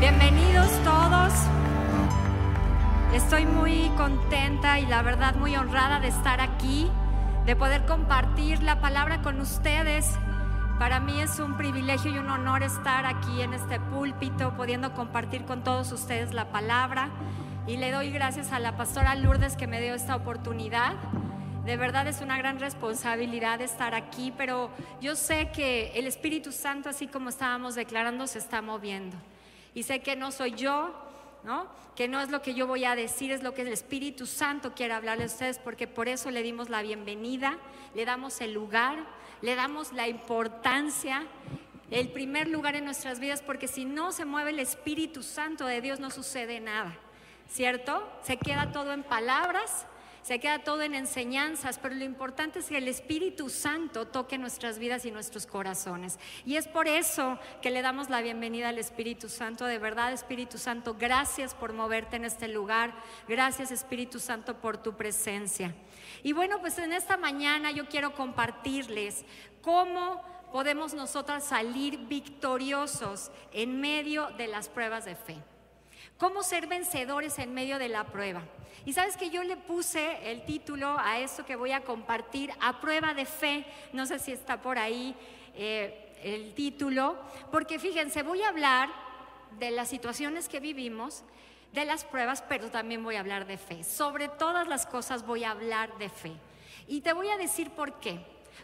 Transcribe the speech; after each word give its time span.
Bienvenidos 0.00 0.70
todos. 0.82 1.30
Estoy 3.12 3.44
muy 3.44 3.90
contenta 3.98 4.80
y 4.80 4.86
la 4.86 5.02
verdad 5.02 5.34
muy 5.34 5.54
honrada 5.56 6.00
de 6.00 6.08
estar 6.08 6.40
aquí, 6.40 6.90
de 7.44 7.54
poder 7.54 7.84
compartir 7.84 8.62
la 8.62 8.80
palabra 8.80 9.20
con 9.20 9.38
ustedes. 9.42 10.10
Para 10.78 11.00
mí 11.00 11.20
es 11.20 11.38
un 11.38 11.58
privilegio 11.58 12.12
y 12.12 12.16
un 12.16 12.30
honor 12.30 12.62
estar 12.62 13.04
aquí 13.04 13.42
en 13.42 13.52
este 13.52 13.78
púlpito, 13.78 14.56
pudiendo 14.56 14.94
compartir 14.94 15.44
con 15.44 15.62
todos 15.62 15.92
ustedes 15.92 16.32
la 16.32 16.46
palabra. 16.46 17.10
Y 17.66 17.76
le 17.76 17.92
doy 17.92 18.10
gracias 18.10 18.52
a 18.52 18.58
la 18.58 18.78
pastora 18.78 19.14
Lourdes 19.16 19.54
que 19.54 19.66
me 19.66 19.82
dio 19.82 19.94
esta 19.94 20.16
oportunidad. 20.16 20.94
De 21.66 21.76
verdad 21.76 22.06
es 22.08 22.22
una 22.22 22.38
gran 22.38 22.58
responsabilidad 22.58 23.60
estar 23.60 23.94
aquí, 23.94 24.32
pero 24.34 24.70
yo 25.02 25.14
sé 25.14 25.50
que 25.50 25.92
el 25.94 26.06
Espíritu 26.06 26.52
Santo, 26.52 26.88
así 26.88 27.06
como 27.06 27.28
estábamos 27.28 27.74
declarando, 27.74 28.26
se 28.26 28.38
está 28.38 28.62
moviendo. 28.62 29.18
Y 29.74 29.82
sé 29.84 30.00
que 30.00 30.16
no 30.16 30.32
soy 30.32 30.52
yo, 30.52 30.94
¿no? 31.44 31.68
Que 31.96 32.08
no 32.08 32.20
es 32.20 32.30
lo 32.30 32.42
que 32.42 32.54
yo 32.54 32.66
voy 32.66 32.84
a 32.84 32.94
decir, 32.94 33.30
es 33.30 33.42
lo 33.42 33.54
que 33.54 33.62
el 33.62 33.68
Espíritu 33.68 34.26
Santo 34.26 34.74
quiere 34.74 34.94
hablarle 34.94 35.24
a 35.24 35.26
ustedes, 35.26 35.58
porque 35.58 35.86
por 35.86 36.08
eso 36.08 36.30
le 36.30 36.42
dimos 36.42 36.68
la 36.68 36.82
bienvenida, 36.82 37.58
le 37.94 38.04
damos 38.04 38.40
el 38.40 38.52
lugar, 38.52 38.98
le 39.42 39.54
damos 39.54 39.92
la 39.92 40.08
importancia, 40.08 41.26
el 41.90 42.08
primer 42.10 42.48
lugar 42.48 42.76
en 42.76 42.84
nuestras 42.84 43.18
vidas, 43.20 43.42
porque 43.42 43.68
si 43.68 43.84
no 43.84 44.12
se 44.12 44.24
mueve 44.24 44.50
el 44.50 44.60
Espíritu 44.60 45.22
Santo 45.22 45.66
de 45.66 45.80
Dios 45.80 45.98
no 45.98 46.10
sucede 46.10 46.60
nada, 46.60 46.96
¿cierto? 47.48 48.08
Se 48.22 48.36
queda 48.36 48.72
todo 48.72 48.92
en 48.92 49.02
palabras, 49.02 49.86
se 50.22 50.38
queda 50.38 50.60
todo 50.60 50.82
en 50.82 50.94
enseñanzas, 50.94 51.78
pero 51.78 51.94
lo 51.94 52.04
importante 52.04 52.58
es 52.58 52.66
que 52.66 52.78
el 52.78 52.88
Espíritu 52.88 53.48
Santo 53.48 54.06
toque 54.06 54.38
nuestras 54.38 54.78
vidas 54.78 55.04
y 55.04 55.10
nuestros 55.10 55.46
corazones. 55.46 56.18
Y 56.44 56.56
es 56.56 56.68
por 56.68 56.88
eso 56.88 57.38
que 57.62 57.70
le 57.70 57.82
damos 57.82 58.10
la 58.10 58.20
bienvenida 58.20 58.68
al 58.68 58.78
Espíritu 58.78 59.28
Santo. 59.28 59.64
De 59.64 59.78
verdad, 59.78 60.12
Espíritu 60.12 60.58
Santo, 60.58 60.94
gracias 60.98 61.54
por 61.54 61.72
moverte 61.72 62.16
en 62.16 62.24
este 62.24 62.48
lugar. 62.48 62.92
Gracias, 63.28 63.70
Espíritu 63.70 64.20
Santo, 64.20 64.60
por 64.60 64.76
tu 64.76 64.96
presencia. 64.96 65.74
Y 66.22 66.32
bueno, 66.32 66.60
pues 66.60 66.78
en 66.78 66.92
esta 66.92 67.16
mañana 67.16 67.70
yo 67.70 67.88
quiero 67.88 68.14
compartirles 68.14 69.24
cómo 69.62 70.22
podemos 70.52 70.94
nosotras 70.94 71.44
salir 71.44 71.96
victoriosos 72.08 73.30
en 73.52 73.80
medio 73.80 74.28
de 74.36 74.48
las 74.48 74.68
pruebas 74.68 75.04
de 75.04 75.14
fe. 75.14 75.36
Cómo 76.18 76.42
ser 76.42 76.66
vencedores 76.66 77.38
en 77.38 77.54
medio 77.54 77.78
de 77.78 77.88
la 77.88 78.04
prueba. 78.04 78.42
Y 78.84 78.92
sabes 78.92 79.16
que 79.16 79.30
yo 79.30 79.42
le 79.42 79.56
puse 79.56 80.30
el 80.30 80.44
título 80.44 80.98
a 80.98 81.18
esto 81.18 81.44
que 81.44 81.56
voy 81.56 81.72
a 81.72 81.82
compartir, 81.82 82.50
a 82.60 82.80
prueba 82.80 83.14
de 83.14 83.26
fe. 83.26 83.66
No 83.92 84.06
sé 84.06 84.18
si 84.18 84.32
está 84.32 84.62
por 84.62 84.78
ahí 84.78 85.14
eh, 85.54 86.14
el 86.22 86.54
título, 86.54 87.16
porque 87.50 87.78
fíjense, 87.78 88.22
voy 88.22 88.42
a 88.42 88.48
hablar 88.48 88.88
de 89.58 89.70
las 89.70 89.88
situaciones 89.88 90.48
que 90.48 90.60
vivimos, 90.60 91.22
de 91.72 91.84
las 91.84 92.04
pruebas, 92.04 92.42
pero 92.48 92.70
también 92.70 93.02
voy 93.04 93.16
a 93.16 93.20
hablar 93.20 93.46
de 93.46 93.56
fe. 93.56 93.84
Sobre 93.84 94.28
todas 94.28 94.66
las 94.66 94.86
cosas 94.86 95.26
voy 95.26 95.44
a 95.44 95.52
hablar 95.52 95.96
de 95.98 96.08
fe. 96.08 96.32
Y 96.88 97.02
te 97.02 97.12
voy 97.12 97.28
a 97.28 97.36
decir 97.36 97.70
por 97.70 98.00
qué. 98.00 98.20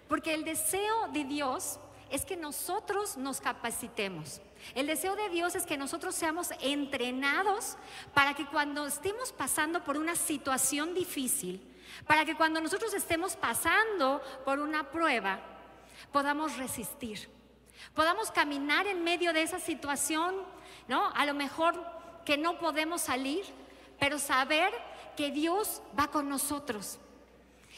Porque 0.08 0.34
el 0.34 0.44
deseo 0.44 1.08
de 1.12 1.24
Dios 1.24 1.78
es 2.10 2.24
que 2.24 2.36
nosotros 2.36 3.16
nos 3.16 3.40
capacitemos. 3.40 4.40
El 4.74 4.86
deseo 4.86 5.16
de 5.16 5.28
Dios 5.28 5.54
es 5.54 5.64
que 5.64 5.76
nosotros 5.76 6.14
seamos 6.14 6.50
entrenados 6.60 7.76
para 8.14 8.34
que 8.34 8.46
cuando 8.46 8.86
estemos 8.86 9.32
pasando 9.32 9.84
por 9.84 9.96
una 9.96 10.16
situación 10.16 10.94
difícil, 10.94 11.60
para 12.06 12.24
que 12.24 12.36
cuando 12.36 12.60
nosotros 12.60 12.92
estemos 12.94 13.36
pasando 13.36 14.22
por 14.44 14.58
una 14.58 14.90
prueba, 14.90 15.40
podamos 16.12 16.56
resistir, 16.56 17.28
podamos 17.94 18.30
caminar 18.30 18.86
en 18.86 19.04
medio 19.04 19.32
de 19.32 19.42
esa 19.42 19.58
situación, 19.58 20.34
¿no? 20.88 21.10
A 21.14 21.24
lo 21.24 21.34
mejor 21.34 21.74
que 22.24 22.36
no 22.36 22.58
podemos 22.58 23.02
salir, 23.02 23.44
pero 23.98 24.18
saber 24.18 24.72
que 25.16 25.30
Dios 25.30 25.80
va 25.98 26.08
con 26.08 26.28
nosotros. 26.28 26.98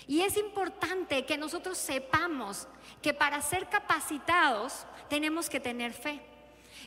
Y 0.07 0.23
es 0.23 0.37
importante 0.37 1.27
que 1.27 1.37
nosotros 1.37 1.77
sepamos 1.77 2.67
que 3.03 3.13
para 3.13 3.43
ser 3.43 3.69
capacitados 3.69 4.87
tenemos 5.09 5.51
que 5.51 5.61
tener 5.61 5.93
fe. 5.93 6.21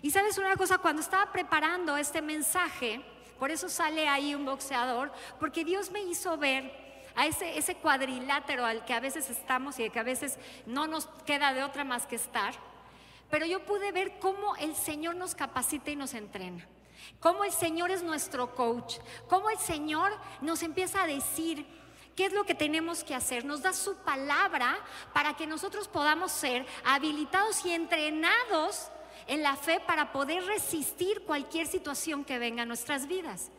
Y 0.02 0.12
sabes 0.12 0.38
una 0.38 0.56
cosa, 0.56 0.78
cuando 0.78 1.02
estaba 1.02 1.31
preparando 1.31 1.97
este 1.97 2.22
mensaje, 2.22 3.02
por 3.40 3.52
eso 3.52 3.69
sale 3.69 4.07
ahí 4.07 4.35
un 4.35 4.46
boxeador, 4.46 5.12
porque 5.40 5.66
Dios 5.66 5.91
me 5.91 6.02
hizo 6.02 6.38
ver 6.38 6.72
a 7.16 7.25
ese, 7.28 7.75
cuadrilátero 7.75 8.66
al 8.66 8.85
que 8.85 8.94
a 8.94 9.00
veces 9.00 9.29
estamos 9.29 9.79
y 9.79 9.90
que 9.90 10.00
a 10.00 10.03
veces 10.03 10.38
no 10.66 10.88
nos 10.88 11.07
queda 11.25 11.53
de 11.53 11.63
otra 11.63 11.84
más 11.84 12.06
que 12.06 12.16
estar, 12.16 12.53
pero 13.29 13.46
yo 13.46 13.66
pude 13.66 13.91
ver 13.91 14.19
cómo 14.19 14.56
el 14.57 14.75
Señor 14.75 15.16
nos 15.16 15.35
capacita 15.35 15.91
y 15.91 15.96
nos 15.96 16.13
entrena. 16.13 16.68
Cómo 17.19 17.44
el 17.44 17.52
Señor 17.52 17.90
es 17.90 18.03
nuestro 18.03 18.53
coach, 18.53 18.97
cómo 19.28 19.50
el 19.50 19.58
Señor 19.58 20.12
nos 20.41 20.62
empieza 20.62 21.02
a 21.02 21.08
decir, 21.08 21.66
¿Qué 22.16 22.25
es 22.25 22.34
lo 22.34 22.44
que 22.44 22.56
tenemos 22.56 23.03
que 23.06 23.16
hacer? 23.16 23.46
Nos 23.46 23.62
da 23.62 23.72
su 23.72 23.96
palabra 23.96 24.78
para 25.13 25.35
que 25.35 25.47
nosotros 25.47 25.88
podamos 25.88 26.31
ser 26.31 26.66
habilitados 26.84 27.66
y 27.66 27.72
entrenados 27.72 28.91
en 29.31 29.43
la 29.43 29.55
fe 29.55 29.79
para 29.79 30.11
poder 30.11 30.43
resistir 30.45 31.23
cualquier 31.23 31.65
situación 31.65 32.25
que 32.25 32.37
venga 32.37 32.63
a 32.63 32.65
nuestras 32.65 33.07
vidas. 33.07 33.49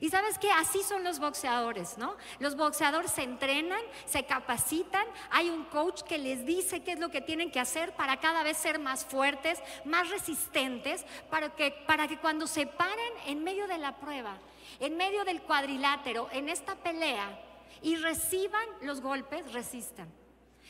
Y 0.00 0.08
sabes 0.08 0.38
que 0.38 0.50
así 0.50 0.82
son 0.82 1.04
los 1.04 1.18
boxeadores, 1.18 1.98
¿no? 1.98 2.16
Los 2.38 2.56
boxeadores 2.56 3.10
se 3.10 3.24
entrenan, 3.24 3.82
se 4.06 4.24
capacitan, 4.24 5.04
hay 5.30 5.50
un 5.50 5.64
coach 5.64 6.04
que 6.04 6.16
les 6.16 6.46
dice 6.46 6.82
qué 6.82 6.92
es 6.92 6.98
lo 6.98 7.10
que 7.10 7.20
tienen 7.20 7.50
que 7.50 7.60
hacer 7.60 7.94
para 7.96 8.18
cada 8.18 8.42
vez 8.42 8.56
ser 8.56 8.78
más 8.78 9.04
fuertes, 9.04 9.58
más 9.84 10.08
resistentes, 10.08 11.04
para 11.28 11.54
que, 11.54 11.70
para 11.86 12.08
que 12.08 12.16
cuando 12.16 12.46
se 12.46 12.66
paren 12.66 13.12
en 13.26 13.44
medio 13.44 13.66
de 13.66 13.76
la 13.76 13.96
prueba, 13.96 14.38
en 14.78 14.96
medio 14.96 15.24
del 15.24 15.42
cuadrilátero, 15.42 16.30
en 16.32 16.48
esta 16.48 16.76
pelea, 16.76 17.38
y 17.82 17.96
reciban 17.96 18.66
los 18.80 19.02
golpes, 19.02 19.52
resistan. 19.52 20.10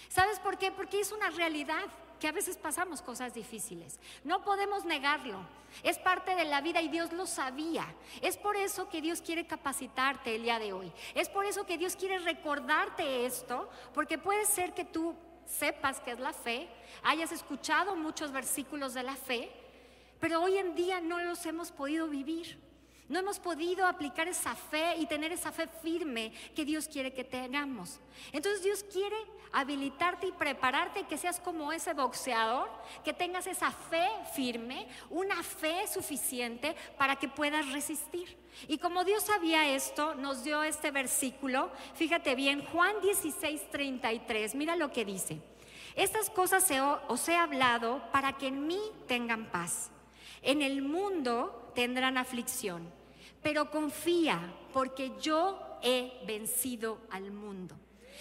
¿Sabes 0.08 0.40
por 0.40 0.58
qué? 0.58 0.72
Porque 0.72 0.98
es 0.98 1.12
una 1.12 1.30
realidad 1.30 1.84
que 2.20 2.28
a 2.28 2.32
veces 2.32 2.56
pasamos 2.56 3.02
cosas 3.02 3.34
difíciles. 3.34 3.98
No 4.22 4.44
podemos 4.44 4.84
negarlo. 4.84 5.40
Es 5.82 5.98
parte 5.98 6.36
de 6.36 6.44
la 6.44 6.60
vida 6.60 6.82
y 6.82 6.88
Dios 6.88 7.12
lo 7.12 7.26
sabía. 7.26 7.86
Es 8.20 8.36
por 8.36 8.56
eso 8.56 8.88
que 8.88 9.00
Dios 9.00 9.22
quiere 9.22 9.46
capacitarte 9.46 10.36
el 10.36 10.42
día 10.42 10.58
de 10.58 10.72
hoy. 10.72 10.92
Es 11.14 11.28
por 11.28 11.46
eso 11.46 11.64
que 11.64 11.78
Dios 11.78 11.96
quiere 11.96 12.18
recordarte 12.18 13.24
esto, 13.26 13.68
porque 13.94 14.18
puede 14.18 14.44
ser 14.44 14.74
que 14.74 14.84
tú 14.84 15.16
sepas 15.46 16.00
que 16.00 16.12
es 16.12 16.20
la 16.20 16.32
fe, 16.32 16.68
hayas 17.02 17.32
escuchado 17.32 17.96
muchos 17.96 18.30
versículos 18.30 18.94
de 18.94 19.02
la 19.02 19.16
fe, 19.16 19.50
pero 20.20 20.42
hoy 20.42 20.58
en 20.58 20.74
día 20.74 21.00
no 21.00 21.18
los 21.18 21.44
hemos 21.46 21.72
podido 21.72 22.08
vivir. 22.08 22.58
No 23.08 23.18
hemos 23.18 23.40
podido 23.40 23.86
aplicar 23.86 24.28
esa 24.28 24.54
fe 24.54 24.94
y 24.98 25.06
tener 25.06 25.32
esa 25.32 25.50
fe 25.50 25.66
firme 25.82 26.32
que 26.54 26.64
Dios 26.64 26.86
quiere 26.86 27.12
que 27.12 27.24
tengamos. 27.24 27.98
Entonces 28.30 28.62
Dios 28.62 28.84
quiere 28.84 29.16
habilitarte 29.52 30.28
y 30.28 30.32
prepararte 30.32 31.04
que 31.04 31.18
seas 31.18 31.40
como 31.40 31.72
ese 31.72 31.94
boxeador, 31.94 32.70
que 33.04 33.12
tengas 33.12 33.46
esa 33.46 33.70
fe 33.70 34.08
firme, 34.34 34.88
una 35.08 35.42
fe 35.42 35.86
suficiente 35.86 36.76
para 36.96 37.16
que 37.16 37.28
puedas 37.28 37.70
resistir. 37.72 38.36
Y 38.68 38.78
como 38.78 39.04
Dios 39.04 39.24
sabía 39.24 39.68
esto, 39.68 40.14
nos 40.14 40.44
dio 40.44 40.62
este 40.62 40.90
versículo, 40.90 41.70
fíjate 41.94 42.34
bien, 42.34 42.64
Juan 42.66 42.94
16, 43.02 43.70
33, 43.70 44.54
mira 44.54 44.76
lo 44.76 44.92
que 44.92 45.04
dice. 45.04 45.40
Estas 45.96 46.30
cosas 46.30 46.70
os 47.08 47.28
he 47.28 47.36
hablado 47.36 48.02
para 48.12 48.38
que 48.38 48.46
en 48.46 48.66
mí 48.66 48.80
tengan 49.06 49.50
paz. 49.50 49.90
En 50.42 50.62
el 50.62 50.82
mundo 50.82 51.72
tendrán 51.74 52.16
aflicción 52.16 53.00
pero 53.42 53.70
confía 53.70 54.52
porque 54.72 55.12
yo 55.20 55.58
he 55.82 56.22
vencido 56.26 56.98
al 57.10 57.30
mundo. 57.30 57.74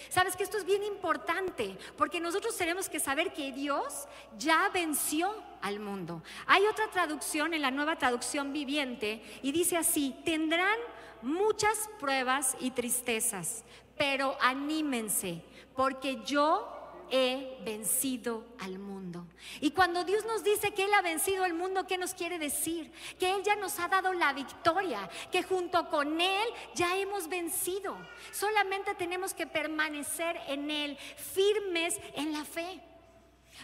Sabes 0.08 0.36
que 0.36 0.42
esto 0.42 0.56
es 0.56 0.64
bien 0.64 0.82
importante 0.82 1.76
porque 1.96 2.20
nosotros 2.20 2.56
tenemos 2.56 2.88
que 2.88 3.00
saber 3.00 3.32
que 3.32 3.52
Dios 3.52 4.08
ya 4.38 4.68
venció 4.70 5.34
al 5.60 5.80
mundo. 5.80 6.22
Hay 6.46 6.64
otra 6.66 6.88
traducción 6.90 7.54
en 7.54 7.62
la 7.62 7.70
nueva 7.70 7.96
traducción 7.96 8.52
viviente 8.52 9.22
y 9.42 9.52
dice 9.52 9.76
así, 9.76 10.16
tendrán 10.24 10.78
muchas 11.22 11.90
pruebas 11.98 12.56
y 12.60 12.70
tristezas, 12.70 13.64
pero 13.96 14.36
anímense 14.40 15.42
porque 15.76 16.22
yo 16.24 16.79
he 17.10 17.58
vencido 17.64 18.44
al 18.58 18.78
mundo. 18.78 19.26
Y 19.60 19.72
cuando 19.72 20.04
Dios 20.04 20.24
nos 20.24 20.44
dice 20.44 20.72
que 20.72 20.84
Él 20.84 20.94
ha 20.94 21.02
vencido 21.02 21.44
al 21.44 21.54
mundo, 21.54 21.86
¿qué 21.86 21.98
nos 21.98 22.14
quiere 22.14 22.38
decir? 22.38 22.92
Que 23.18 23.34
Él 23.34 23.42
ya 23.42 23.56
nos 23.56 23.78
ha 23.78 23.88
dado 23.88 24.12
la 24.12 24.32
victoria, 24.32 25.08
que 25.30 25.42
junto 25.42 25.88
con 25.88 26.20
Él 26.20 26.48
ya 26.74 26.96
hemos 26.96 27.28
vencido. 27.28 27.96
Solamente 28.32 28.94
tenemos 28.94 29.34
que 29.34 29.46
permanecer 29.46 30.40
en 30.48 30.70
Él, 30.70 30.96
firmes 31.16 32.00
en 32.14 32.32
la 32.32 32.44
fe. 32.44 32.80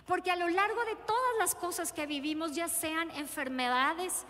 Porque 0.07 0.31
a 0.31 0.37
lo 0.37 0.49
largo 0.49 0.85
de 0.85 0.97
todas 0.97 1.39
las 1.39 1.55
cosas 1.55 1.93
que 1.93 2.07
vivimos, 2.07 2.55
ya 2.55 2.69
sean 2.69 3.11
enfermedades, 3.13 4.27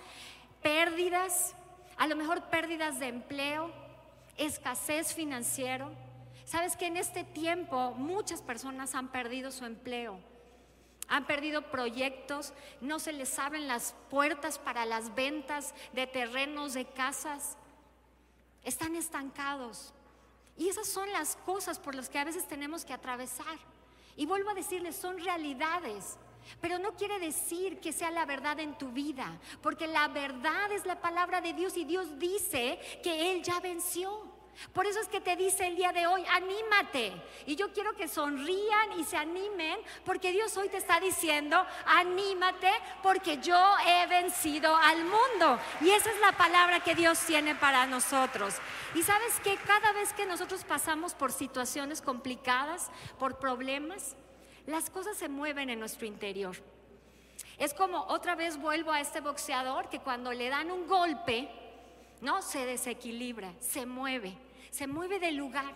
pérdidas, 0.63 1.55
a 1.97 2.07
lo 2.07 2.17
mejor 2.17 2.43
pérdidas 2.45 3.01
de 3.01 3.09
empleo, 3.09 3.73
escasez 4.37 5.15
financiero, 5.15 5.91
Sabes 6.47 6.77
que 6.77 6.87
en 6.87 6.97
este 6.97 7.25
tiempo 7.25 7.91
muchas 7.97 8.41
personas 8.41 8.95
han 8.95 9.09
perdido 9.09 9.51
su 9.51 9.65
empleo. 9.67 10.19
han 11.09 11.25
perdido 11.25 11.71
proyectos, 11.71 12.53
no 12.81 12.99
se 12.99 13.13
les 13.13 13.39
abren 13.39 13.69
las 13.69 13.95
puertas 14.11 14.59
para 14.59 14.85
las 14.85 15.15
ventas 15.15 15.73
de 15.93 16.09
terrenos, 16.09 16.75
de 16.75 16.85
casas, 16.85 17.57
están 18.65 18.97
estancados. 18.97 19.95
Y 20.57 20.69
esas 20.69 20.89
son 20.89 21.13
las 21.13 21.37
cosas 21.37 21.79
por 21.79 21.95
las 21.95 22.09
que 22.09 22.19
a 22.19 22.25
veces 22.25 22.49
tenemos 22.49 22.85
que 22.85 22.93
atravesar. 22.93 23.57
Y 24.17 24.27
vuelvo 24.27 24.51
a 24.51 24.55
decirles, 24.55 24.97
son 24.97 25.19
realidades. 25.19 26.17
Pero 26.61 26.81
no 26.81 26.97
quiere 26.97 27.21
decir 27.21 27.79
que 27.79 27.93
sea 27.93 28.11
la 28.11 28.25
verdad 28.25 28.59
en 28.59 28.77
tu 28.77 28.91
vida, 28.91 29.39
porque 29.63 29.87
la 29.87 30.09
verdad 30.09 30.73
es 30.73 30.87
la 30.87 31.01
palabra 31.01 31.41
de 31.41 31.53
Dios 31.53 31.77
y 31.77 31.85
Dios 31.85 32.19
dice 32.19 32.81
que 33.03 33.31
Él 33.31 33.45
ya 33.45 33.61
venció. 33.61 34.36
Por 34.73 34.87
eso 34.87 35.01
es 35.01 35.09
que 35.09 35.21
te 35.21 35.37
dice 35.37 35.67
el 35.67 35.77
día 35.77 35.93
de 35.93 36.07
hoy, 36.07 36.25
anímate. 36.31 37.13
Y 37.47 37.57
yo 37.57 37.73
quiero 37.73 37.95
que 37.95 38.09
sonrían 38.09 38.99
y 38.99 39.05
se 39.05 39.17
animen, 39.17 39.79
porque 40.05 40.33
Dios 40.33 40.57
hoy 40.57 40.69
te 40.69 40.79
está 40.79 40.99
diciendo, 41.01 41.65
anímate, 41.85 42.71
porque 43.03 43.39
yo 43.39 43.59
he 43.87 44.07
vencido 44.07 44.75
al 44.75 45.05
mundo. 45.05 45.59
Y 45.81 45.91
esa 45.91 46.11
es 46.11 46.21
la 46.21 46.33
palabra 46.33 46.81
que 46.81 46.95
Dios 46.95 47.19
tiene 47.27 47.55
para 47.55 47.87
nosotros. 47.87 48.55
Y 48.95 49.03
sabes 49.03 49.39
que 49.41 49.57
cada 49.57 49.93
vez 49.93 50.13
que 50.13 50.27
nosotros 50.27 50.65
pasamos 50.65 51.15
por 51.15 51.33
situaciones 51.33 52.01
complicadas, 52.01 52.91
por 53.19 53.39
problemas, 53.39 54.17
las 54.67 54.91
cosas 54.91 55.17
se 55.17 55.29
mueven 55.29 55.71
en 55.71 55.81
nuestro 55.81 56.07
interior. 56.07 56.57
Es 57.59 57.73
como 57.73 58.03
otra 58.09 58.35
vez 58.35 58.59
vuelvo 58.59 58.91
a 58.91 59.01
este 59.01 59.21
boxeador 59.21 59.89
que 59.89 60.01
cuando 60.01 60.33
le 60.33 60.49
dan 60.49 60.71
un 60.71 60.87
golpe, 60.87 61.49
no 62.21 62.41
se 62.43 62.65
desequilibra, 62.65 63.53
se 63.61 63.85
mueve 63.85 64.46
se 64.77 64.87
mueve 64.87 65.19
del 65.19 65.37
lugar. 65.37 65.73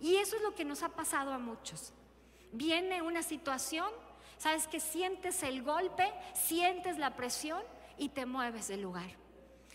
Y 0.00 0.16
eso 0.16 0.36
es 0.36 0.42
lo 0.42 0.54
que 0.54 0.64
nos 0.64 0.84
ha 0.84 0.90
pasado 0.90 1.32
a 1.32 1.38
muchos. 1.40 1.92
Viene 2.52 3.02
una 3.02 3.24
situación, 3.24 3.90
sabes 4.38 4.68
que 4.68 4.78
sientes 4.78 5.42
el 5.42 5.64
golpe, 5.64 6.08
sientes 6.34 6.98
la 6.98 7.16
presión 7.16 7.60
y 7.96 8.10
te 8.10 8.26
mueves 8.26 8.68
del 8.68 8.82
lugar. 8.82 9.10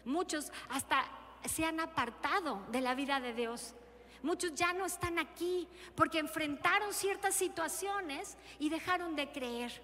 Muchos 0.06 0.50
hasta 0.70 1.04
se 1.44 1.66
han 1.66 1.82
apartado 1.82 2.66
de 2.72 2.80
la 2.80 2.96
vida 2.96 3.20
de 3.20 3.34
Dios. 3.34 3.76
Muchos 4.22 4.56
ya 4.56 4.72
no 4.72 4.86
están 4.86 5.20
aquí 5.20 5.68
porque 5.94 6.20
enfrentaron 6.20 6.94
ciertas 6.94 7.36
situaciones 7.36 8.38
y 8.60 8.70
dejaron 8.70 9.18
de 9.18 9.30
creer. 9.30 9.82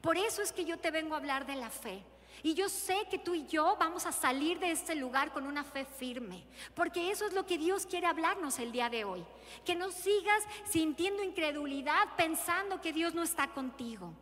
Por 0.00 0.16
eso 0.16 0.40
es 0.40 0.52
que 0.52 0.64
yo 0.64 0.78
te 0.78 0.92
vengo 0.92 1.16
a 1.16 1.18
hablar 1.18 1.46
de 1.46 1.56
la 1.56 1.68
fe. 1.68 2.04
Y 2.42 2.54
yo 2.54 2.68
sé 2.68 3.06
que 3.10 3.18
tú 3.18 3.34
y 3.34 3.46
yo 3.46 3.76
vamos 3.78 4.06
a 4.06 4.12
salir 4.12 4.58
de 4.58 4.70
este 4.70 4.94
lugar 4.94 5.32
con 5.32 5.46
una 5.46 5.62
fe 5.64 5.84
firme, 5.84 6.44
porque 6.74 7.10
eso 7.10 7.26
es 7.26 7.32
lo 7.32 7.44
que 7.44 7.58
Dios 7.58 7.86
quiere 7.86 8.06
hablarnos 8.06 8.58
el 8.58 8.72
día 8.72 8.88
de 8.88 9.04
hoy. 9.04 9.24
Que 9.64 9.74
no 9.74 9.90
sigas 9.90 10.44
sintiendo 10.64 11.22
incredulidad 11.22 12.16
pensando 12.16 12.80
que 12.80 12.92
Dios 12.92 13.14
no 13.14 13.22
está 13.22 13.48
contigo. 13.48 14.14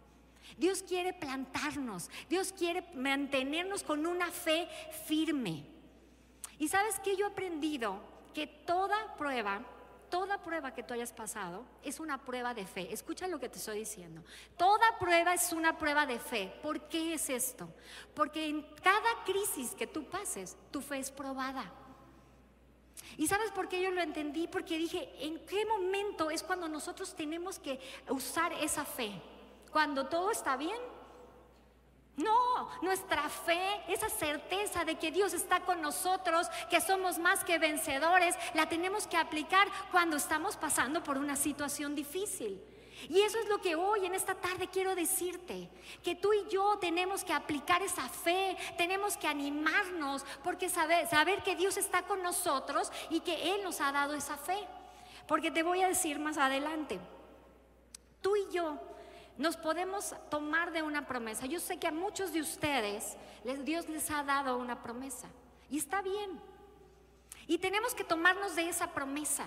Dios 0.56 0.82
quiere 0.82 1.12
plantarnos, 1.12 2.10
Dios 2.28 2.52
quiere 2.52 2.84
mantenernos 2.94 3.82
con 3.82 4.06
una 4.06 4.30
fe 4.30 4.68
firme. 5.06 5.64
Y 6.58 6.68
sabes 6.68 6.98
que 7.00 7.16
yo 7.16 7.26
he 7.26 7.30
aprendido 7.30 8.00
que 8.34 8.46
toda 8.46 9.16
prueba 9.16 9.62
toda 10.10 10.42
prueba 10.42 10.74
que 10.74 10.82
tú 10.82 10.94
hayas 10.94 11.12
pasado 11.12 11.64
es 11.82 12.00
una 12.00 12.18
prueba 12.18 12.54
de 12.54 12.66
fe. 12.66 12.92
Escucha 12.92 13.26
lo 13.28 13.38
que 13.38 13.48
te 13.48 13.58
estoy 13.58 13.80
diciendo. 13.80 14.22
Toda 14.56 14.98
prueba 14.98 15.34
es 15.34 15.52
una 15.52 15.78
prueba 15.78 16.06
de 16.06 16.18
fe. 16.18 16.52
¿Por 16.62 16.88
qué 16.88 17.14
es 17.14 17.30
esto? 17.30 17.68
Porque 18.14 18.48
en 18.48 18.62
cada 18.82 19.24
crisis 19.24 19.74
que 19.74 19.86
tú 19.86 20.04
pases, 20.04 20.56
tu 20.70 20.80
fe 20.80 20.98
es 20.98 21.10
probada. 21.10 21.72
¿Y 23.16 23.26
sabes 23.26 23.50
por 23.50 23.68
qué 23.68 23.82
yo 23.82 23.90
lo 23.90 24.00
entendí? 24.00 24.46
Porque 24.48 24.78
dije, 24.78 25.10
¿en 25.24 25.44
qué 25.46 25.64
momento 25.66 26.30
es 26.30 26.42
cuando 26.42 26.68
nosotros 26.68 27.14
tenemos 27.14 27.58
que 27.58 27.80
usar 28.08 28.52
esa 28.54 28.84
fe? 28.84 29.12
¿Cuando 29.72 30.06
todo 30.06 30.30
está 30.30 30.56
bien? 30.56 30.78
No, 32.18 32.68
nuestra 32.82 33.28
fe, 33.28 33.80
esa 33.86 34.08
certeza 34.08 34.84
de 34.84 34.96
que 34.96 35.12
Dios 35.12 35.32
está 35.34 35.60
con 35.60 35.80
nosotros, 35.80 36.48
que 36.68 36.80
somos 36.80 37.16
más 37.18 37.44
que 37.44 37.58
vencedores, 37.58 38.34
la 38.54 38.68
tenemos 38.68 39.06
que 39.06 39.16
aplicar 39.16 39.68
cuando 39.92 40.16
estamos 40.16 40.56
pasando 40.56 41.02
por 41.04 41.16
una 41.16 41.36
situación 41.36 41.94
difícil. 41.94 42.60
Y 43.08 43.20
eso 43.20 43.38
es 43.38 43.48
lo 43.48 43.60
que 43.60 43.76
hoy 43.76 44.04
en 44.04 44.16
esta 44.16 44.34
tarde 44.34 44.66
quiero 44.66 44.96
decirte, 44.96 45.70
que 46.02 46.16
tú 46.16 46.32
y 46.32 46.48
yo 46.48 46.76
tenemos 46.80 47.22
que 47.22 47.32
aplicar 47.32 47.82
esa 47.82 48.08
fe, 48.08 48.56
tenemos 48.76 49.16
que 49.16 49.28
animarnos, 49.28 50.26
porque 50.42 50.68
saber, 50.68 51.06
saber 51.06 51.44
que 51.44 51.54
Dios 51.54 51.76
está 51.76 52.02
con 52.02 52.20
nosotros 52.24 52.90
y 53.10 53.20
que 53.20 53.54
Él 53.54 53.62
nos 53.62 53.80
ha 53.80 53.92
dado 53.92 54.14
esa 54.14 54.36
fe. 54.36 54.58
Porque 55.28 55.52
te 55.52 55.62
voy 55.62 55.82
a 55.82 55.88
decir 55.88 56.18
más 56.18 56.36
adelante, 56.36 56.98
tú 58.20 58.34
y 58.34 58.50
yo 58.50 58.76
nos 59.38 59.56
podemos 59.56 60.14
tomar 60.30 60.72
de 60.72 60.82
una 60.82 61.06
promesa. 61.06 61.46
Yo 61.46 61.60
sé 61.60 61.78
que 61.78 61.86
a 61.86 61.92
muchos 61.92 62.32
de 62.32 62.40
ustedes 62.40 63.16
Dios 63.64 63.88
les 63.88 64.10
ha 64.10 64.22
dado 64.24 64.58
una 64.58 64.82
promesa 64.82 65.28
y 65.70 65.78
está 65.78 66.02
bien. 66.02 66.40
Y 67.46 67.58
tenemos 67.58 67.94
que 67.94 68.04
tomarnos 68.04 68.56
de 68.56 68.68
esa 68.68 68.92
promesa. 68.92 69.46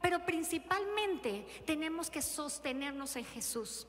Pero 0.00 0.24
principalmente 0.24 1.46
tenemos 1.66 2.10
que 2.10 2.22
sostenernos 2.22 3.14
en 3.16 3.24
Jesús. 3.24 3.86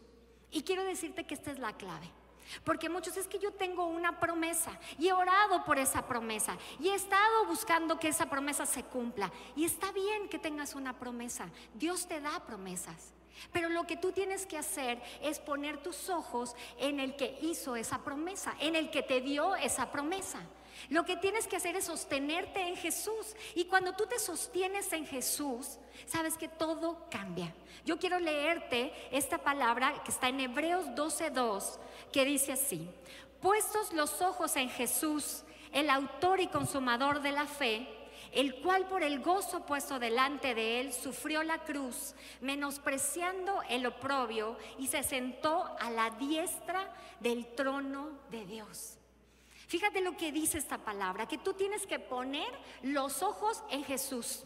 Y 0.52 0.64
quiero 0.64 0.84
decirte 0.84 1.26
que 1.26 1.34
esta 1.34 1.52
es 1.52 1.60
la 1.60 1.74
clave. 1.74 2.12
Porque 2.66 2.90
muchos 2.90 3.16
es 3.16 3.28
que 3.28 3.40
yo 3.40 3.54
tengo 3.54 3.86
una 3.86 4.20
promesa 4.20 4.78
y 5.00 5.08
he 5.08 5.14
orado 5.14 5.64
por 5.64 5.80
esa 5.80 6.06
promesa 6.06 6.58
y 6.80 6.90
he 6.90 6.96
estado 6.96 7.46
buscando 7.46 7.98
que 7.98 8.10
esa 8.10 8.30
promesa 8.30 8.66
se 8.66 8.84
cumpla. 8.84 9.32
Y 9.56 9.64
está 9.64 9.92
bien 9.94 10.28
que 10.28 10.40
tengas 10.40 10.76
una 10.76 11.00
promesa. 11.00 11.50
Dios 11.74 12.08
te 12.08 12.20
da 12.20 12.46
promesas. 12.46 13.14
Pero 13.52 13.70
lo 13.70 13.86
que 13.86 13.98
tú 13.98 14.12
tienes 14.12 14.46
que 14.46 14.58
hacer 14.58 15.02
es 15.22 15.40
poner 15.40 15.78
tus 15.78 16.10
ojos 16.10 16.56
en 16.78 17.00
el 17.00 17.16
que 17.16 17.38
hizo 17.42 17.76
esa 17.76 18.04
promesa, 18.04 18.56
en 18.60 18.76
el 18.76 18.92
que 18.92 19.04
te 19.04 19.22
dio 19.22 19.56
esa 19.56 19.92
promesa. 19.92 20.40
Lo 20.90 21.06
que 21.06 21.18
tienes 21.18 21.48
que 21.48 21.58
hacer 21.58 21.76
es 21.76 21.86
sostenerte 21.86 22.68
en 22.68 22.76
Jesús. 22.76 23.36
Y 23.56 23.66
cuando 23.66 23.94
tú 23.94 24.06
te 24.06 24.20
sostienes 24.20 24.92
en 24.94 25.06
Jesús, 25.06 25.78
sabes 26.06 26.38
que 26.38 26.48
todo 26.48 27.08
cambia. 27.10 27.54
Yo 27.86 28.00
quiero 28.00 28.20
leerte 28.20 28.94
esta 29.12 29.40
palabra 29.40 30.02
que 30.04 30.12
está 30.12 30.30
en 30.30 30.40
Hebreos 30.40 30.86
12:2, 30.96 31.80
que 32.12 32.26
dice 32.26 32.54
así: 32.54 32.90
Puestos 33.42 33.94
los 33.94 34.22
ojos 34.22 34.56
en 34.56 34.70
Jesús, 34.70 35.44
el 35.72 35.90
autor 35.90 36.40
y 36.40 36.48
consumador 36.48 37.22
de 37.22 37.32
la 37.32 37.46
fe, 37.46 37.88
el 38.32 38.62
cual 38.62 38.88
por 38.88 39.04
el 39.04 39.22
gozo 39.22 39.66
puesto 39.66 40.00
delante 40.00 40.56
de 40.56 40.80
él 40.80 40.94
sufrió 40.94 41.44
la 41.44 41.64
cruz, 41.64 42.16
menospreciando 42.40 43.62
el 43.70 43.86
oprobio, 43.86 44.58
y 44.78 44.88
se 44.88 45.04
sentó 45.04 45.76
a 45.80 45.90
la 45.90 46.10
diestra 46.12 46.94
del 47.20 47.54
trono 47.56 48.20
de 48.30 48.46
Dios. 48.46 48.98
Fíjate 49.68 50.02
lo 50.02 50.18
que 50.18 50.32
dice 50.32 50.58
esta 50.58 50.80
palabra, 50.80 51.28
que 51.28 51.38
tú 51.38 51.54
tienes 51.54 51.88
que 51.88 52.00
poner 52.00 52.50
los 52.82 53.24
ojos 53.24 53.64
en 53.70 53.84
Jesús. 53.84 54.44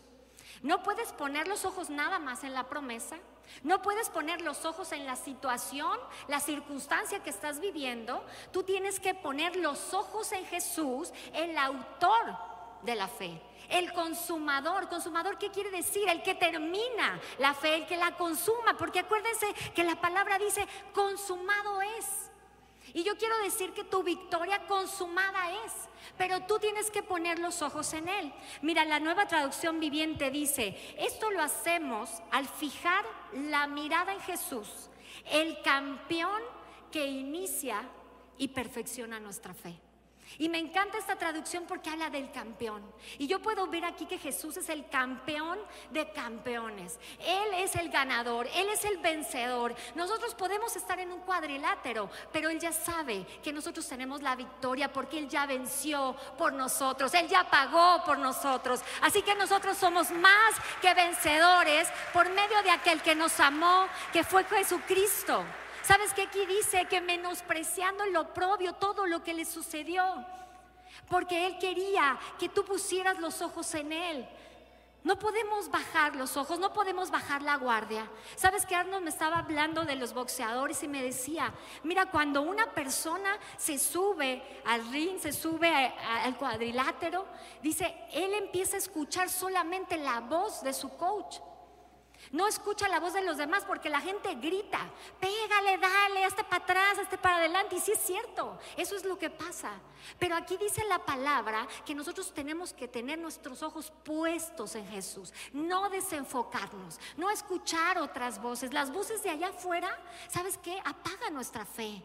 No 0.62 0.84
puedes 0.84 1.12
poner 1.13 1.48
los 1.48 1.65
ojos 1.65 1.89
nada 1.89 2.20
más 2.20 2.44
en 2.44 2.54
la 2.54 2.70
promesa, 2.70 3.18
no 3.63 3.82
puedes 3.82 4.10
poner 4.10 4.42
los 4.42 4.65
ojos 4.65 4.92
en 4.92 5.06
la 5.06 5.15
situación, 5.15 5.98
la 6.27 6.39
circunstancia 6.39 7.24
que 7.24 7.30
estás 7.30 7.60
viviendo. 7.60 8.25
Tú 8.51 8.63
tienes 8.63 9.00
que 9.00 9.13
poner 9.13 9.56
los 9.56 9.94
ojos 9.94 10.32
en 10.32 10.46
Jesús, 10.46 11.12
el 11.34 11.58
autor 11.58 12.38
de 12.84 12.96
la 12.96 13.08
fe. 13.08 13.42
El 13.70 13.94
consumador, 13.94 14.88
consumador, 14.90 15.38
¿qué 15.38 15.50
quiere 15.52 15.72
decir? 15.72 16.08
El 16.08 16.22
que 16.22 16.36
termina 16.36 17.20
la 17.40 17.54
fe, 17.54 17.76
el 17.76 17.86
que 17.88 17.98
la 17.98 18.16
consuma, 18.16 18.78
porque 18.78 19.00
acuérdense 19.00 19.54
que 19.74 19.84
la 19.84 20.00
palabra 20.00 20.38
dice, 20.38 20.68
consumado 20.94 21.82
es. 21.82 22.32
Y 22.94 23.04
yo 23.04 23.18
quiero 23.18 23.38
decir 23.40 23.74
que 23.74 23.84
tu 23.84 24.04
victoria 24.04 24.68
consumada 24.68 25.52
es, 25.66 25.74
pero 26.18 26.42
tú 26.42 26.60
tienes 26.60 26.92
que 26.92 27.04
poner 27.04 27.40
los 27.40 27.62
ojos 27.62 27.94
en 27.94 28.08
Él. 28.08 28.34
Mira, 28.62 28.86
la 28.86 29.00
nueva 29.00 29.28
traducción 29.28 29.80
viviente 29.80 30.30
dice, 30.30 30.78
esto 30.98 31.32
lo 31.32 31.42
hacemos 31.42 32.10
al 32.32 32.48
fijar 32.48 33.04
la 33.34 33.68
mirada 33.68 34.14
en 34.14 34.22
Jesús, 34.22 34.90
el 35.32 35.62
campeón 35.62 36.42
que 36.92 37.06
inicia 37.06 37.82
y 38.38 38.50
perfecciona 38.50 39.20
nuestra 39.20 39.54
fe. 39.54 39.76
Y 40.38 40.50
me 40.50 40.60
encanta 40.60 40.98
esta 40.98 41.15
traducción 41.15 41.65
porque 41.68 41.89
habla 41.89 42.10
del 42.10 42.32
campeón. 42.32 42.84
Y 43.18 43.27
yo 43.27 43.42
puedo 43.42 43.68
ver 43.68 43.86
aquí 43.86 44.06
que 44.06 44.18
Jesús 44.18 44.58
es 44.58 44.70
el 44.70 44.88
campeón 44.89 45.60
de 45.92 46.12
campeones. 46.12 47.00
Él 47.20 47.54
es 47.56 47.75
el 47.75 47.89
ganador, 47.89 48.48
Él 48.54 48.68
es 48.70 48.84
el 48.86 48.98
vencedor. 48.98 49.75
Nosotros 49.96 50.36
podemos 50.36 50.75
estar 50.75 51.00
en 51.00 51.12
un 51.12 51.22
cuadrilátero, 51.22 52.10
pero 52.32 52.50
Él 52.50 52.60
ya 52.60 52.72
sabe 52.72 53.25
que 53.44 53.54
nosotros 53.54 53.88
tenemos 53.88 54.22
la 54.22 54.36
victoria 54.36 54.92
porque 54.92 55.18
Él 55.18 55.30
ya 55.30 55.46
venció 55.46 56.15
por 56.38 56.54
nosotros, 56.54 57.13
Él 57.13 57.27
ya 57.27 57.50
pagó 57.50 58.04
por 58.04 58.18
nosotros. 58.18 58.82
Así 59.01 59.22
que 59.22 59.36
nosotros 59.36 59.77
somos 59.77 60.12
más 60.12 60.56
que 60.82 60.94
vencedores 60.94 61.88
por 62.13 62.30
medio 62.30 62.62
de 62.63 62.72
aquel 62.72 63.01
que 63.01 63.15
nos 63.15 63.39
amó, 63.39 63.88
que 64.12 64.24
fue 64.24 64.44
Jesucristo. 64.46 65.44
¿Sabes 65.86 66.13
qué 66.13 66.24
aquí 66.24 66.46
dice? 66.48 66.86
Que 66.86 67.00
menospreciando 67.00 68.08
lo 68.08 68.34
propio, 68.34 68.74
todo 68.74 69.06
lo 69.06 69.24
que 69.24 69.36
le 69.36 69.46
sucedió. 69.46 70.25
Porque 71.08 71.46
Él 71.46 71.60
quería 71.60 72.18
que 72.39 72.50
tú 72.50 72.65
pusieras 72.65 73.20
los 73.20 73.42
ojos 73.44 73.72
en 73.75 73.94
Él. 73.94 74.27
No 75.04 75.20
podemos 75.20 75.70
bajar 75.70 76.15
los 76.15 76.36
ojos, 76.36 76.58
no 76.58 76.74
podemos 76.74 77.12
bajar 77.12 77.44
la 77.44 77.58
guardia. 77.58 78.10
¿Sabes 78.36 78.65
que 78.65 78.74
Arnold 78.74 79.04
me 79.04 79.12
estaba 79.12 79.38
hablando 79.38 79.86
de 79.86 79.96
los 79.96 80.15
boxeadores 80.15 80.82
y 80.82 80.88
me 80.88 81.04
decía, 81.04 81.54
mira, 81.84 82.08
cuando 82.08 82.42
una 82.42 82.74
persona 82.74 83.38
se 83.56 83.77
sube 83.77 84.42
al 84.65 84.92
ring, 84.92 85.20
se 85.20 85.32
sube 85.32 85.70
al 85.70 86.36
cuadrilátero, 86.38 87.27
dice, 87.62 87.96
él 88.12 88.34
empieza 88.34 88.77
a 88.77 88.80
escuchar 88.80 89.30
solamente 89.30 89.98
la 89.98 90.22
voz 90.22 90.63
de 90.63 90.74
su 90.74 90.98
coach. 90.98 91.38
No 92.36 92.50
escucha 92.50 92.89
la 92.89 93.00
voz 93.00 93.13
de 93.13 93.22
los 93.22 93.38
demás 93.38 93.63
porque 93.63 93.89
la 93.89 94.01
gente 94.01 94.36
grita, 94.36 94.77
pégale, 95.22 95.77
dale, 95.77 96.25
hazte 96.25 96.44
para 96.44 96.62
atrás, 96.62 97.00
hazte 97.00 97.18
para 97.18 97.38
adelante. 97.38 97.77
Y 97.77 97.80
sí 97.80 97.94
es 97.94 98.00
cierto, 98.00 98.60
eso 98.75 98.98
es 98.98 99.06
lo 99.06 99.18
que 99.18 99.30
pasa. 99.30 99.72
Pero 100.20 100.36
aquí 100.36 100.58
dice 100.58 100.84
la 100.89 101.00
palabra 101.00 101.65
que 101.86 101.96
nosotros 101.96 102.34
tenemos 102.34 102.74
que 102.74 102.89
tener 102.89 103.20
nuestros 103.20 103.63
ojos 103.63 103.89
puestos 104.04 104.75
en 104.75 104.86
Jesús, 104.86 105.34
no 105.54 105.89
desenfocarnos, 105.89 107.00
no 107.15 107.30
escuchar 107.30 108.00
otras 108.00 108.42
voces. 108.42 108.74
Las 108.74 108.92
voces 108.92 109.24
de 109.24 109.30
allá 109.30 109.48
afuera, 109.48 109.98
¿sabes 110.27 110.58
qué? 110.58 110.77
Apaga 110.84 111.30
nuestra 111.30 111.63
fe. 111.63 112.04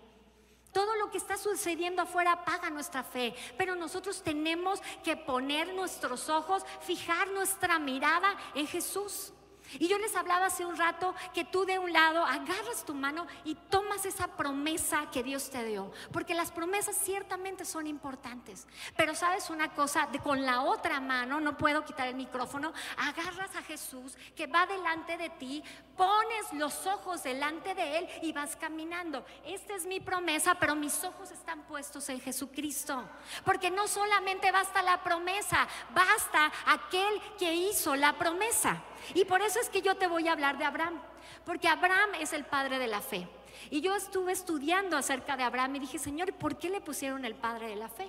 Todo 0.71 0.95
lo 0.95 1.11
que 1.11 1.19
está 1.19 1.39
sucediendo 1.39 2.03
afuera 2.03 2.31
apaga 2.31 2.71
nuestra 2.71 3.03
fe, 3.03 3.35
pero 3.59 3.75
nosotros 3.75 4.23
tenemos 4.23 4.81
que 5.03 5.17
poner 5.17 5.75
nuestros 5.75 6.29
ojos, 6.29 6.65
fijar 6.83 7.27
nuestra 7.31 7.81
mirada 7.81 8.37
en 8.55 8.69
Jesús. 8.69 9.33
Y 9.79 9.89
yo 9.89 9.99
les 9.99 10.15
hablaba 10.17 10.47
hace 10.47 10.65
un 10.65 10.77
rato 10.77 11.15
que 11.33 11.45
tú 11.45 11.65
de 11.65 11.79
un 11.79 11.93
lado 11.93 12.25
agarras 12.25 12.85
tu 12.85 12.95
mano 12.95 13.27
y 13.45 13.55
tomas 13.55 14.05
esa 14.05 14.29
promesa 14.29 15.09
que 15.13 15.23
Dios 15.23 15.51
te 15.51 15.65
dio. 15.65 15.93
Porque 16.13 16.35
las 16.35 16.51
promesas 16.51 16.97
ciertamente 16.97 17.65
son 17.65 17.87
importantes. 17.87 18.67
Pero 18.97 19.15
sabes 19.15 19.51
una 19.51 19.73
cosa, 19.75 20.09
de, 20.11 20.19
con 20.19 20.45
la 20.45 20.63
otra 20.63 21.01
mano, 21.01 21.41
no 21.41 21.57
puedo 21.57 21.85
quitar 21.85 22.09
el 22.09 22.15
micrófono, 22.15 22.73
agarras 22.97 23.55
a 23.57 23.63
Jesús 23.63 24.17
que 24.35 24.47
va 24.47 24.67
delante 24.67 25.17
de 25.17 25.31
ti, 25.31 25.63
pones 25.97 26.53
los 26.53 26.87
ojos 26.87 27.23
delante 27.23 27.75
de 27.75 27.99
Él 27.99 28.09
y 28.23 28.33
vas 28.33 28.57
caminando. 28.57 29.25
Esta 29.45 29.75
es 29.75 29.87
mi 29.87 30.01
promesa, 30.01 30.55
pero 30.57 30.75
mis 30.75 31.03
ojos 31.05 31.31
están 31.31 31.63
puestos 31.63 32.09
en 32.09 32.21
Jesucristo. 32.21 33.05
Porque 33.45 33.71
no 33.71 33.87
solamente 33.87 34.51
basta 34.51 34.83
la 34.83 35.03
promesa, 35.03 35.67
basta 35.95 36.51
aquel 36.67 37.21
que 37.39 37.55
hizo 37.55 37.97
la 37.97 38.17
promesa. 38.19 38.83
Y 39.15 39.25
por 39.25 39.43
eso 39.43 39.61
es 39.61 39.69
que 39.69 39.83
yo 39.83 39.97
te 39.97 40.07
voy 40.07 40.29
a 40.29 40.33
hablar 40.33 40.59
de 40.59 40.65
Abraham, 40.65 41.01
porque 41.45 41.69
Abraham 41.69 42.11
es 42.21 42.33
el 42.33 42.45
padre 42.45 42.79
de 42.79 42.87
la 42.87 43.01
fe. 43.01 43.29
Y 43.71 43.81
yo 43.81 43.95
estuve 43.95 44.33
estudiando 44.33 44.97
acerca 44.97 45.37
de 45.37 45.43
Abraham 45.43 45.77
y 45.77 45.81
dije, 45.81 45.99
Señor, 45.99 46.33
¿por 46.35 46.57
qué 46.57 46.71
le 46.71 46.81
pusieron 46.81 47.25
el 47.25 47.35
padre 47.35 47.69
de 47.69 47.77
la 47.77 47.89
fe? 47.89 48.09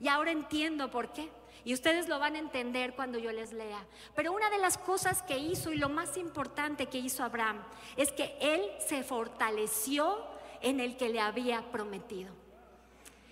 Y 0.00 0.08
ahora 0.08 0.30
entiendo 0.30 0.90
por 0.90 1.12
qué. 1.12 1.30
Y 1.64 1.74
ustedes 1.74 2.08
lo 2.08 2.18
van 2.18 2.34
a 2.34 2.40
entender 2.40 2.94
cuando 2.94 3.18
yo 3.18 3.30
les 3.30 3.52
lea. 3.52 3.86
Pero 4.16 4.32
una 4.32 4.50
de 4.50 4.58
las 4.58 4.78
cosas 4.78 5.22
que 5.22 5.38
hizo 5.38 5.72
y 5.72 5.76
lo 5.76 5.88
más 5.88 6.16
importante 6.16 6.86
que 6.86 6.98
hizo 6.98 7.22
Abraham 7.22 7.62
es 7.96 8.10
que 8.10 8.36
él 8.40 8.68
se 8.86 9.04
fortaleció 9.04 10.26
en 10.60 10.80
el 10.80 10.96
que 10.96 11.08
le 11.08 11.20
había 11.20 11.62
prometido. 11.70 12.32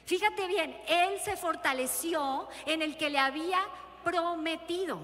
Fíjate 0.04 0.46
bien, 0.46 0.76
él 0.88 1.20
se 1.20 1.36
fortaleció 1.36 2.48
en 2.66 2.82
el 2.82 2.96
que 2.96 3.10
le 3.10 3.18
había 3.18 3.60
prometido. 4.04 4.98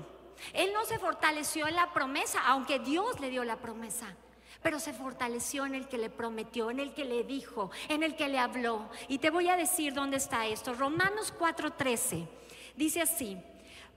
Él 0.53 0.73
no 0.73 0.85
se 0.85 0.99
fortaleció 0.99 1.67
en 1.67 1.77
la 1.77 1.93
promesa, 1.93 2.41
aunque 2.47 2.79
Dios 2.79 3.21
le 3.21 3.31
dio 3.31 3.45
la 3.45 3.57
promesa. 3.57 4.15
Pero 4.63 4.81
se 4.81 4.93
fortaleció 4.93 5.67
en 5.67 5.75
el 5.75 5.89
que 5.89 5.99
le 5.99 6.11
prometió, 6.11 6.71
en 6.71 6.81
el 6.81 6.95
que 6.95 7.05
le 7.05 7.25
dijo, 7.25 7.71
en 7.89 8.03
el 8.03 8.17
que 8.17 8.29
le 8.29 8.39
habló. 8.39 8.89
Y 9.09 9.19
te 9.19 9.31
voy 9.31 9.49
a 9.49 9.57
decir 9.57 9.93
dónde 9.93 10.17
está 10.17 10.47
esto. 10.47 10.75
Romanos 10.75 11.33
4:13 11.39 12.27
dice 12.75 13.03
así, 13.03 13.39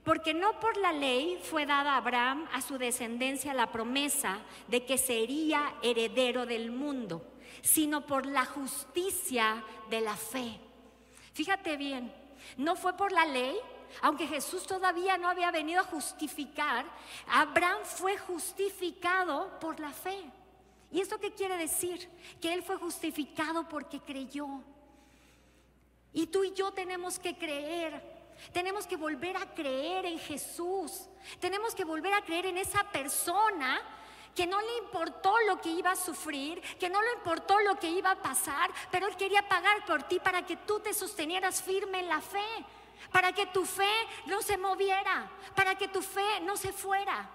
porque 0.04 0.32
no 0.32 0.58
por 0.60 0.76
la 0.76 0.92
ley 0.92 1.38
fue 1.42 1.66
dada 1.66 1.94
a 1.94 1.96
Abraham, 1.98 2.48
a 2.52 2.62
su 2.62 2.78
descendencia, 2.78 3.52
la 3.52 3.70
promesa 3.70 4.38
de 4.68 4.84
que 4.84 4.96
sería 4.96 5.74
heredero 5.82 6.46
del 6.46 6.70
mundo, 6.70 7.22
sino 7.62 8.06
por 8.06 8.26
la 8.26 8.44
justicia 8.46 9.62
de 9.90 10.00
la 10.00 10.16
fe. 10.16 10.58
Fíjate 11.34 11.76
bien, 11.76 12.12
no 12.56 12.76
fue 12.76 12.96
por 12.96 13.12
la 13.12 13.26
ley, 13.26 13.56
aunque 14.02 14.26
Jesús 14.26 14.66
todavía 14.66 15.18
no 15.18 15.28
había 15.28 15.50
venido 15.50 15.80
a 15.80 15.84
justificar, 15.84 16.86
Abraham 17.28 17.80
fue 17.84 18.16
justificado 18.18 19.58
por 19.60 19.80
la 19.80 19.90
fe. 19.90 20.30
¿Y 20.90 21.00
esto 21.00 21.18
qué 21.18 21.32
quiere 21.32 21.56
decir? 21.56 22.08
Que 22.40 22.52
él 22.52 22.62
fue 22.62 22.76
justificado 22.76 23.68
porque 23.68 24.00
creyó. 24.00 24.46
Y 26.12 26.26
tú 26.26 26.42
y 26.44 26.52
yo 26.52 26.72
tenemos 26.72 27.18
que 27.18 27.36
creer. 27.36 28.18
Tenemos 28.52 28.86
que 28.86 28.96
volver 28.96 29.36
a 29.36 29.54
creer 29.54 30.06
en 30.06 30.18
Jesús. 30.18 31.08
Tenemos 31.38 31.74
que 31.74 31.84
volver 31.84 32.12
a 32.14 32.22
creer 32.22 32.46
en 32.46 32.58
esa 32.58 32.82
persona 32.90 33.80
que 34.34 34.46
no 34.46 34.60
le 34.60 34.78
importó 34.78 35.34
lo 35.46 35.60
que 35.60 35.70
iba 35.70 35.90
a 35.90 35.96
sufrir, 35.96 36.60
que 36.78 36.88
no 36.88 37.02
le 37.02 37.12
importó 37.14 37.58
lo 37.60 37.76
que 37.78 37.90
iba 37.90 38.12
a 38.12 38.22
pasar, 38.22 38.70
pero 38.90 39.06
Él 39.06 39.16
quería 39.16 39.46
pagar 39.48 39.84
por 39.84 40.04
ti 40.04 40.20
para 40.20 40.46
que 40.46 40.56
tú 40.56 40.80
te 40.80 40.94
sostenieras 40.94 41.62
firme 41.62 42.00
en 42.00 42.08
la 42.08 42.20
fe 42.20 42.64
para 43.10 43.32
que 43.32 43.46
tu 43.46 43.64
fe 43.64 43.90
no 44.26 44.42
se 44.42 44.56
moviera, 44.56 45.30
para 45.54 45.76
que 45.76 45.88
tu 45.88 46.02
fe 46.02 46.40
no 46.42 46.56
se 46.56 46.72
fuera. 46.72 47.28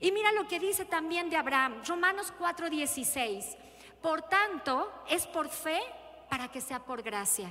Y 0.00 0.12
mira 0.12 0.32
lo 0.32 0.46
que 0.46 0.60
dice 0.60 0.84
también 0.84 1.28
de 1.28 1.36
Abraham, 1.36 1.82
Romanos 1.86 2.32
4:16. 2.38 3.56
Por 4.00 4.22
tanto, 4.22 4.92
es 5.08 5.26
por 5.26 5.48
fe 5.48 5.80
para 6.28 6.48
que 6.48 6.60
sea 6.60 6.84
por 6.84 7.02
gracia, 7.02 7.48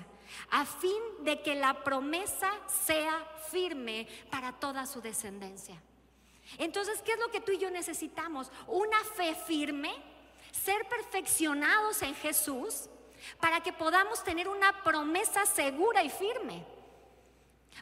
a 0.52 0.66
fin 0.66 1.02
de 1.22 1.42
que 1.42 1.56
la 1.56 1.84
promesa 1.84 2.52
sea 2.86 3.26
firme 3.50 4.08
para 4.32 4.54
toda 4.54 4.86
su 4.86 5.02
descendencia. 5.02 5.82
Entonces, 6.58 7.02
¿qué 7.02 7.14
es 7.14 7.20
lo 7.20 7.30
que 7.30 7.42
tú 7.42 7.52
y 7.52 7.58
yo 7.58 7.70
necesitamos? 7.70 8.50
Una 8.68 9.04
fe 9.16 9.36
firme, 9.36 9.94
ser 10.52 10.88
perfeccionados 10.88 12.02
en 12.02 12.16
Jesús 12.16 12.90
para 13.40 13.62
que 13.62 13.74
podamos 13.74 14.24
tener 14.24 14.48
una 14.48 14.84
promesa 14.84 15.46
segura 15.46 16.04
y 16.04 16.10
firme. 16.10 16.66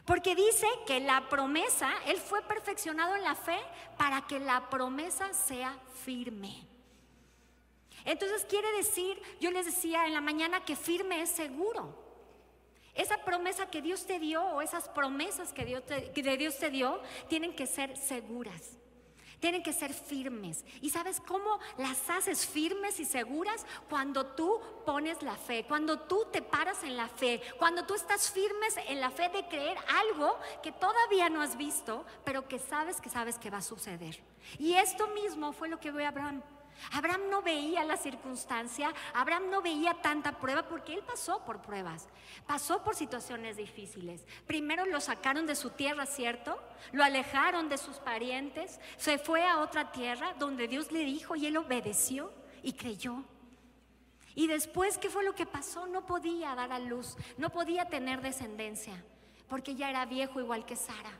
Porque 0.04 0.34
dice 0.34 0.66
que 0.86 1.00
la 1.00 1.28
promesa, 1.28 1.90
Él 2.06 2.18
fue 2.18 2.42
perfeccionado 2.42 3.16
en 3.16 3.22
la 3.22 3.34
fe 3.34 3.58
para 3.96 4.26
que 4.26 4.38
la 4.38 4.68
promesa 4.68 5.32
sea 5.32 5.78
firme. 6.04 6.66
Entonces 8.04 8.44
quiere 8.48 8.70
decir, 8.72 9.20
yo 9.40 9.50
les 9.50 9.66
decía 9.66 10.06
en 10.06 10.14
la 10.14 10.20
mañana 10.20 10.64
que 10.64 10.76
firme 10.76 11.22
es 11.22 11.30
seguro. 11.30 12.04
Esa 12.94 13.24
promesa 13.24 13.68
que 13.68 13.82
Dios 13.82 14.06
te 14.06 14.18
dio 14.18 14.42
o 14.42 14.62
esas 14.62 14.88
promesas 14.88 15.52
que 15.52 15.64
Dios 15.64 15.82
que 16.14 16.36
Dios 16.36 16.56
te 16.58 16.70
dio 16.70 17.00
tienen 17.28 17.54
que 17.54 17.66
ser 17.66 17.96
seguras. 17.96 18.78
Tienen 19.40 19.62
que 19.62 19.72
ser 19.72 19.92
firmes. 19.92 20.64
¿Y 20.80 20.90
sabes 20.90 21.20
cómo 21.20 21.58
las 21.78 22.08
haces 22.08 22.46
firmes 22.46 22.98
y 23.00 23.04
seguras? 23.04 23.66
Cuando 23.88 24.26
tú 24.26 24.60
pones 24.84 25.22
la 25.22 25.36
fe, 25.36 25.64
cuando 25.66 26.00
tú 26.00 26.26
te 26.32 26.42
paras 26.42 26.82
en 26.84 26.96
la 26.96 27.08
fe, 27.08 27.40
cuando 27.58 27.84
tú 27.84 27.94
estás 27.94 28.30
firmes 28.30 28.76
en 28.88 29.00
la 29.00 29.10
fe 29.10 29.28
de 29.28 29.46
creer 29.48 29.76
algo 29.88 30.38
que 30.62 30.72
todavía 30.72 31.28
no 31.28 31.42
has 31.42 31.56
visto, 31.56 32.04
pero 32.24 32.48
que 32.48 32.58
sabes 32.58 33.00
que 33.00 33.10
sabes 33.10 33.38
que 33.38 33.50
va 33.50 33.58
a 33.58 33.62
suceder. 33.62 34.18
Y 34.58 34.74
esto 34.74 35.08
mismo 35.08 35.52
fue 35.52 35.68
lo 35.68 35.78
que 35.78 35.90
ve 35.90 36.06
Abraham. 36.06 36.42
Abraham 36.92 37.22
no 37.30 37.42
veía 37.42 37.84
la 37.84 37.96
circunstancia, 37.96 38.92
Abraham 39.14 39.50
no 39.50 39.62
veía 39.62 39.94
tanta 39.94 40.38
prueba 40.38 40.68
porque 40.68 40.94
él 40.94 41.02
pasó 41.02 41.44
por 41.44 41.62
pruebas, 41.62 42.08
pasó 42.46 42.82
por 42.82 42.94
situaciones 42.94 43.56
difíciles. 43.56 44.24
Primero 44.46 44.86
lo 44.86 45.00
sacaron 45.00 45.46
de 45.46 45.56
su 45.56 45.70
tierra, 45.70 46.06
¿cierto? 46.06 46.58
Lo 46.92 47.02
alejaron 47.04 47.68
de 47.68 47.78
sus 47.78 47.96
parientes, 47.96 48.80
se 48.96 49.18
fue 49.18 49.46
a 49.46 49.60
otra 49.60 49.92
tierra 49.92 50.34
donde 50.38 50.68
Dios 50.68 50.92
le 50.92 51.00
dijo 51.00 51.36
y 51.36 51.46
él 51.46 51.56
obedeció 51.56 52.32
y 52.62 52.72
creyó. 52.74 53.24
Y 54.34 54.48
después, 54.48 54.98
¿qué 54.98 55.08
fue 55.08 55.24
lo 55.24 55.34
que 55.34 55.46
pasó? 55.46 55.86
No 55.86 56.04
podía 56.04 56.54
dar 56.54 56.70
a 56.70 56.78
luz, 56.78 57.16
no 57.38 57.50
podía 57.50 57.86
tener 57.86 58.20
descendencia, 58.20 59.02
porque 59.48 59.74
ya 59.74 59.88
era 59.88 60.04
viejo 60.04 60.40
igual 60.40 60.66
que 60.66 60.76
Sara. 60.76 61.18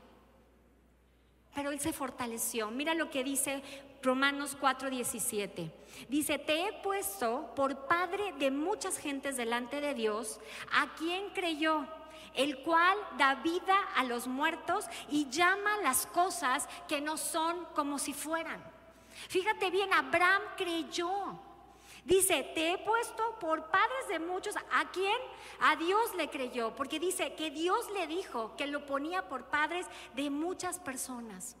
Pero 1.55 1.71
él 1.71 1.79
se 1.79 1.93
fortaleció. 1.93 2.69
Mira 2.69 2.93
lo 2.93 3.09
que 3.09 3.23
dice 3.23 3.63
Romanos 4.07 4.55
4:17. 4.57 5.69
Dice, 6.07 6.39
te 6.39 6.65
he 6.65 6.73
puesto 6.81 7.53
por 7.57 7.87
padre 7.87 8.31
de 8.39 8.51
muchas 8.51 8.97
gentes 8.97 9.35
delante 9.35 9.81
de 9.81 9.93
Dios, 9.93 10.39
a 10.71 10.95
quien 10.95 11.29
creyó, 11.31 11.85
el 12.33 12.63
cual 12.63 12.97
da 13.17 13.35
vida 13.35 13.77
a 13.97 14.05
los 14.05 14.27
muertos 14.27 14.85
y 15.09 15.29
llama 15.29 15.75
las 15.83 16.07
cosas 16.07 16.69
que 16.87 17.01
no 17.01 17.17
son 17.17 17.65
como 17.75 17.99
si 17.99 18.13
fueran. 18.13 18.63
Fíjate 19.27 19.71
bien, 19.71 19.93
Abraham 19.93 20.43
creyó. 20.55 21.37
Dice, 22.05 22.49
te 22.55 22.71
he 22.71 22.77
puesto 22.77 23.37
por 23.41 23.69
padres 23.69 24.07
de 24.07 24.19
muchos, 24.19 24.55
¿a 24.55 24.89
quien 24.91 25.17
A 25.59 25.75
Dios 25.75 26.15
le 26.15 26.29
creyó, 26.29 26.73
porque 26.75 26.97
dice 26.97 27.35
que 27.35 27.51
Dios 27.51 27.91
le 27.91 28.07
dijo 28.07 28.55
que 28.55 28.67
lo 28.67 28.85
ponía 28.85 29.27
por 29.27 29.47
padres 29.47 29.85
de 30.15 30.29
muchas 30.29 30.79
personas. 30.79 31.57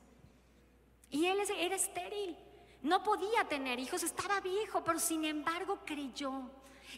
Y 1.09 1.25
él 1.25 1.39
era 1.57 1.75
estéril, 1.75 2.37
no 2.81 3.03
podía 3.03 3.47
tener 3.47 3.79
hijos, 3.79 4.03
estaba 4.03 4.39
viejo, 4.39 4.83
pero 4.83 4.99
sin 4.99 5.25
embargo 5.25 5.79
creyó. 5.85 6.49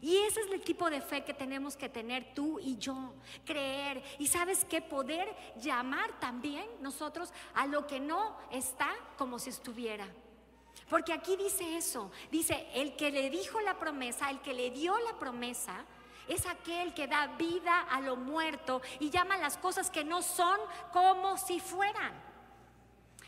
Y 0.01 0.18
ese 0.18 0.42
es 0.42 0.51
el 0.51 0.62
tipo 0.62 0.89
de 0.89 1.01
fe 1.01 1.24
que 1.24 1.34
tenemos 1.34 1.75
que 1.75 1.89
tener 1.89 2.34
tú 2.34 2.60
y 2.60 2.78
yo, 2.78 3.13
creer. 3.46 4.04
Y 4.20 4.28
sabes 4.28 4.63
que 4.66 4.82
poder 4.82 5.36
llamar 5.58 6.20
también 6.20 6.68
nosotros 6.80 7.34
a 7.54 7.66
lo 7.66 7.88
que 7.88 8.00
no 8.00 8.38
está 8.51 8.89
como 9.18 9.39
si 9.39 9.50
estuviera. 9.50 10.08
Porque 10.89 11.13
aquí 11.13 11.36
dice 11.36 11.78
eso, 11.78 12.12
dice, 12.32 12.68
el 12.74 12.96
que 12.96 13.12
le 13.12 13.30
dijo 13.30 13.60
la 13.62 13.78
promesa, 13.78 14.30
el 14.30 14.42
que 14.42 14.54
le 14.54 14.72
dio 14.72 14.98
la 15.00 15.18
promesa, 15.20 15.86
es 16.28 16.46
aquel 16.46 16.94
que 16.94 17.08
da 17.08 17.28
vida 17.38 17.82
a 17.82 18.01
lo 18.01 18.16
muerto 18.16 18.82
y 19.00 19.10
llama 19.10 19.38
las 19.38 19.58
cosas 19.58 19.89
que 19.89 20.04
no 20.04 20.22
son 20.22 20.60
como 20.94 21.38
si 21.38 21.60
fueran. 21.60 22.29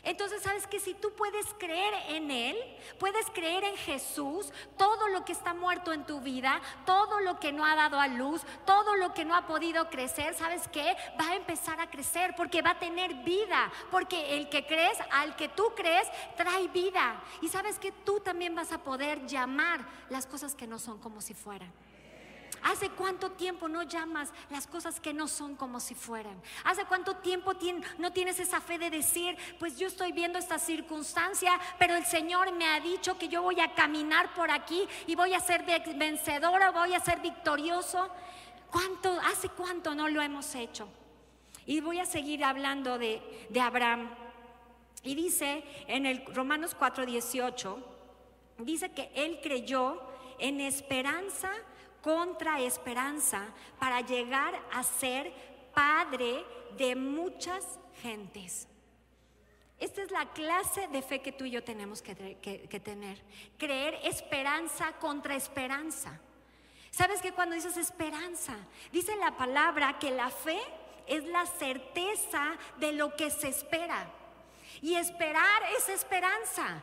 Entonces, 0.04 0.42
sabes 0.42 0.66
que 0.66 0.80
si 0.80 0.94
tú 0.94 1.12
puedes 1.12 1.46
creer 1.58 1.94
en 2.08 2.30
Él, 2.32 2.56
puedes 2.98 3.30
creer 3.30 3.62
en 3.62 3.76
Jesús, 3.76 4.52
todo 4.76 5.08
lo 5.08 5.24
que 5.24 5.32
está 5.32 5.54
muerto 5.54 5.92
en 5.92 6.04
tu 6.04 6.20
vida, 6.20 6.60
todo 6.84 7.20
lo 7.20 7.38
que 7.38 7.52
no 7.52 7.64
ha 7.64 7.76
dado 7.76 8.00
a 8.00 8.08
luz, 8.08 8.42
todo 8.66 8.96
lo 8.96 9.14
que 9.14 9.24
no 9.24 9.36
ha 9.36 9.46
podido 9.46 9.88
crecer, 9.90 10.34
¿sabes 10.34 10.66
qué? 10.68 10.96
Va 11.20 11.28
a 11.28 11.36
empezar 11.36 11.80
a 11.80 11.88
crecer 11.88 12.34
porque 12.36 12.62
va 12.62 12.70
a 12.70 12.78
tener 12.80 13.14
vida, 13.22 13.70
porque 13.92 14.36
el 14.36 14.48
que 14.48 14.66
crees, 14.66 14.98
al 15.12 15.36
que 15.36 15.48
tú 15.48 15.72
crees, 15.76 16.08
trae 16.36 16.66
vida. 16.68 17.22
Y 17.40 17.48
sabes 17.48 17.78
que 17.78 17.92
tú 17.92 18.18
también 18.18 18.56
vas 18.56 18.72
a 18.72 18.82
poder 18.82 19.24
llamar 19.26 19.86
las 20.10 20.26
cosas 20.26 20.56
que 20.56 20.66
no 20.66 20.80
son 20.80 20.98
como 20.98 21.20
si 21.20 21.32
fueran. 21.32 21.72
¿Hace 22.62 22.90
cuánto 22.90 23.32
tiempo 23.32 23.68
no 23.68 23.82
llamas 23.82 24.32
las 24.50 24.66
cosas 24.66 25.00
que 25.00 25.12
no 25.12 25.26
son 25.26 25.56
como 25.56 25.80
si 25.80 25.94
fueran? 25.94 26.40
¿Hace 26.64 26.84
cuánto 26.84 27.16
tiempo 27.16 27.52
no 27.98 28.12
tienes 28.12 28.38
esa 28.38 28.60
fe 28.60 28.78
de 28.78 28.90
decir, 28.90 29.36
pues 29.58 29.76
yo 29.76 29.88
estoy 29.88 30.12
viendo 30.12 30.38
esta 30.38 30.58
circunstancia, 30.58 31.58
pero 31.78 31.96
el 31.96 32.04
Señor 32.04 32.52
me 32.52 32.66
ha 32.66 32.78
dicho 32.80 33.18
que 33.18 33.28
yo 33.28 33.42
voy 33.42 33.60
a 33.60 33.74
caminar 33.74 34.32
por 34.34 34.50
aquí 34.50 34.86
y 35.06 35.16
voy 35.16 35.34
a 35.34 35.40
ser 35.40 35.64
vencedora, 35.96 36.70
voy 36.70 36.94
a 36.94 37.00
ser 37.00 37.20
victorioso? 37.20 38.08
¿Cuánto, 38.70 39.20
hace 39.20 39.48
cuánto 39.48 39.94
no 39.94 40.08
lo 40.08 40.22
hemos 40.22 40.54
hecho? 40.54 40.88
Y 41.66 41.80
voy 41.80 41.98
a 41.98 42.06
seguir 42.06 42.44
hablando 42.44 42.98
de, 42.98 43.46
de 43.50 43.60
Abraham. 43.60 44.08
Y 45.02 45.14
dice 45.16 45.64
en 45.88 46.06
el 46.06 46.24
Romanos 46.26 46.76
4:18, 46.78 47.76
dice 48.58 48.92
que 48.92 49.10
él 49.14 49.40
creyó 49.42 50.00
en 50.38 50.60
esperanza 50.60 51.50
contra 52.02 52.60
esperanza 52.60 53.46
para 53.78 54.00
llegar 54.00 54.60
a 54.72 54.82
ser 54.82 55.32
padre 55.72 56.44
de 56.76 56.94
muchas 56.96 57.78
gentes. 58.02 58.68
Esta 59.78 60.02
es 60.02 60.10
la 60.10 60.32
clase 60.32 60.86
de 60.88 61.02
fe 61.02 61.22
que 61.22 61.32
tú 61.32 61.44
y 61.44 61.50
yo 61.50 61.64
tenemos 61.64 62.02
que, 62.02 62.14
tener. 62.84 63.22
Creer 63.58 63.98
esperanza 64.04 64.92
contra 65.00 65.34
esperanza. 65.34 66.20
¿Sabes 66.90 67.22
que 67.22 67.32
cuando 67.32 67.54
dices 67.54 67.76
esperanza, 67.76 68.54
dice 68.92 69.16
la 69.16 69.36
palabra 69.36 69.98
que 69.98 70.10
la 70.10 70.30
fe 70.30 70.60
es 71.06 71.24
la 71.24 71.46
certeza 71.46 72.56
de 72.78 72.92
lo 72.92 73.16
que 73.16 73.30
se 73.30 73.48
espera. 73.48 74.06
Y 74.80 74.94
esperar 74.94 75.62
es 75.76 75.88
esperanza. 75.88 76.82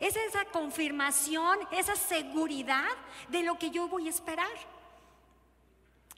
Es 0.00 0.16
esa 0.16 0.44
confirmación, 0.46 1.58
esa 1.70 1.94
seguridad 1.96 2.88
de 3.28 3.42
lo 3.42 3.58
que 3.58 3.70
yo 3.70 3.88
voy 3.88 4.06
a 4.06 4.10
esperar. 4.10 4.48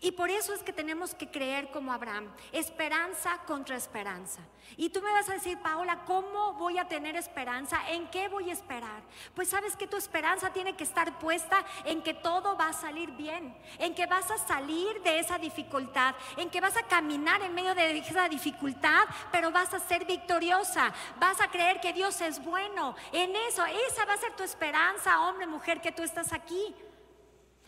Y 0.05 0.13
por 0.13 0.29
eso 0.29 0.53
es 0.53 0.63
que 0.63 0.75
tenemos 0.75 1.15
que 1.15 1.31
creer 1.31 1.71
como 1.71 1.91
Abraham, 1.91 2.31
esperanza 2.53 3.39
contra 3.47 3.75
esperanza. 3.75 4.43
Y 4.77 4.91
tú 4.91 5.01
me 5.01 5.11
vas 5.11 5.31
a 5.31 5.33
decir, 5.33 5.59
Paola, 5.61 6.05
¿cómo 6.05 6.53
voy 6.53 6.77
a 6.77 6.87
tener 6.87 7.17
esperanza? 7.17 7.79
¿En 7.89 8.11
qué 8.11 8.29
voy 8.29 8.51
a 8.51 8.53
esperar? 8.53 9.03
Pues 9.35 9.49
sabes 9.49 9.77
que 9.77 9.87
tu 9.87 9.97
esperanza 9.97 10.53
tiene 10.53 10.77
que 10.77 10.85
estar 10.85 11.19
puesta 11.19 11.65
en 11.87 12.03
que 12.03 12.13
todo 12.13 12.55
va 12.55 12.69
a 12.69 12.73
salir 12.75 13.13
bien, 13.13 13.57
en 13.79 13.95
que 13.95 14.05
vas 14.05 14.31
a 14.31 14.37
salir 14.37 15.03
de 15.03 15.21
esa 15.21 15.39
dificultad, 15.39 16.15
en 16.37 16.51
que 16.51 16.61
vas 16.61 16.77
a 16.77 16.83
caminar 16.83 17.41
en 17.41 17.55
medio 17.55 17.75
de 17.75 17.97
esa 17.97 18.29
dificultad, 18.29 19.05
pero 19.33 19.53
vas 19.53 19.73
a 19.73 19.81
ser 19.81 20.05
victoriosa, 20.05 20.93
vas 21.19 21.41
a 21.41 21.51
creer 21.51 21.81
que 21.81 21.95
Dios 21.95 22.21
es 22.21 22.45
bueno. 22.45 22.95
En 23.11 23.35
eso, 23.35 23.65
esa 23.65 24.05
va 24.05 24.13
a 24.13 24.19
ser 24.19 24.37
tu 24.37 24.43
esperanza, 24.43 25.23
hombre, 25.23 25.47
mujer, 25.47 25.81
que 25.81 25.93
tú 25.93 26.03
estás 26.03 26.35
aquí. 26.35 26.75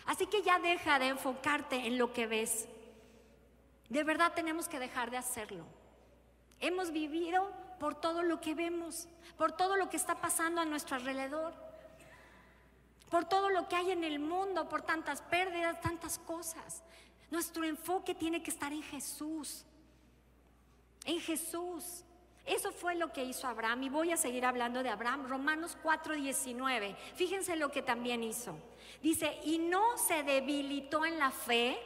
Así 0.06 0.26
que 0.26 0.42
ya 0.42 0.58
deja 0.58 0.98
de 0.98 1.08
enfocarte 1.08 1.86
en 1.86 1.98
lo 1.98 2.12
que 2.12 2.26
ves. 2.26 2.68
De 3.88 4.04
verdad 4.04 4.32
tenemos 4.34 4.68
que 4.68 4.78
dejar 4.78 5.10
de 5.10 5.16
hacerlo. 5.16 5.64
Hemos 6.60 6.92
vivido 6.92 7.52
por 7.78 7.94
todo 7.94 8.22
lo 8.22 8.40
que 8.40 8.54
vemos, 8.54 9.08
por 9.36 9.52
todo 9.52 9.76
lo 9.76 9.90
que 9.90 9.96
está 9.96 10.14
pasando 10.20 10.60
a 10.60 10.64
nuestro 10.64 10.96
alrededor, 10.96 11.54
por 13.10 13.24
todo 13.26 13.50
lo 13.50 13.68
que 13.68 13.76
hay 13.76 13.90
en 13.90 14.04
el 14.04 14.18
mundo, 14.18 14.68
por 14.68 14.82
tantas 14.82 15.22
pérdidas, 15.22 15.80
tantas 15.80 16.18
cosas. 16.18 16.82
Nuestro 17.30 17.64
enfoque 17.64 18.14
tiene 18.14 18.42
que 18.42 18.50
estar 18.50 18.72
en 18.72 18.82
Jesús, 18.82 19.64
en 21.04 21.20
Jesús. 21.20 22.04
Eso 22.46 22.70
fue 22.70 22.94
lo 22.94 23.12
que 23.12 23.24
hizo 23.24 23.48
Abraham 23.48 23.82
y 23.82 23.88
voy 23.88 24.12
a 24.12 24.16
seguir 24.16 24.46
hablando 24.46 24.84
de 24.84 24.88
Abraham. 24.88 25.26
Romanos 25.28 25.76
4:19. 25.82 26.94
Fíjense 27.16 27.56
lo 27.56 27.72
que 27.72 27.82
también 27.82 28.22
hizo. 28.22 28.56
Dice, 29.02 29.38
y 29.44 29.58
no 29.58 29.98
se 29.98 30.22
debilitó 30.22 31.04
en 31.04 31.18
la 31.18 31.32
fe 31.32 31.76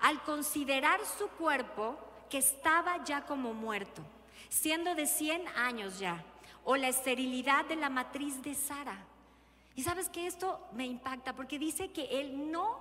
al 0.00 0.20
considerar 0.24 1.00
su 1.06 1.28
cuerpo 1.28 1.96
que 2.28 2.38
estaba 2.38 3.04
ya 3.04 3.24
como 3.24 3.54
muerto, 3.54 4.02
siendo 4.48 4.94
de 4.96 5.06
100 5.06 5.46
años 5.56 6.00
ya, 6.00 6.24
o 6.64 6.76
la 6.76 6.88
esterilidad 6.88 7.64
de 7.66 7.76
la 7.76 7.88
matriz 7.88 8.42
de 8.42 8.54
Sara. 8.54 9.06
Y 9.76 9.84
sabes 9.84 10.08
que 10.08 10.26
esto 10.26 10.66
me 10.72 10.84
impacta 10.84 11.34
porque 11.34 11.58
dice 11.58 11.92
que 11.92 12.20
él 12.20 12.50
no 12.50 12.76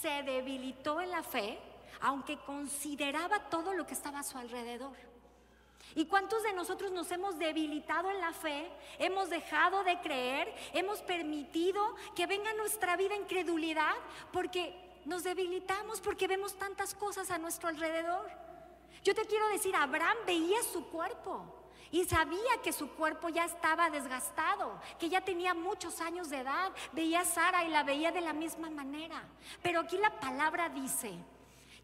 se 0.00 0.22
debilitó 0.22 1.00
en 1.02 1.10
la 1.10 1.22
fe, 1.22 1.58
aunque 2.00 2.38
consideraba 2.38 3.50
todo 3.50 3.74
lo 3.74 3.86
que 3.86 3.94
estaba 3.94 4.20
a 4.20 4.24
su 4.24 4.38
alrededor. 4.38 5.13
¿Y 5.94 6.06
cuántos 6.06 6.42
de 6.42 6.52
nosotros 6.52 6.90
nos 6.90 7.10
hemos 7.12 7.38
debilitado 7.38 8.10
en 8.10 8.20
la 8.20 8.32
fe? 8.32 8.70
Hemos 8.98 9.30
dejado 9.30 9.84
de 9.84 10.00
creer, 10.00 10.52
hemos 10.72 11.00
permitido 11.02 11.94
que 12.16 12.26
venga 12.26 12.52
nuestra 12.54 12.96
vida 12.96 13.14
incredulidad 13.14 13.94
porque 14.32 14.74
nos 15.04 15.22
debilitamos, 15.22 16.00
porque 16.00 16.26
vemos 16.26 16.54
tantas 16.54 16.94
cosas 16.94 17.30
a 17.30 17.38
nuestro 17.38 17.68
alrededor. 17.68 18.28
Yo 19.04 19.14
te 19.14 19.26
quiero 19.26 19.46
decir, 19.48 19.76
Abraham 19.76 20.16
veía 20.26 20.62
su 20.62 20.86
cuerpo 20.88 21.44
y 21.90 22.04
sabía 22.06 22.60
que 22.62 22.72
su 22.72 22.90
cuerpo 22.90 23.28
ya 23.28 23.44
estaba 23.44 23.88
desgastado, 23.88 24.80
que 24.98 25.08
ya 25.08 25.20
tenía 25.20 25.54
muchos 25.54 26.00
años 26.00 26.28
de 26.28 26.38
edad. 26.38 26.72
Veía 26.92 27.20
a 27.20 27.24
Sara 27.24 27.64
y 27.64 27.68
la 27.68 27.84
veía 27.84 28.10
de 28.10 28.20
la 28.20 28.32
misma 28.32 28.68
manera. 28.68 29.22
Pero 29.62 29.80
aquí 29.80 29.96
la 29.98 30.18
palabra 30.18 30.70
dice 30.70 31.12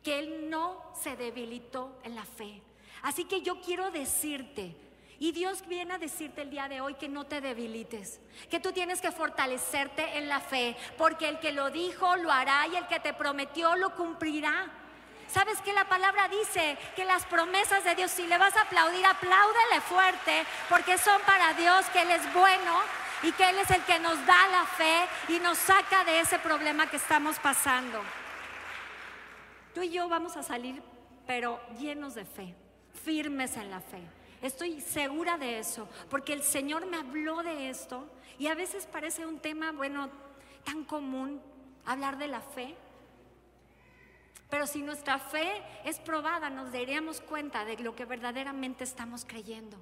que 0.02 0.18
él 0.18 0.50
no 0.50 0.82
se 1.00 1.14
debilitó 1.14 1.98
en 2.02 2.16
la 2.16 2.24
fe. 2.24 2.60
Así 3.02 3.24
que 3.24 3.42
yo 3.42 3.60
quiero 3.60 3.90
decirte, 3.90 4.76
y 5.18 5.32
Dios 5.32 5.62
viene 5.66 5.92
a 5.92 5.98
decirte 5.98 6.40
el 6.40 6.50
día 6.50 6.66
de 6.66 6.80
hoy 6.80 6.94
que 6.94 7.06
no 7.06 7.24
te 7.24 7.42
debilites, 7.42 8.20
que 8.50 8.58
tú 8.58 8.72
tienes 8.72 9.02
que 9.02 9.12
fortalecerte 9.12 10.16
en 10.16 10.28
la 10.30 10.40
fe, 10.40 10.74
porque 10.96 11.28
el 11.28 11.38
que 11.40 11.52
lo 11.52 11.70
dijo 11.70 12.16
lo 12.16 12.32
hará 12.32 12.66
y 12.68 12.76
el 12.76 12.86
que 12.86 13.00
te 13.00 13.12
prometió 13.12 13.76
lo 13.76 13.94
cumplirá. 13.94 14.70
¿Sabes 15.28 15.60
que 15.60 15.74
la 15.74 15.84
palabra 15.84 16.26
dice 16.28 16.76
que 16.96 17.04
las 17.04 17.26
promesas 17.26 17.84
de 17.84 17.94
Dios, 17.94 18.10
si 18.10 18.26
le 18.26 18.38
vas 18.38 18.56
a 18.56 18.62
aplaudir, 18.62 19.04
apláudele 19.04 19.80
fuerte, 19.82 20.44
porque 20.70 20.96
son 20.96 21.20
para 21.22 21.52
Dios, 21.52 21.84
que 21.92 22.00
Él 22.00 22.10
es 22.10 22.34
bueno 22.34 22.80
y 23.22 23.30
que 23.32 23.48
Él 23.48 23.58
es 23.58 23.70
el 23.70 23.82
que 23.84 23.98
nos 23.98 24.24
da 24.24 24.48
la 24.48 24.64
fe 24.64 25.06
y 25.28 25.38
nos 25.38 25.58
saca 25.58 26.02
de 26.04 26.20
ese 26.20 26.38
problema 26.38 26.88
que 26.88 26.96
estamos 26.96 27.38
pasando. 27.38 28.00
Tú 29.74 29.82
y 29.82 29.90
yo 29.90 30.08
vamos 30.08 30.38
a 30.38 30.42
salir, 30.42 30.82
pero 31.26 31.60
llenos 31.78 32.14
de 32.14 32.24
fe 32.24 32.56
firmes 33.04 33.56
en 33.56 33.70
la 33.70 33.80
fe. 33.80 34.00
Estoy 34.42 34.80
segura 34.80 35.36
de 35.36 35.58
eso, 35.58 35.88
porque 36.08 36.32
el 36.32 36.42
Señor 36.42 36.86
me 36.86 36.96
habló 36.96 37.42
de 37.42 37.68
esto 37.68 38.06
y 38.38 38.46
a 38.46 38.54
veces 38.54 38.86
parece 38.86 39.26
un 39.26 39.38
tema, 39.38 39.72
bueno, 39.72 40.08
tan 40.64 40.84
común 40.84 41.40
hablar 41.84 42.16
de 42.16 42.28
la 42.28 42.40
fe. 42.40 42.74
Pero 44.48 44.66
si 44.66 44.82
nuestra 44.82 45.18
fe 45.18 45.62
es 45.84 45.98
probada, 45.98 46.50
nos 46.50 46.72
daríamos 46.72 47.20
cuenta 47.20 47.64
de 47.64 47.76
lo 47.78 47.94
que 47.94 48.04
verdaderamente 48.04 48.82
estamos 48.84 49.24
creyendo. 49.24 49.76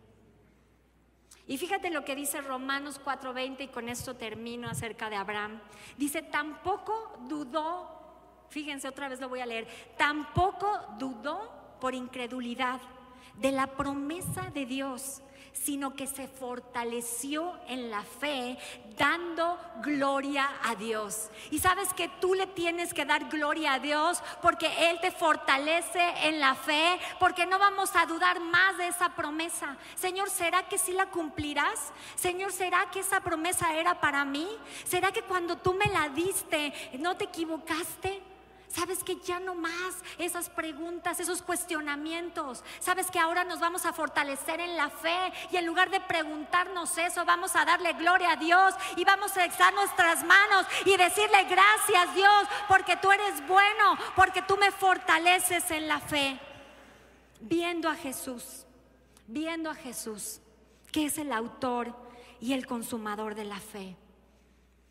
Y 1.46 1.56
fíjate 1.56 1.90
lo 1.90 2.04
que 2.04 2.14
dice 2.14 2.42
Romanos 2.42 3.00
4:20 3.02 3.64
y 3.64 3.68
con 3.68 3.88
esto 3.88 4.16
termino 4.16 4.68
acerca 4.68 5.08
de 5.08 5.16
Abraham. 5.16 5.60
Dice, 5.96 6.20
tampoco 6.20 7.16
dudó, 7.26 7.88
fíjense 8.50 8.88
otra 8.88 9.08
vez 9.08 9.20
lo 9.20 9.30
voy 9.30 9.40
a 9.40 9.46
leer, 9.46 9.66
tampoco 9.96 10.78
dudó 10.98 11.50
por 11.80 11.94
incredulidad 11.94 12.80
de 13.36 13.52
la 13.52 13.66
promesa 13.68 14.50
de 14.52 14.66
Dios, 14.66 15.22
sino 15.52 15.94
que 15.94 16.06
se 16.06 16.28
fortaleció 16.28 17.54
en 17.66 17.90
la 17.90 18.02
fe, 18.02 18.58
dando 18.96 19.58
gloria 19.82 20.48
a 20.64 20.74
Dios. 20.74 21.30
Y 21.50 21.58
sabes 21.58 21.92
que 21.94 22.08
tú 22.20 22.34
le 22.34 22.46
tienes 22.46 22.94
que 22.94 23.04
dar 23.04 23.28
gloria 23.28 23.74
a 23.74 23.78
Dios 23.78 24.22
porque 24.40 24.90
Él 24.90 24.98
te 25.00 25.10
fortalece 25.10 26.00
en 26.22 26.40
la 26.40 26.54
fe, 26.54 26.98
porque 27.18 27.46
no 27.46 27.58
vamos 27.58 27.94
a 27.94 28.06
dudar 28.06 28.40
más 28.40 28.76
de 28.78 28.88
esa 28.88 29.10
promesa. 29.10 29.76
Señor, 29.94 30.30
¿será 30.30 30.68
que 30.68 30.78
sí 30.78 30.92
la 30.92 31.06
cumplirás? 31.06 31.92
Señor, 32.14 32.52
¿será 32.52 32.90
que 32.90 33.00
esa 33.00 33.20
promesa 33.20 33.74
era 33.74 34.00
para 34.00 34.24
mí? 34.24 34.48
¿Será 34.84 35.12
que 35.12 35.22
cuando 35.22 35.58
tú 35.58 35.74
me 35.74 35.86
la 35.86 36.08
diste 36.08 36.72
no 36.98 37.16
te 37.16 37.24
equivocaste? 37.24 38.27
Sabes 38.68 39.02
que 39.02 39.16
ya 39.16 39.40
no 39.40 39.54
más 39.54 39.96
esas 40.18 40.50
preguntas, 40.50 41.18
esos 41.20 41.40
cuestionamientos. 41.40 42.62
Sabes 42.80 43.10
que 43.10 43.18
ahora 43.18 43.42
nos 43.44 43.60
vamos 43.60 43.86
a 43.86 43.94
fortalecer 43.94 44.60
en 44.60 44.76
la 44.76 44.90
fe 44.90 45.32
y 45.50 45.56
en 45.56 45.64
lugar 45.64 45.90
de 45.90 46.00
preguntarnos 46.00 46.98
eso, 46.98 47.24
vamos 47.24 47.56
a 47.56 47.64
darle 47.64 47.94
gloria 47.94 48.32
a 48.32 48.36
Dios 48.36 48.74
y 48.96 49.04
vamos 49.04 49.36
a 49.38 49.46
exar 49.46 49.72
nuestras 49.72 50.22
manos 50.24 50.66
y 50.84 50.96
decirle 50.96 51.44
gracias 51.44 52.14
Dios 52.14 52.48
porque 52.68 52.96
tú 52.96 53.10
eres 53.10 53.46
bueno, 53.48 53.96
porque 54.14 54.42
tú 54.42 54.56
me 54.58 54.70
fortaleces 54.70 55.70
en 55.70 55.88
la 55.88 56.00
fe. 56.00 56.38
Viendo 57.40 57.88
a 57.88 57.94
Jesús, 57.94 58.66
viendo 59.26 59.70
a 59.70 59.74
Jesús, 59.74 60.40
que 60.92 61.06
es 61.06 61.16
el 61.16 61.32
autor 61.32 61.94
y 62.38 62.52
el 62.52 62.66
consumador 62.66 63.34
de 63.34 63.44
la 63.44 63.60
fe. 63.60 63.96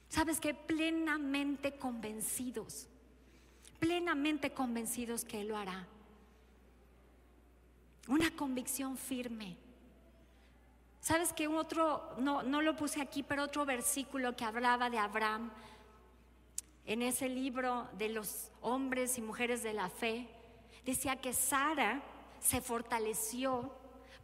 Sabes 0.09 0.39
que 0.39 0.53
plenamente 0.53 1.77
convencidos 1.77 2.87
plenamente 3.79 4.51
convencidos 4.51 5.25
que 5.25 5.41
Él 5.41 5.49
lo 5.49 5.57
hará. 5.57 5.87
Una 8.07 8.31
convicción 8.31 8.97
firme. 8.97 9.57
¿Sabes 10.99 11.33
que 11.33 11.47
otro, 11.47 12.15
no, 12.19 12.43
no 12.43 12.61
lo 12.61 12.75
puse 12.75 13.01
aquí, 13.01 13.23
pero 13.23 13.43
otro 13.43 13.65
versículo 13.65 14.35
que 14.35 14.45
hablaba 14.45 14.89
de 14.89 14.97
Abraham 14.97 15.51
en 16.85 17.01
ese 17.01 17.29
libro 17.29 17.87
de 17.97 18.09
los 18.09 18.49
hombres 18.61 19.17
y 19.17 19.21
mujeres 19.21 19.61
de 19.61 19.73
la 19.73 19.89
fe, 19.89 20.27
decía 20.85 21.17
que 21.17 21.33
Sara 21.33 22.01
se 22.39 22.61
fortaleció 22.61 23.71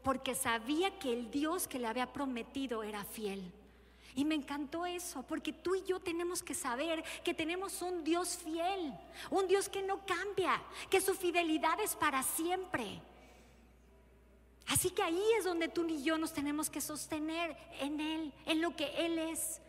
porque 0.01 0.35
sabía 0.35 0.97
que 0.99 1.11
el 1.13 1.29
Dios 1.29 1.67
que 1.67 1.79
le 1.79 1.87
había 1.87 2.11
prometido 2.11 2.83
era 2.83 3.03
fiel. 3.03 3.51
Y 4.15 4.25
me 4.25 4.35
encantó 4.35 4.85
eso, 4.85 5.23
porque 5.23 5.51
tú 5.51 5.75
y 5.75 5.83
yo 5.83 5.99
tenemos 5.99 6.43
que 6.43 6.53
saber 6.53 7.03
que 7.23 7.33
tenemos 7.33 7.81
un 7.81 8.03
Dios 8.03 8.37
fiel, 8.37 8.93
un 9.31 9.47
Dios 9.47 9.69
que 9.69 9.81
no 9.81 10.05
cambia, 10.05 10.61
que 10.89 11.01
su 11.01 11.15
fidelidad 11.15 11.79
es 11.79 11.95
para 11.95 12.21
siempre. 12.21 13.01
Así 14.67 14.91
que 14.91 15.03
ahí 15.03 15.23
es 15.37 15.45
donde 15.45 15.67
tú 15.67 15.87
y 15.87 16.03
yo 16.03 16.17
nos 16.17 16.33
tenemos 16.33 16.69
que 16.69 16.79
sostener 16.79 17.57
en 17.79 17.99
Él, 17.99 18.33
en 18.45 18.61
lo 18.61 18.75
que 18.75 19.05
Él 19.05 19.17
es, 19.17 19.61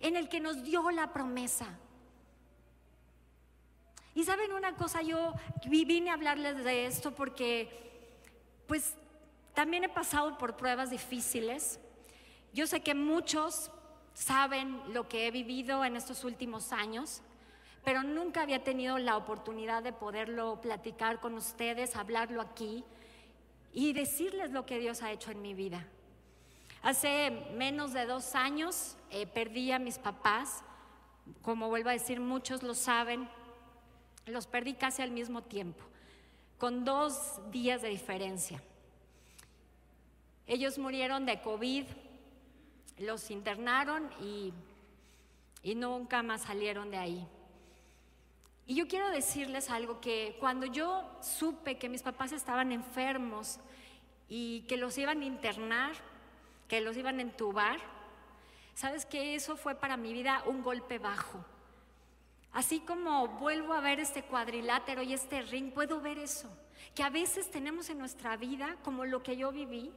en 0.00 0.16
el 0.16 0.28
que 0.28 0.40
nos 0.40 0.62
dio 0.64 0.90
la 0.90 1.12
promesa. 1.12 1.78
Y 4.14 4.24
saben 4.24 4.52
una 4.52 4.76
cosa, 4.76 5.02
yo 5.02 5.34
vine 5.66 6.10
a 6.10 6.14
hablarles 6.14 6.62
de 6.64 6.86
esto 6.86 7.14
porque 7.14 7.84
pues 8.66 8.94
también 9.54 9.84
he 9.84 9.88
pasado 9.88 10.38
por 10.38 10.56
pruebas 10.56 10.90
difíciles. 10.90 11.80
Yo 12.52 12.66
sé 12.66 12.80
que 12.80 12.94
muchos 12.94 13.70
saben 14.14 14.80
lo 14.94 15.08
que 15.08 15.26
he 15.26 15.30
vivido 15.30 15.84
en 15.84 15.96
estos 15.96 16.24
últimos 16.24 16.72
años, 16.72 17.20
pero 17.84 18.02
nunca 18.02 18.42
había 18.42 18.64
tenido 18.64 18.96
la 18.98 19.16
oportunidad 19.16 19.82
de 19.82 19.92
poderlo 19.92 20.60
platicar 20.60 21.20
con 21.20 21.34
ustedes, 21.34 21.96
hablarlo 21.96 22.40
aquí 22.40 22.84
y 23.72 23.92
decirles 23.92 24.52
lo 24.52 24.64
que 24.64 24.78
Dios 24.78 25.02
ha 25.02 25.12
hecho 25.12 25.32
en 25.32 25.42
mi 25.42 25.52
vida. 25.52 25.86
Hace 26.82 27.30
menos 27.56 27.92
de 27.92 28.06
dos 28.06 28.34
años 28.34 28.96
eh, 29.10 29.26
perdí 29.26 29.72
a 29.72 29.78
mis 29.78 29.98
papás, 29.98 30.62
como 31.42 31.68
vuelvo 31.68 31.88
a 31.88 31.92
decir, 31.92 32.20
muchos 32.20 32.62
lo 32.62 32.74
saben, 32.74 33.28
los 34.26 34.46
perdí 34.46 34.74
casi 34.74 35.02
al 35.02 35.10
mismo 35.10 35.42
tiempo, 35.42 35.84
con 36.58 36.84
dos 36.84 37.40
días 37.50 37.82
de 37.82 37.88
diferencia. 37.88 38.62
Ellos 40.46 40.78
murieron 40.78 41.26
de 41.26 41.40
COVID 41.40 41.86
los 42.98 43.30
internaron 43.30 44.10
y, 44.20 44.52
nunca 45.74 46.22
más 46.22 46.42
salieron 46.42 46.90
de 46.90 46.98
ahí. 46.98 47.26
Y 48.66 48.74
yo 48.74 48.88
quiero 48.88 49.10
decirles 49.10 49.70
algo 49.70 50.00
que 50.00 50.36
cuando 50.40 50.66
yo 50.66 51.04
supe 51.20 51.78
que 51.78 51.88
mis 51.88 52.02
papás 52.02 52.32
estaban 52.32 52.72
enfermos 52.72 53.58
y 54.28 54.62
que 54.62 54.76
los 54.76 54.96
iban 54.96 55.20
a 55.20 55.24
internar, 55.24 55.92
que 56.68 56.80
los 56.80 56.96
iban 56.96 57.18
a 57.18 57.22
entubar, 57.22 57.78
sabes 58.74 59.04
que 59.04 59.34
eso 59.34 59.56
fue 59.56 59.74
para 59.74 59.96
mi 59.96 60.12
vida 60.12 60.42
un 60.46 60.62
golpe 60.62 60.98
bajo. 60.98 61.44
Así 62.52 62.80
como 62.80 63.26
vuelvo 63.26 63.74
a 63.74 63.80
ver 63.80 64.00
este 64.00 64.22
cuadrilátero 64.22 65.02
y 65.02 65.12
este 65.12 65.42
ring, 65.42 65.72
puedo 65.72 66.00
ver 66.00 66.18
eso, 66.18 66.48
que 66.94 67.02
a 67.02 67.10
veces 67.10 67.50
tenemos 67.50 67.90
en 67.90 67.98
nuestra 67.98 68.36
vida, 68.36 68.76
como 68.84 69.04
lo 69.04 69.22
que 69.22 69.36
yo 69.36 69.50
viví, 69.50 69.92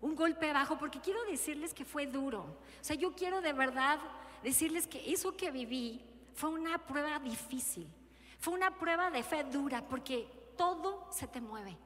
un 0.00 0.14
golpe 0.14 0.52
bajo, 0.52 0.78
porque 0.78 1.00
quiero 1.00 1.24
decirles 1.24 1.72
que 1.72 1.84
fue 1.84 2.06
duro. 2.06 2.40
O 2.80 2.84
sea, 2.84 2.96
yo 2.96 3.14
quiero 3.14 3.40
de 3.40 3.52
verdad 3.52 3.98
decirles 4.42 4.86
que 4.86 5.12
eso 5.12 5.36
que 5.36 5.50
viví 5.50 6.04
fue 6.34 6.50
una 6.50 6.78
prueba 6.78 7.18
difícil, 7.18 7.88
fue 8.38 8.54
una 8.54 8.76
prueba 8.78 9.10
de 9.10 9.22
fe 9.22 9.44
dura, 9.44 9.82
porque 9.88 10.28
todo 10.56 11.08
se 11.10 11.26
te 11.26 11.40
mueve. 11.40 11.76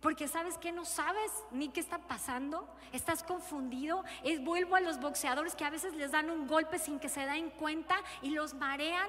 Porque 0.00 0.28
sabes 0.28 0.58
que 0.58 0.72
no 0.72 0.84
sabes 0.84 1.32
ni 1.50 1.68
qué 1.68 1.80
está 1.80 1.98
pasando, 1.98 2.68
estás 2.92 3.22
confundido. 3.22 4.04
Es, 4.22 4.44
vuelvo 4.44 4.76
a 4.76 4.80
los 4.80 5.00
boxeadores 5.00 5.56
que 5.56 5.64
a 5.64 5.70
veces 5.70 5.94
les 5.94 6.12
dan 6.12 6.30
un 6.30 6.46
golpe 6.46 6.78
sin 6.78 7.00
que 7.00 7.08
se 7.08 7.26
den 7.26 7.50
cuenta 7.50 7.96
y 8.22 8.30
los 8.30 8.54
marean, 8.54 9.08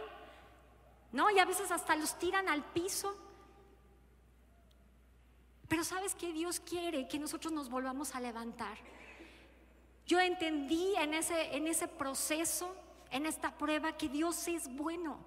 ¿no? 1.11 1.29
Y 1.29 1.39
a 1.39 1.45
veces 1.45 1.71
hasta 1.71 1.95
los 1.95 2.17
tiran 2.17 2.47
al 2.47 2.63
piso. 2.63 3.15
Pero 5.67 5.83
sabes 5.83 6.15
que 6.15 6.31
Dios 6.31 6.59
quiere 6.59 7.07
que 7.07 7.19
nosotros 7.19 7.51
nos 7.51 7.69
volvamos 7.69 8.15
a 8.15 8.19
levantar. 8.19 8.77
Yo 10.05 10.19
entendí 10.19 10.95
en 10.95 11.13
ese, 11.13 11.55
en 11.55 11.67
ese 11.67 11.87
proceso, 11.87 12.73
en 13.11 13.25
esta 13.25 13.57
prueba, 13.57 13.97
que 13.97 14.07
Dios 14.07 14.47
es 14.47 14.73
bueno. 14.73 15.17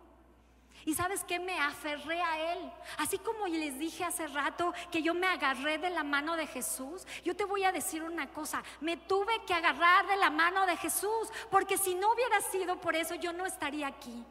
Y 0.87 0.95
sabes 0.95 1.25
que 1.25 1.39
me 1.39 1.59
aferré 1.59 2.23
a 2.23 2.55
Él. 2.55 2.73
Así 2.97 3.19
como 3.19 3.47
les 3.47 3.79
dije 3.79 4.05
hace 4.05 4.27
rato 4.29 4.73
que 4.91 5.03
yo 5.03 5.13
me 5.13 5.27
agarré 5.27 5.77
de 5.77 5.91
la 5.91 6.03
mano 6.03 6.37
de 6.37 6.47
Jesús, 6.47 7.07
yo 7.23 7.37
te 7.37 7.45
voy 7.45 7.65
a 7.65 7.73
decir 7.73 8.03
una 8.03 8.31
cosa, 8.31 8.63
me 8.81 8.97
tuve 8.97 9.45
que 9.47 9.53
agarrar 9.53 10.07
de 10.07 10.17
la 10.17 10.31
mano 10.31 10.65
de 10.65 10.79
Jesús, 10.79 11.29
porque 11.51 11.77
si 11.77 11.95
no 11.95 12.13
hubiera 12.13 12.41
sido 12.41 12.81
por 12.81 12.97
eso, 12.97 13.15
yo 13.17 13.33
no 13.33 13.45
estaría 13.45 13.87
aquí. 13.87 14.25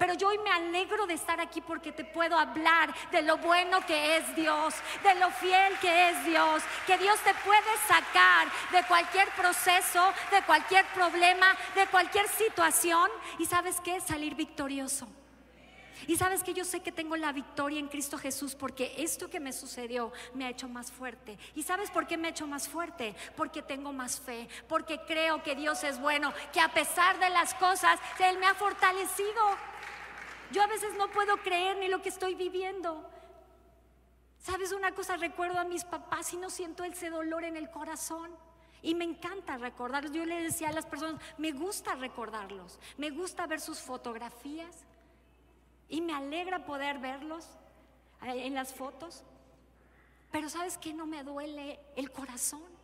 Pero 0.00 0.14
yo 0.14 0.28
hoy 0.28 0.38
me 0.38 0.50
alegro 0.50 1.06
de 1.06 1.12
estar 1.12 1.38
aquí 1.42 1.60
porque 1.60 1.92
te 1.92 2.06
puedo 2.06 2.38
hablar 2.38 2.90
de 3.10 3.20
lo 3.20 3.36
bueno 3.36 3.84
que 3.84 4.16
es 4.16 4.34
Dios, 4.34 4.74
de 5.02 5.14
lo 5.16 5.30
fiel 5.30 5.78
que 5.78 6.08
es 6.08 6.24
Dios, 6.24 6.62
que 6.86 6.96
Dios 6.96 7.20
te 7.20 7.34
puede 7.44 7.76
sacar 7.86 8.48
de 8.72 8.82
cualquier 8.88 9.28
proceso, 9.32 10.10
de 10.30 10.40
cualquier 10.46 10.86
problema, 10.94 11.54
de 11.74 11.86
cualquier 11.88 12.26
situación 12.28 13.10
y 13.38 13.44
sabes 13.44 13.78
qué, 13.84 14.00
salir 14.00 14.34
victorioso. 14.34 15.06
Y 16.06 16.16
sabes 16.16 16.42
que 16.42 16.54
yo 16.54 16.64
sé 16.64 16.80
que 16.80 16.92
tengo 16.92 17.14
la 17.16 17.30
victoria 17.30 17.78
en 17.78 17.88
Cristo 17.88 18.16
Jesús 18.16 18.54
porque 18.54 18.94
esto 18.96 19.28
que 19.28 19.38
me 19.38 19.52
sucedió 19.52 20.12
me 20.32 20.46
ha 20.46 20.48
hecho 20.48 20.66
más 20.66 20.90
fuerte. 20.90 21.38
¿Y 21.54 21.62
sabes 21.62 21.90
por 21.90 22.06
qué 22.06 22.16
me 22.16 22.28
ha 22.28 22.30
hecho 22.30 22.46
más 22.46 22.68
fuerte? 22.68 23.14
Porque 23.36 23.60
tengo 23.60 23.92
más 23.92 24.18
fe, 24.18 24.48
porque 24.66 24.98
creo 25.06 25.42
que 25.42 25.54
Dios 25.54 25.84
es 25.84 26.00
bueno, 26.00 26.32
que 26.54 26.60
a 26.60 26.72
pesar 26.72 27.18
de 27.20 27.28
las 27.28 27.52
cosas, 27.52 28.00
Él 28.18 28.38
me 28.38 28.46
ha 28.46 28.54
fortalecido. 28.54 29.69
Yo 30.52 30.62
a 30.62 30.66
veces 30.66 30.94
no 30.96 31.10
puedo 31.10 31.36
creer 31.38 31.78
ni 31.78 31.88
lo 31.88 32.02
que 32.02 32.08
estoy 32.08 32.34
viviendo. 32.34 33.08
¿Sabes 34.38 34.72
una 34.72 34.94
cosa? 34.94 35.16
Recuerdo 35.16 35.58
a 35.58 35.64
mis 35.64 35.84
papás 35.84 36.32
y 36.32 36.36
no 36.36 36.50
siento 36.50 36.82
ese 36.82 37.10
dolor 37.10 37.44
en 37.44 37.56
el 37.56 37.70
corazón. 37.70 38.30
Y 38.82 38.94
me 38.94 39.04
encanta 39.04 39.58
recordarlos. 39.58 40.12
Yo 40.12 40.24
le 40.24 40.42
decía 40.42 40.70
a 40.70 40.72
las 40.72 40.86
personas, 40.86 41.20
me 41.36 41.52
gusta 41.52 41.94
recordarlos, 41.94 42.78
me 42.96 43.10
gusta 43.10 43.46
ver 43.46 43.60
sus 43.60 43.78
fotografías 43.78 44.84
y 45.88 46.00
me 46.00 46.14
alegra 46.14 46.64
poder 46.64 46.98
verlos 46.98 47.46
eh, 48.22 48.46
en 48.46 48.54
las 48.54 48.72
fotos. 48.72 49.22
Pero 50.32 50.48
sabes 50.48 50.78
que 50.78 50.94
no 50.94 51.06
me 51.06 51.22
duele 51.24 51.78
el 51.96 52.10
corazón. 52.10 52.79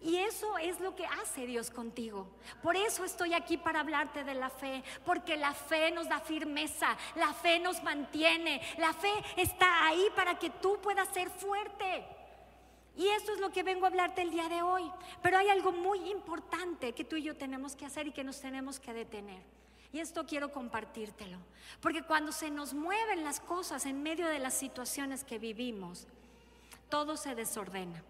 Y 0.00 0.16
eso 0.16 0.56
es 0.58 0.78
lo 0.78 0.94
que 0.94 1.06
hace 1.06 1.44
Dios 1.44 1.70
contigo. 1.70 2.28
Por 2.62 2.76
eso 2.76 3.04
estoy 3.04 3.34
aquí 3.34 3.56
para 3.56 3.80
hablarte 3.80 4.22
de 4.22 4.34
la 4.34 4.48
fe, 4.48 4.84
porque 5.04 5.36
la 5.36 5.52
fe 5.52 5.90
nos 5.90 6.08
da 6.08 6.20
firmeza, 6.20 6.96
la 7.16 7.32
fe 7.32 7.58
nos 7.58 7.82
mantiene, 7.82 8.62
la 8.78 8.92
fe 8.92 9.12
está 9.36 9.86
ahí 9.86 10.06
para 10.14 10.38
que 10.38 10.50
tú 10.50 10.78
puedas 10.80 11.08
ser 11.08 11.30
fuerte. 11.30 12.06
Y 12.96 13.08
eso 13.08 13.32
es 13.32 13.40
lo 13.40 13.50
que 13.50 13.62
vengo 13.64 13.84
a 13.84 13.88
hablarte 13.88 14.22
el 14.22 14.30
día 14.30 14.48
de 14.48 14.62
hoy. 14.62 14.90
Pero 15.20 15.38
hay 15.38 15.48
algo 15.48 15.72
muy 15.72 16.10
importante 16.10 16.92
que 16.92 17.04
tú 17.04 17.16
y 17.16 17.22
yo 17.22 17.36
tenemos 17.36 17.74
que 17.74 17.86
hacer 17.86 18.06
y 18.06 18.12
que 18.12 18.24
nos 18.24 18.40
tenemos 18.40 18.78
que 18.78 18.92
detener. 18.92 19.42
Y 19.92 20.00
esto 20.00 20.26
quiero 20.26 20.52
compartírtelo. 20.52 21.38
Porque 21.80 22.02
cuando 22.02 22.30
se 22.30 22.50
nos 22.50 22.74
mueven 22.74 23.24
las 23.24 23.40
cosas 23.40 23.86
en 23.86 24.02
medio 24.02 24.28
de 24.28 24.38
las 24.38 24.54
situaciones 24.54 25.24
que 25.24 25.38
vivimos, 25.38 26.06
todo 26.88 27.16
se 27.16 27.34
desordena. 27.34 28.02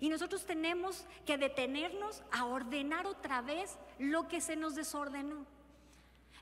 Y 0.00 0.08
nosotros 0.08 0.44
tenemos 0.44 1.04
que 1.26 1.38
detenernos 1.38 2.22
a 2.30 2.44
ordenar 2.44 3.06
otra 3.06 3.42
vez 3.42 3.76
lo 3.98 4.28
que 4.28 4.40
se 4.40 4.56
nos 4.56 4.74
desordenó, 4.74 5.44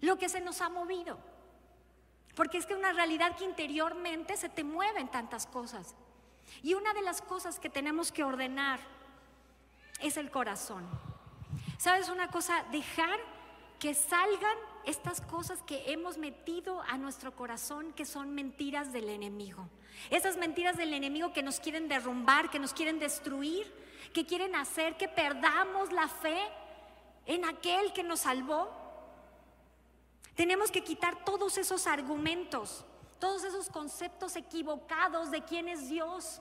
lo 0.01 0.19
que 0.19 0.29
se 0.29 0.40
nos 0.40 0.61
ha 0.61 0.69
movido. 0.69 1.19
Porque 2.35 2.59
es 2.59 2.66
que 2.66 2.75
una 2.75 2.92
realidad 2.92 3.37
que 3.37 3.45
interiormente 3.45 4.37
se 4.37 4.51
te 4.51 4.62
mueven 4.62 5.09
tantas 5.09 5.47
cosas. 5.47 5.95
Y 6.62 6.75
una 6.75 6.92
de 6.92 7.03
las 7.03 7.23
cosas 7.23 7.59
que 7.59 7.71
tenemos 7.71 8.12
que 8.12 8.25
ordenar 8.25 8.79
es 10.01 10.16
el 10.16 10.31
corazón. 10.31 10.87
¿Sabes 11.79 12.09
una 12.09 12.29
cosa? 12.31 12.64
Dejar 12.71 13.19
que 13.79 13.95
salgan 13.95 14.57
estas 14.85 15.21
cosas 15.21 15.62
que 15.62 15.93
hemos 15.93 16.17
metido 16.17 16.81
a 16.83 16.97
nuestro 16.97 17.35
corazón, 17.35 17.93
que 17.93 18.05
son 18.05 18.35
mentiras 18.35 18.93
del 18.93 19.09
enemigo. 19.09 19.69
Esas 20.11 20.37
mentiras 20.37 20.77
del 20.77 20.95
enemigo 20.95 21.33
que 21.33 21.43
nos 21.43 21.61
quieren 21.61 21.89
derrumbar, 21.89 22.51
que 22.51 22.59
nos 22.59 22.73
quieren 22.73 22.99
destruir, 22.99 23.73
que 24.15 24.25
quieren 24.25 24.55
hacer 24.55 24.97
que 24.97 25.09
perdamos 25.09 25.93
la 25.93 26.09
fe 26.09 26.41
en 27.27 27.45
aquel 27.45 27.93
que 27.93 28.03
nos 28.03 28.21
salvó. 28.21 28.71
Tenemos 30.35 30.71
que 30.71 30.85
quitar 30.85 31.25
todos 31.25 31.59
esos 31.59 31.87
argumentos, 31.87 32.85
todos 33.19 33.45
esos 33.45 33.69
conceptos 33.69 34.37
equivocados 34.37 35.31
de 35.31 35.43
quién 35.43 35.69
es 35.69 35.89
Dios. 35.89 36.41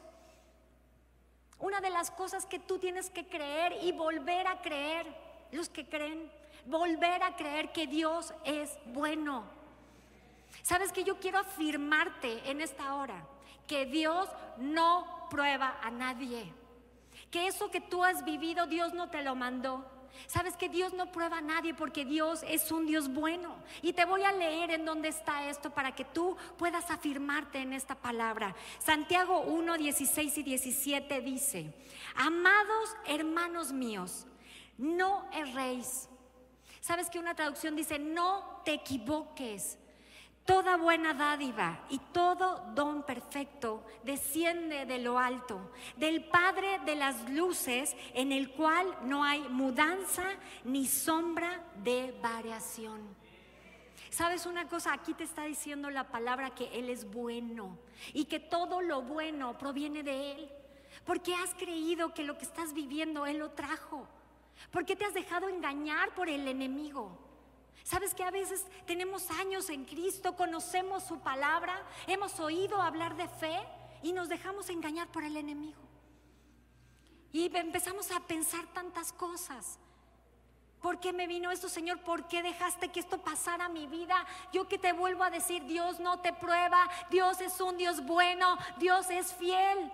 Una 1.59 1.79
de 1.79 1.89
las 1.89 2.11
cosas 2.11 2.45
que 2.45 2.59
tú 2.59 2.77
tienes 2.77 3.09
que 3.09 3.27
creer 3.27 3.77
y 3.81 3.93
volver 3.93 4.47
a 4.47 4.61
creer, 4.61 5.07
los 5.51 5.69
que 5.69 5.87
creen, 5.87 6.29
volver 6.65 7.23
a 7.23 7.35
creer 7.35 7.71
que 7.71 7.87
Dios 7.87 8.33
es 8.43 8.77
bueno. 8.87 9.43
Sabes 10.61 10.91
que 10.91 11.03
yo 11.03 11.19
quiero 11.19 11.39
afirmarte 11.39 12.49
en 12.49 12.61
esta 12.61 12.95
hora 12.95 13.25
que 13.67 13.85
Dios 13.85 14.29
no 14.57 15.27
prueba 15.29 15.77
a 15.81 15.91
nadie. 15.91 16.51
Que 17.31 17.47
eso 17.47 17.71
que 17.71 17.81
tú 17.81 18.03
has 18.03 18.23
vivido 18.23 18.67
Dios 18.67 18.93
no 18.93 19.09
te 19.09 19.23
lo 19.23 19.35
mandó. 19.35 19.85
Sabes 20.27 20.55
que 20.55 20.69
Dios 20.69 20.93
no 20.93 21.11
prueba 21.11 21.37
a 21.37 21.41
nadie 21.41 21.73
porque 21.73 22.05
Dios 22.05 22.43
es 22.47 22.71
un 22.71 22.85
Dios 22.85 23.09
bueno. 23.09 23.55
Y 23.81 23.93
te 23.93 24.05
voy 24.05 24.23
a 24.23 24.31
leer 24.31 24.71
en 24.71 24.85
dónde 24.85 25.09
está 25.09 25.49
esto 25.49 25.71
para 25.71 25.93
que 25.93 26.05
tú 26.05 26.37
puedas 26.57 26.89
afirmarte 26.89 27.59
en 27.59 27.73
esta 27.73 27.95
palabra. 27.95 28.55
Santiago 28.79 29.41
1, 29.41 29.77
16 29.77 30.37
y 30.37 30.43
17 30.43 31.21
dice, 31.21 31.73
amados 32.15 32.95
hermanos 33.05 33.71
míos, 33.71 34.25
no 34.77 35.29
erréis. 35.31 36.09
Sabes 36.85 37.09
que 37.09 37.17
una 37.17 37.33
traducción 37.33 37.75
dice, 37.75 37.97
no 37.97 38.61
te 38.63 38.73
equivoques. 38.73 39.79
Toda 40.45 40.77
buena 40.77 41.15
dádiva 41.15 41.83
y 41.89 41.97
todo 41.97 42.63
don 42.75 43.01
perfecto 43.01 43.83
desciende 44.03 44.85
de 44.85 44.99
lo 44.99 45.17
alto, 45.17 45.71
del 45.97 46.25
Padre 46.25 46.77
de 46.85 46.95
las 46.95 47.27
luces, 47.31 47.95
en 48.13 48.31
el 48.31 48.51
cual 48.51 48.85
no 49.01 49.23
hay 49.23 49.39
mudanza 49.49 50.25
ni 50.63 50.85
sombra 50.85 51.59
de 51.83 52.15
variación. 52.21 53.01
¿Sabes 54.11 54.45
una 54.45 54.67
cosa? 54.67 54.93
Aquí 54.93 55.15
te 55.15 55.23
está 55.23 55.45
diciendo 55.45 55.89
la 55.89 56.11
palabra 56.11 56.53
que 56.53 56.67
Él 56.77 56.91
es 56.91 57.09
bueno 57.09 57.79
y 58.13 58.25
que 58.25 58.39
todo 58.39 58.81
lo 58.81 59.01
bueno 59.01 59.57
proviene 59.57 60.03
de 60.03 60.33
Él. 60.33 60.49
Porque 61.03 61.33
has 61.33 61.55
creído 61.55 62.13
que 62.13 62.23
lo 62.23 62.37
que 62.37 62.45
estás 62.45 62.75
viviendo 62.75 63.25
Él 63.25 63.39
lo 63.39 63.49
trajo. 63.49 64.07
Porque 64.71 64.95
te 64.95 65.05
has 65.05 65.13
dejado 65.13 65.49
engañar 65.49 66.13
por 66.15 66.29
el 66.29 66.47
enemigo. 66.47 67.17
Sabes 67.83 68.15
que 68.15 68.23
a 68.23 68.31
veces 68.31 68.65
tenemos 68.87 69.29
años 69.31 69.69
en 69.69 69.85
Cristo, 69.85 70.35
conocemos 70.35 71.03
su 71.03 71.19
palabra, 71.19 71.83
hemos 72.07 72.39
oído 72.39 72.81
hablar 72.81 73.15
de 73.15 73.27
fe 73.27 73.59
y 74.01 74.11
nos 74.11 74.27
dejamos 74.27 74.69
engañar 74.69 75.07
por 75.09 75.23
el 75.23 75.37
enemigo. 75.37 75.81
Y 77.31 77.45
empezamos 77.55 78.11
a 78.11 78.21
pensar 78.21 78.65
tantas 78.73 79.11
cosas. 79.11 79.77
¿Por 80.81 80.99
qué 80.99 81.13
me 81.13 81.27
vino 81.27 81.51
esto, 81.51 81.67
Señor? 81.67 81.99
¿Por 82.01 82.27
qué 82.27 82.41
dejaste 82.43 82.89
que 82.89 82.99
esto 82.99 83.17
pasara 83.17 83.65
a 83.65 83.69
mi 83.69 83.87
vida? 83.87 84.25
Yo 84.53 84.67
que 84.67 84.77
te 84.77 84.93
vuelvo 84.93 85.23
a 85.23 85.29
decir, 85.29 85.65
Dios 85.65 85.99
no 85.99 86.19
te 86.19 86.31
prueba, 86.31 86.89
Dios 87.09 87.41
es 87.41 87.59
un 87.59 87.75
Dios 87.75 88.05
bueno, 88.05 88.57
Dios 88.77 89.09
es 89.09 89.33
fiel. 89.33 89.91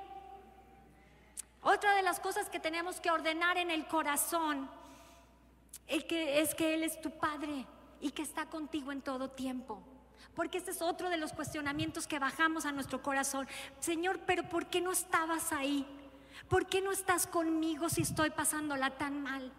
Otra 1.82 1.96
de 1.96 2.04
las 2.04 2.20
cosas 2.20 2.48
que 2.48 2.60
tenemos 2.60 3.00
que 3.00 3.10
ordenar 3.10 3.58
en 3.58 3.72
el 3.72 3.88
corazón 3.88 4.70
es 5.88 6.04
que, 6.04 6.40
es 6.40 6.54
que 6.54 6.76
Él 6.76 6.84
es 6.84 7.02
tu 7.02 7.10
Padre 7.10 7.66
y 8.00 8.12
que 8.12 8.22
está 8.22 8.46
contigo 8.46 8.92
en 8.92 9.02
todo 9.02 9.32
tiempo. 9.32 9.82
Porque 10.36 10.60
este 10.60 10.70
es 10.70 10.84
otro 10.84 11.10
de 11.10 11.18
los 11.18 11.34
cuestionamientos 11.34 12.06
que 12.06 12.20
bajamos 12.20 12.68
a 12.68 12.72
nuestro 12.72 13.02
corazón. 13.02 13.48
Señor, 13.80 14.20
pero 14.28 14.48
¿por 14.48 14.68
qué 14.68 14.80
no 14.80 14.92
estabas 14.92 15.52
ahí? 15.52 15.88
¿Por 16.48 16.68
qué 16.68 16.82
no 16.82 16.92
estás 16.92 17.26
conmigo 17.26 17.90
si 17.90 18.04
estoy 18.04 18.30
pasándola 18.30 18.92
tan 19.00 19.24
mal? 19.24 19.52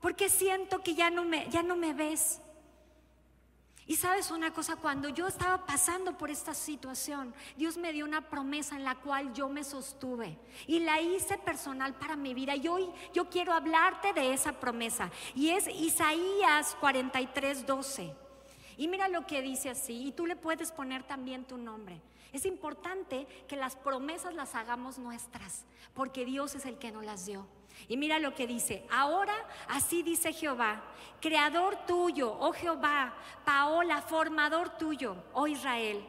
¿Por 0.00 0.14
qué 0.14 0.28
siento 0.28 0.84
que 0.84 0.94
ya 0.94 1.10
no 1.10 1.24
me, 1.24 1.50
ya 1.50 1.64
no 1.64 1.74
me 1.74 1.94
ves? 1.94 2.40
Y 3.86 3.96
sabes 3.96 4.30
una 4.30 4.52
cosa, 4.52 4.76
cuando 4.76 5.10
yo 5.10 5.26
estaba 5.26 5.66
pasando 5.66 6.16
por 6.16 6.30
esta 6.30 6.54
situación, 6.54 7.34
Dios 7.56 7.76
me 7.76 7.92
dio 7.92 8.06
una 8.06 8.30
promesa 8.30 8.76
en 8.76 8.84
la 8.84 8.94
cual 8.94 9.34
yo 9.34 9.50
me 9.50 9.62
sostuve 9.62 10.38
y 10.66 10.78
la 10.78 11.02
hice 11.02 11.36
personal 11.36 11.94
para 11.94 12.16
mi 12.16 12.32
vida. 12.32 12.56
Y 12.56 12.66
hoy 12.66 12.90
yo 13.12 13.28
quiero 13.28 13.52
hablarte 13.52 14.14
de 14.14 14.32
esa 14.32 14.58
promesa. 14.58 15.10
Y 15.34 15.50
es 15.50 15.68
Isaías 15.68 16.76
43, 16.80 17.66
12. 17.66 18.14
Y 18.78 18.88
mira 18.88 19.08
lo 19.08 19.26
que 19.26 19.42
dice 19.42 19.70
así, 19.70 20.06
y 20.06 20.12
tú 20.12 20.26
le 20.26 20.36
puedes 20.36 20.72
poner 20.72 21.02
también 21.02 21.44
tu 21.44 21.58
nombre. 21.58 22.00
Es 22.32 22.46
importante 22.46 23.26
que 23.46 23.56
las 23.56 23.76
promesas 23.76 24.34
las 24.34 24.54
hagamos 24.54 24.98
nuestras, 24.98 25.64
porque 25.92 26.24
Dios 26.24 26.54
es 26.54 26.66
el 26.66 26.78
que 26.78 26.90
nos 26.90 27.04
las 27.04 27.26
dio. 27.26 27.46
Y 27.88 27.96
mira 27.96 28.18
lo 28.18 28.34
que 28.34 28.46
dice, 28.46 28.86
ahora 28.90 29.34
así 29.68 30.02
dice 30.02 30.32
Jehová, 30.32 30.82
creador 31.20 31.76
tuyo, 31.86 32.34
oh 32.40 32.52
Jehová, 32.52 33.14
Paola, 33.44 34.00
formador 34.00 34.70
tuyo, 34.70 35.16
oh 35.32 35.46
Israel, 35.46 36.04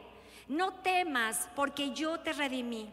no 0.48 0.74
temas 0.74 1.48
porque 1.54 1.92
yo 1.92 2.20
te 2.20 2.32
redimí, 2.32 2.92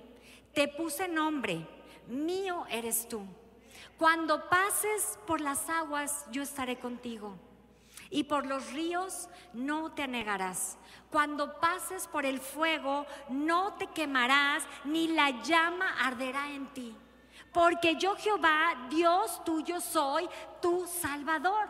te 0.54 0.68
puse 0.68 1.08
nombre, 1.08 1.66
mío 2.08 2.66
eres 2.70 3.08
tú. 3.08 3.26
Cuando 3.98 4.50
pases 4.50 5.18
por 5.26 5.40
las 5.40 5.70
aguas, 5.70 6.26
yo 6.32 6.42
estaré 6.42 6.78
contigo. 6.78 7.36
Y 8.10 8.26
por 8.26 8.46
los 8.46 8.72
ríos 8.74 9.30
no 9.54 9.92
te 9.94 10.04
anegarás. 10.04 10.78
Cuando 11.10 11.60
pases 11.60 12.08
por 12.08 12.26
el 12.26 12.40
fuego, 12.40 13.06
no 13.30 13.74
te 13.76 13.88
quemarás, 13.88 14.64
ni 14.84 15.08
la 15.08 15.42
llama 15.44 15.96
arderá 16.00 16.52
en 16.52 16.68
ti 16.74 16.96
porque 17.54 17.96
yo 17.96 18.16
Jehová, 18.16 18.76
Dios 18.90 19.44
tuyo 19.46 19.80
soy, 19.80 20.28
tu 20.62 20.86
Salvador. 20.88 21.68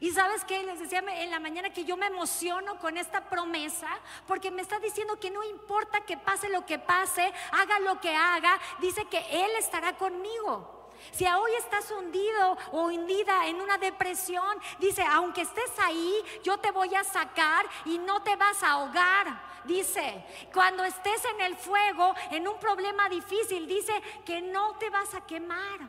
Y 0.00 0.10
sabes 0.12 0.44
qué, 0.44 0.62
les 0.62 0.80
decía 0.80 1.00
en 1.06 1.30
la 1.30 1.38
mañana 1.38 1.70
que 1.70 1.84
yo 1.84 1.96
me 1.96 2.06
emociono 2.06 2.78
con 2.78 2.96
esta 2.96 3.28
promesa, 3.28 3.88
porque 4.26 4.50
me 4.50 4.62
está 4.62 4.78
diciendo 4.78 5.20
que 5.20 5.30
no 5.30 5.44
importa 5.44 6.00
que 6.00 6.16
pase 6.16 6.48
lo 6.48 6.64
que 6.64 6.78
pase, 6.78 7.32
haga 7.52 7.78
lo 7.80 8.00
que 8.00 8.14
haga, 8.14 8.58
dice 8.80 9.04
que 9.04 9.18
Él 9.30 9.50
estará 9.58 9.96
conmigo. 9.96 10.79
Si 11.12 11.26
hoy 11.26 11.52
estás 11.58 11.90
hundido 11.90 12.56
o 12.72 12.86
hundida 12.86 13.46
en 13.46 13.60
una 13.60 13.78
depresión, 13.78 14.58
dice, 14.78 15.02
aunque 15.02 15.42
estés 15.42 15.72
ahí, 15.78 16.14
yo 16.42 16.58
te 16.58 16.70
voy 16.70 16.94
a 16.94 17.04
sacar 17.04 17.66
y 17.84 17.98
no 17.98 18.22
te 18.22 18.36
vas 18.36 18.62
a 18.62 18.72
ahogar. 18.72 19.50
Dice, 19.64 20.24
cuando 20.52 20.84
estés 20.84 21.22
en 21.26 21.40
el 21.42 21.56
fuego, 21.56 22.14
en 22.30 22.48
un 22.48 22.58
problema 22.58 23.08
difícil, 23.08 23.66
dice 23.66 23.92
que 24.24 24.40
no 24.40 24.76
te 24.76 24.88
vas 24.90 25.14
a 25.14 25.26
quemar, 25.26 25.80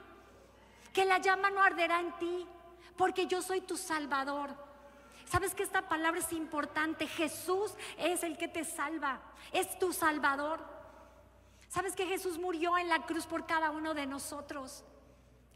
que 0.91 1.05
la 1.05 1.19
llama 1.19 1.49
no 1.49 1.61
arderá 1.61 1.99
en 1.99 2.11
ti, 2.17 2.47
porque 2.97 3.27
yo 3.27 3.41
soy 3.41 3.61
tu 3.61 3.77
salvador. 3.77 4.49
¿Sabes 5.25 5.55
que 5.55 5.63
esta 5.63 5.87
palabra 5.87 6.19
es 6.19 6.33
importante? 6.33 7.07
Jesús 7.07 7.73
es 7.97 8.23
el 8.23 8.37
que 8.37 8.49
te 8.49 8.65
salva, 8.65 9.21
es 9.53 9.79
tu 9.79 9.93
salvador. 9.93 10.59
¿Sabes 11.69 11.95
que 11.95 12.05
Jesús 12.05 12.37
murió 12.37 12.77
en 12.77 12.89
la 12.89 13.05
cruz 13.05 13.25
por 13.25 13.45
cada 13.45 13.71
uno 13.71 13.93
de 13.93 14.05
nosotros? 14.05 14.83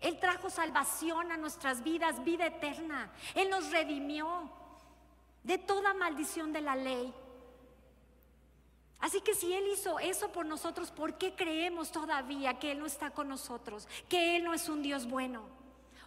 Él 0.01 0.19
trajo 0.19 0.49
salvación 0.49 1.31
a 1.31 1.37
nuestras 1.37 1.83
vidas, 1.83 2.23
vida 2.23 2.45
eterna. 2.45 3.11
Él 3.33 3.49
nos 3.49 3.71
redimió 3.71 4.49
de 5.43 5.57
toda 5.57 5.93
maldición 5.93 6.51
de 6.53 6.61
la 6.61 6.75
ley. 6.75 7.13
Así 8.99 9.21
que 9.21 9.35
si 9.35 9.53
Él 9.53 9.67
hizo 9.71 9.99
eso 9.99 10.31
por 10.31 10.45
nosotros, 10.45 10.91
¿por 10.91 11.17
qué 11.17 11.35
creemos 11.35 11.91
todavía 11.91 12.57
que 12.57 12.71
Él 12.71 12.79
no 12.79 12.85
está 12.85 13.11
con 13.11 13.27
nosotros? 13.27 13.87
Que 14.09 14.35
Él 14.35 14.43
no 14.43 14.53
es 14.53 14.67
un 14.69 14.81
Dios 14.81 15.07
bueno. 15.07 15.43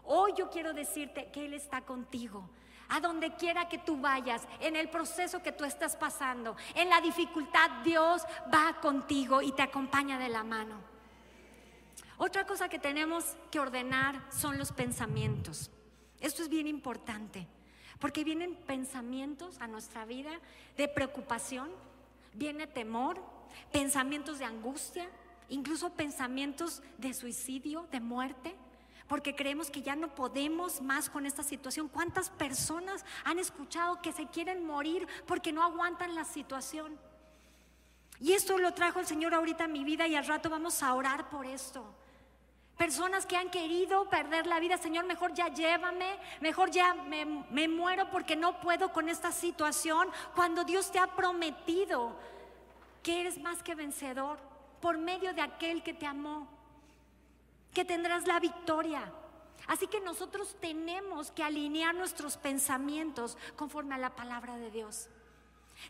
Hoy 0.05 0.33
yo 0.37 0.51
quiero 0.51 0.73
decirte 0.73 1.31
que 1.31 1.47
Él 1.47 1.55
está 1.55 1.83
contigo. 1.83 2.49
A 2.89 3.01
donde 3.01 3.37
quiera 3.37 3.69
que 3.69 3.79
tú 3.79 3.99
vayas, 3.99 4.49
en 4.61 4.75
el 4.75 4.89
proceso 4.89 5.43
que 5.43 5.53
tú 5.53 5.65
estás 5.65 5.95
pasando, 5.95 6.57
en 6.75 6.89
la 6.89 7.01
dificultad, 7.03 7.71
Dios 7.85 8.23
va 8.53 8.81
contigo 8.81 9.43
y 9.43 9.53
te 9.53 9.63
acompaña 9.63 10.19
de 10.19 10.31
la 10.31 10.43
mano. 10.43 10.98
Otra 12.19 12.45
cosa 12.47 12.69
que 12.69 12.81
tenemos 12.81 13.37
que 13.53 13.61
ordenar 13.61 14.21
son 14.31 14.59
los 14.59 14.73
pensamientos. 14.73 15.71
Esto 16.19 16.43
es 16.43 16.49
bien 16.49 16.67
importante, 16.67 17.47
porque 18.01 18.25
vienen 18.25 18.57
pensamientos 18.57 19.61
a 19.61 19.69
nuestra 19.69 20.05
vida 20.05 20.41
de 20.77 20.89
preocupación, 20.89 21.71
viene 22.35 22.67
temor, 22.67 23.23
pensamientos 23.71 24.41
de 24.41 24.47
angustia, 24.47 25.09
incluso 25.49 25.91
pensamientos 25.91 26.83
de 26.99 27.15
suicidio, 27.15 27.87
de 27.93 28.01
muerte, 28.01 28.57
porque 29.07 29.37
creemos 29.37 29.71
que 29.71 29.83
ya 29.83 29.95
no 29.95 30.13
podemos 30.17 30.83
más 30.83 31.09
con 31.09 31.25
esta 31.25 31.45
situación. 31.45 31.89
¿Cuántas 31.89 32.31
personas 32.31 33.05
han 33.25 33.39
escuchado 33.39 34.03
que 34.03 34.13
se 34.13 34.27
quieren 34.27 34.67
morir 34.67 35.07
porque 35.25 35.53
no 35.53 35.63
aguantan 35.63 36.17
la 36.17 36.25
situación? 36.25 36.99
Y 38.21 38.33
esto 38.33 38.59
lo 38.59 38.75
trajo 38.75 38.99
el 38.99 39.07
Señor 39.07 39.35
ahorita 39.35 39.65
a 39.65 39.69
mi 39.69 39.85
vida 39.85 40.09
y 40.09 40.17
al 40.17 40.27
rato 40.27 40.51
vamos 40.51 40.83
a 40.83 40.93
orar 40.95 41.31
por 41.31 41.47
esto. 41.47 41.85
Personas 42.79 43.27
que 43.27 43.37
han 43.37 43.51
querido 43.51 44.09
perder 44.09 44.47
la 44.47 44.61
vida, 44.61 44.79
Señor, 44.79 45.05
mejor 45.05 45.35
ya 45.35 45.49
llévame, 45.49 46.17
mejor 46.41 46.71
ya 46.71 46.95
me, 46.95 47.25
me, 47.25 47.67
muero 47.67 48.09
porque 48.09 48.37
no 48.37 48.61
puedo 48.61 48.93
con 48.93 49.09
esta 49.09 49.33
situación, 49.33 50.09
cuando 50.37 50.63
Dios 50.63 50.93
te 50.93 51.01
ha 51.01 51.09
prometido 51.09 52.13
que 53.03 53.21
eres 53.21 53.41
más 53.41 53.65
que 53.65 53.75
vencedor 53.75 54.39
por 54.81 54.97
medio 54.97 55.35
de 55.35 55.41
aquel 55.41 55.83
que 55.83 55.93
te 55.93 56.07
amó, 56.07 56.47
que 57.75 57.85
tendrás 57.85 58.29
la 58.29 58.39
victoria. 58.39 59.13
Así 59.67 59.89
que 59.89 60.01
nosotros 60.01 60.57
tenemos 60.61 61.33
que 61.33 61.43
alinear 61.43 61.97
nuestros 61.97 62.37
pensamientos 62.37 63.37
conforme 63.57 63.97
a 63.97 63.99
la 63.99 64.15
palabra 64.15 64.57
de 64.57 64.71
Dios. 64.71 65.09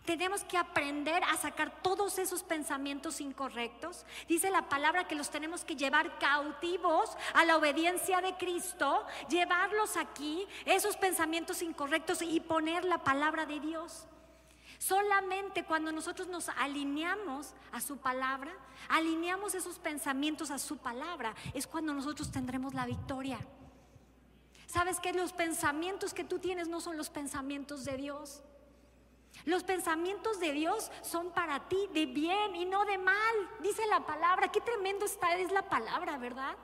Tenemos 0.05 0.45
que 0.45 0.59
aprender 0.59 1.23
a 1.25 1.37
sacar 1.37 1.83
todos 1.83 2.19
esos 2.19 2.43
pensamientos 2.43 3.21
incorrectos. 3.21 4.05
Dice 4.29 4.51
la 4.51 4.69
palabra 4.69 5.07
que 5.07 5.15
los 5.15 5.31
tenemos 5.31 5.65
que 5.65 5.77
llevar 5.77 6.19
cautivos 6.19 7.17
a 7.35 7.45
la 7.45 7.57
obediencia 7.57 8.21
de 8.21 8.37
Cristo, 8.37 9.07
llevarlos 9.29 9.97
aquí, 9.97 10.47
esos 10.65 10.97
pensamientos 10.97 11.63
incorrectos 11.63 12.23
y 12.23 12.41
poner 12.41 12.85
la 12.85 13.03
palabra 13.03 13.47
de 13.47 13.61
Dios. 13.61 14.07
Solamente 14.79 15.65
cuando 15.65 15.91
nosotros 15.91 16.29
nos 16.29 16.49
alineamos 16.51 17.55
a 17.73 17.81
su 17.81 17.97
palabra, 17.97 18.53
alineamos 18.89 19.55
esos 19.55 19.79
pensamientos 19.79 20.51
a 20.51 20.59
su 20.59 20.79
palabra, 20.79 21.35
es 21.53 21.67
cuando 21.67 21.93
nosotros 21.93 22.31
tendremos 22.31 22.75
la 22.75 22.87
victoria. 22.87 23.39
¿Sabes 24.67 25.01
que 25.01 25.13
los 25.13 25.33
pensamientos 25.33 26.15
que 26.15 26.25
tú 26.25 26.39
tienes 26.39 26.69
no 26.69 26.81
son 26.81 26.97
los 26.97 27.11
pensamientos 27.11 27.85
de 27.85 27.97
Dios? 27.97 28.43
Los 29.45 29.65
pensamientos 29.65 30.41
de 30.41 30.53
Dios 30.53 30.91
son 31.03 31.31
para 31.31 31.69
ti 31.69 31.89
de 31.93 32.07
bien 32.07 32.55
y 32.57 32.67
no 32.67 32.85
de 32.85 32.99
mal, 32.99 33.17
dice 33.61 33.87
la 33.87 34.05
palabra. 34.05 34.53
Qué 34.53 34.61
tremendo 34.61 35.07
está 35.07 35.35
es 35.37 35.51
la 35.53 35.63
palabra, 35.63 36.19
¿verdad? 36.19 36.57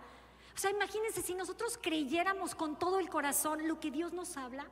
O 0.54 0.58
sea, 0.58 0.70
imagínense 0.70 1.22
si 1.22 1.34
nosotros 1.34 1.78
creyéramos 1.80 2.54
con 2.54 2.78
todo 2.78 3.00
el 3.00 3.08
corazón 3.08 3.66
lo 3.66 3.80
que 3.80 3.90
Dios 3.90 4.12
nos 4.12 4.36
habla, 4.36 4.66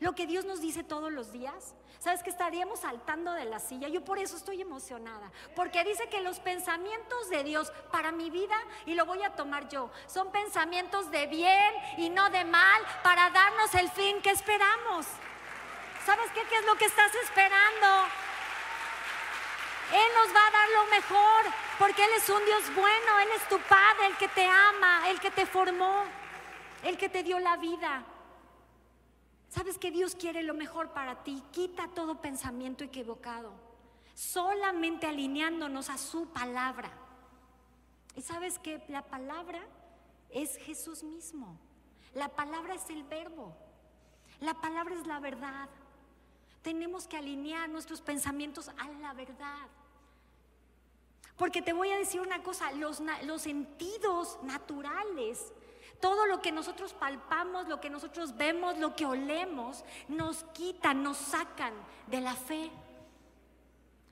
lo 0.00 0.14
que 0.14 0.26
Dios 0.26 0.44
nos 0.44 0.60
dice 0.60 0.82
todos 0.82 1.12
los 1.12 1.32
días. 1.32 1.74
¿Sabes 1.98 2.22
que 2.22 2.30
estaríamos 2.30 2.80
saltando 2.80 3.32
de 3.32 3.44
la 3.44 3.58
silla? 3.58 3.88
Yo 3.88 4.02
por 4.02 4.18
eso 4.18 4.36
estoy 4.36 4.62
emocionada, 4.62 5.30
porque 5.54 5.84
dice 5.84 6.08
que 6.08 6.22
los 6.22 6.40
pensamientos 6.40 7.28
de 7.28 7.44
Dios 7.44 7.70
para 7.92 8.10
mi 8.10 8.30
vida, 8.30 8.56
y 8.86 8.94
lo 8.94 9.04
voy 9.04 9.22
a 9.22 9.36
tomar 9.36 9.68
yo, 9.68 9.90
son 10.06 10.32
pensamientos 10.32 11.10
de 11.10 11.26
bien 11.26 11.74
y 11.98 12.08
no 12.08 12.30
de 12.30 12.44
mal 12.44 12.82
para 13.02 13.28
darnos 13.30 13.74
el 13.74 13.90
fin 13.90 14.22
que 14.22 14.30
esperamos. 14.30 15.06
¿Sabes 16.04 16.30
qué? 16.32 16.42
¿Qué 16.48 16.56
es 16.56 16.66
lo 16.66 16.76
que 16.76 16.86
estás 16.86 17.14
esperando? 17.14 17.86
Él 19.92 20.08
nos 20.14 20.34
va 20.34 20.46
a 20.46 20.50
dar 20.50 20.68
lo 20.70 20.90
mejor, 20.90 21.52
porque 21.78 22.04
Él 22.04 22.10
es 22.16 22.28
un 22.28 22.44
Dios 22.44 22.74
bueno, 22.74 23.18
Él 23.22 23.28
es 23.34 23.48
tu 23.48 23.58
Padre, 23.68 24.06
el 24.06 24.16
que 24.16 24.28
te 24.28 24.46
ama, 24.46 25.08
el 25.10 25.18
que 25.18 25.30
te 25.30 25.46
formó, 25.46 26.04
el 26.84 26.96
que 26.96 27.08
te 27.08 27.22
dio 27.24 27.38
la 27.40 27.56
vida. 27.56 28.04
Sabes 29.48 29.78
que 29.78 29.90
Dios 29.90 30.14
quiere 30.14 30.44
lo 30.44 30.54
mejor 30.54 30.90
para 30.90 31.24
ti. 31.24 31.42
Quita 31.50 31.88
todo 31.88 32.20
pensamiento 32.20 32.84
equivocado, 32.84 33.52
solamente 34.14 35.08
alineándonos 35.08 35.90
a 35.90 35.98
su 35.98 36.28
palabra. 36.28 36.92
Y 38.14 38.22
sabes 38.22 38.60
que 38.60 38.80
la 38.86 39.02
palabra 39.02 39.60
es 40.30 40.56
Jesús 40.58 41.02
mismo. 41.02 41.58
La 42.14 42.28
palabra 42.28 42.74
es 42.74 42.88
el 42.90 43.02
verbo. 43.02 43.56
La 44.40 44.54
palabra 44.54 44.94
es 44.94 45.06
la 45.06 45.18
verdad. 45.18 45.68
Tenemos 46.62 47.06
que 47.06 47.16
alinear 47.16 47.68
nuestros 47.68 48.00
pensamientos 48.00 48.68
a 48.68 48.88
la 49.00 49.12
verdad. 49.14 49.66
Porque 51.40 51.62
te 51.62 51.72
voy 51.72 51.90
a 51.90 51.96
decir 51.96 52.20
una 52.20 52.42
cosa, 52.42 52.70
los, 52.72 53.00
sentidos 53.40 54.38
naturales, 54.42 55.54
todo 55.98 56.26
lo 56.26 56.42
que 56.42 56.52
nosotros 56.52 56.92
palpamos, 56.92 57.66
lo 57.66 57.80
que 57.80 57.88
nosotros 57.88 58.36
vemos, 58.36 58.76
lo 58.76 58.94
que 58.94 59.06
olemos, 59.06 59.82
nos 60.08 60.44
quitan, 60.52 61.02
nos 61.02 61.16
sacan 61.16 61.72
de 62.08 62.20
la 62.20 62.34
fe. 62.34 62.70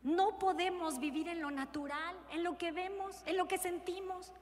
No 0.03 0.39
podemos 0.39 0.99
vivir 0.99 1.29
en 1.29 1.43
lo 1.43 1.51
natural, 1.51 2.17
en 2.31 2.45
lo 2.45 2.57
que 2.57 2.73
vemos, 2.73 3.23
en 3.27 3.37
lo 3.37 3.47
que 3.47 3.59
sentimos. 3.59 4.33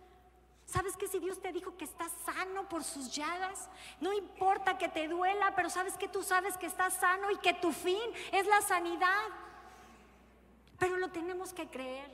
¿Sabes 0.67 0.97
que 0.97 1.07
si 1.07 1.21
Dios 1.21 1.41
te 1.41 1.53
dijo 1.53 1.77
que 1.77 1.85
estás 1.85 2.11
sano 2.25 2.69
por 2.69 2.83
sus 2.83 3.15
llagas? 3.15 3.71
No 4.01 4.13
importa 4.13 4.77
que 4.77 4.89
te 4.89 5.07
duela, 5.07 5.55
pero 5.55 5.71
sabes 5.71 5.97
que 5.97 6.09
tú 6.09 6.25
sabes 6.25 6.57
que 6.57 6.67
estás 6.67 6.95
sano 6.95 7.31
y 7.31 7.37
que 7.37 7.55
tu 7.55 7.71
fin 7.73 8.11
es 8.33 8.47
la 8.47 8.61
sanidad. 8.63 9.29
Pero 10.79 10.97
lo 10.97 11.09
tenemos 11.11 11.53
que 11.53 11.69
creer. 11.69 12.11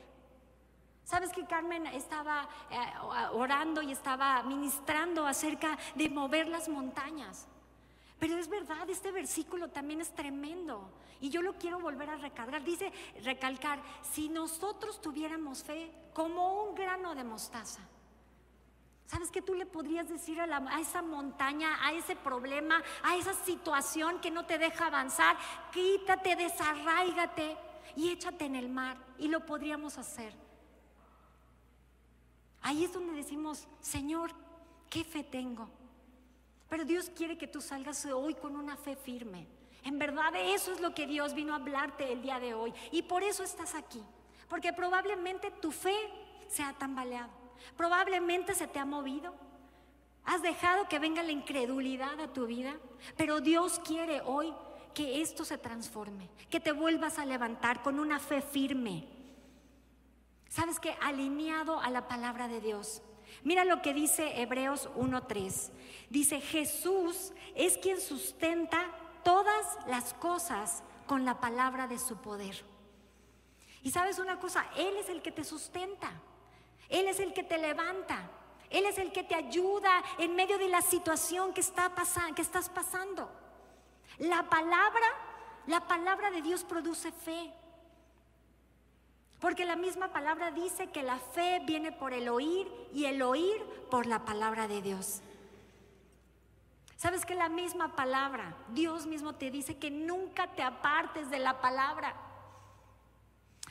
¿Sabes 1.04 1.32
que 1.32 1.46
Carmen 1.46 1.86
estaba 1.86 2.46
eh, 2.70 2.76
orando 3.32 3.80
y 3.82 3.90
estaba 3.90 4.42
ministrando 4.42 5.26
acerca 5.26 5.78
de 5.94 6.10
mover 6.10 6.46
las 6.46 6.68
montañas? 6.68 7.48
Pero 8.18 8.36
es 8.36 8.48
verdad, 8.48 8.88
este 8.88 9.10
versículo 9.10 9.68
también 9.68 10.00
es 10.00 10.14
tremendo. 10.14 10.90
Y 11.20 11.30
yo 11.30 11.40
lo 11.40 11.54
quiero 11.54 11.80
volver 11.80 12.10
a 12.10 12.16
recargar. 12.16 12.62
Dice, 12.62 12.92
recalcar, 13.24 13.80
si 14.12 14.28
nosotros 14.28 15.00
tuviéramos 15.00 15.64
fe 15.64 15.90
como 16.12 16.64
un 16.64 16.74
grano 16.74 17.14
de 17.14 17.24
mostaza, 17.24 17.80
¿Sabes 19.12 19.30
qué 19.30 19.42
tú 19.42 19.54
le 19.54 19.66
podrías 19.66 20.08
decir 20.08 20.40
a, 20.40 20.80
esa 20.80 21.02
montaña, 21.02 21.86
a 21.86 21.92
ese 21.92 22.16
problema, 22.16 22.82
a 23.02 23.14
esa 23.18 23.34
situación 23.34 24.20
que 24.20 24.30
no 24.30 24.46
te 24.46 24.56
deja 24.56 24.86
avanzar? 24.86 25.36
Quítate, 25.70 26.34
desarraigate 26.34 27.58
y 27.94 28.08
échate 28.08 28.46
en 28.46 28.56
el 28.56 28.70
mar. 28.70 28.96
Y 29.18 29.28
lo 29.28 29.44
podríamos 29.44 29.98
hacer. 29.98 30.32
Ahí 32.62 32.84
es 32.84 32.94
donde 32.94 33.12
decimos, 33.12 33.68
Señor, 33.82 34.32
¿qué 34.88 35.04
fe 35.04 35.22
tengo? 35.22 35.68
Pero 36.70 36.86
Dios 36.86 37.10
quiere 37.14 37.36
que 37.36 37.48
tú 37.48 37.60
salgas 37.60 38.06
hoy 38.06 38.32
con 38.32 38.56
una 38.56 38.78
fe 38.78 38.96
firme. 38.96 39.46
En 39.84 39.98
verdad 39.98 40.32
eso 40.36 40.72
es 40.72 40.80
lo 40.80 40.94
que 40.94 41.06
Dios 41.06 41.34
vino 41.34 41.52
a 41.52 41.56
hablarte 41.56 42.10
el 42.10 42.22
día 42.22 42.40
de 42.40 42.54
hoy. 42.54 42.72
Y 42.92 43.02
por 43.02 43.22
eso 43.22 43.44
estás 43.44 43.74
aquí. 43.74 44.02
Porque 44.48 44.72
probablemente 44.72 45.50
tu 45.50 45.70
fe 45.70 45.94
se 46.48 46.62
ha 46.62 46.72
tambaleado. 46.72 47.41
Probablemente 47.76 48.54
se 48.54 48.66
te 48.66 48.78
ha 48.78 48.84
movido. 48.84 49.34
Has 50.24 50.42
dejado 50.42 50.88
que 50.88 50.98
venga 50.98 51.22
la 51.22 51.32
incredulidad 51.32 52.20
a 52.20 52.32
tu 52.32 52.46
vida, 52.46 52.76
pero 53.16 53.40
Dios 53.40 53.80
quiere 53.84 54.20
hoy 54.20 54.52
que 54.94 55.20
esto 55.20 55.44
se 55.44 55.58
transforme, 55.58 56.28
que 56.50 56.60
te 56.60 56.72
vuelvas 56.72 57.18
a 57.18 57.26
levantar 57.26 57.82
con 57.82 57.98
una 57.98 58.18
fe 58.18 58.40
firme. 58.40 59.08
¿Sabes 60.48 60.78
que 60.78 60.94
Alineado 61.00 61.80
a 61.80 61.90
la 61.90 62.06
palabra 62.08 62.46
de 62.46 62.60
Dios. 62.60 63.02
Mira 63.42 63.64
lo 63.64 63.80
que 63.80 63.94
dice 63.94 64.42
Hebreos 64.42 64.90
1.3. 64.96 65.70
Dice, 66.10 66.40
Jesús 66.40 67.32
es 67.54 67.78
quien 67.78 68.00
sustenta 68.00 68.86
todas 69.24 69.78
las 69.86 70.12
cosas 70.14 70.82
con 71.06 71.24
la 71.24 71.40
palabra 71.40 71.88
de 71.88 71.98
su 71.98 72.18
poder. 72.18 72.64
Y 73.82 73.90
sabes 73.90 74.18
una 74.18 74.38
cosa, 74.38 74.66
Él 74.76 74.94
es 74.98 75.08
el 75.08 75.22
que 75.22 75.32
te 75.32 75.42
sustenta. 75.42 76.12
Él 76.92 77.08
es 77.08 77.18
el 77.18 77.32
que 77.32 77.42
te 77.42 77.58
levanta. 77.58 78.30
Él 78.70 78.86
es 78.86 78.98
el 78.98 79.12
que 79.12 79.24
te 79.24 79.34
ayuda 79.34 80.02
en 80.18 80.36
medio 80.36 80.58
de 80.58 80.68
la 80.68 80.80
situación 80.82 81.52
que, 81.52 81.60
está 81.60 81.92
que 82.34 82.42
estás 82.42 82.68
pasando. 82.68 83.30
La 84.18 84.48
palabra, 84.48 85.06
la 85.66 85.86
palabra 85.88 86.30
de 86.30 86.42
Dios 86.42 86.64
produce 86.64 87.10
fe. 87.10 87.52
Porque 89.40 89.64
la 89.64 89.76
misma 89.76 90.12
palabra 90.12 90.52
dice 90.52 90.90
que 90.90 91.02
la 91.02 91.18
fe 91.18 91.60
viene 91.66 91.92
por 91.92 92.12
el 92.12 92.28
oír 92.28 92.70
y 92.92 93.06
el 93.06 93.22
oír 93.22 93.60
por 93.90 94.06
la 94.06 94.24
palabra 94.24 94.68
de 94.68 94.80
Dios. 94.80 95.20
¿Sabes 96.96 97.26
que 97.26 97.34
la 97.34 97.48
misma 97.48 97.96
palabra, 97.96 98.54
Dios 98.68 99.06
mismo 99.06 99.34
te 99.34 99.50
dice 99.50 99.76
que 99.76 99.90
nunca 99.90 100.46
te 100.54 100.62
apartes 100.62 101.28
de 101.30 101.40
la 101.40 101.60
palabra? 101.60 102.14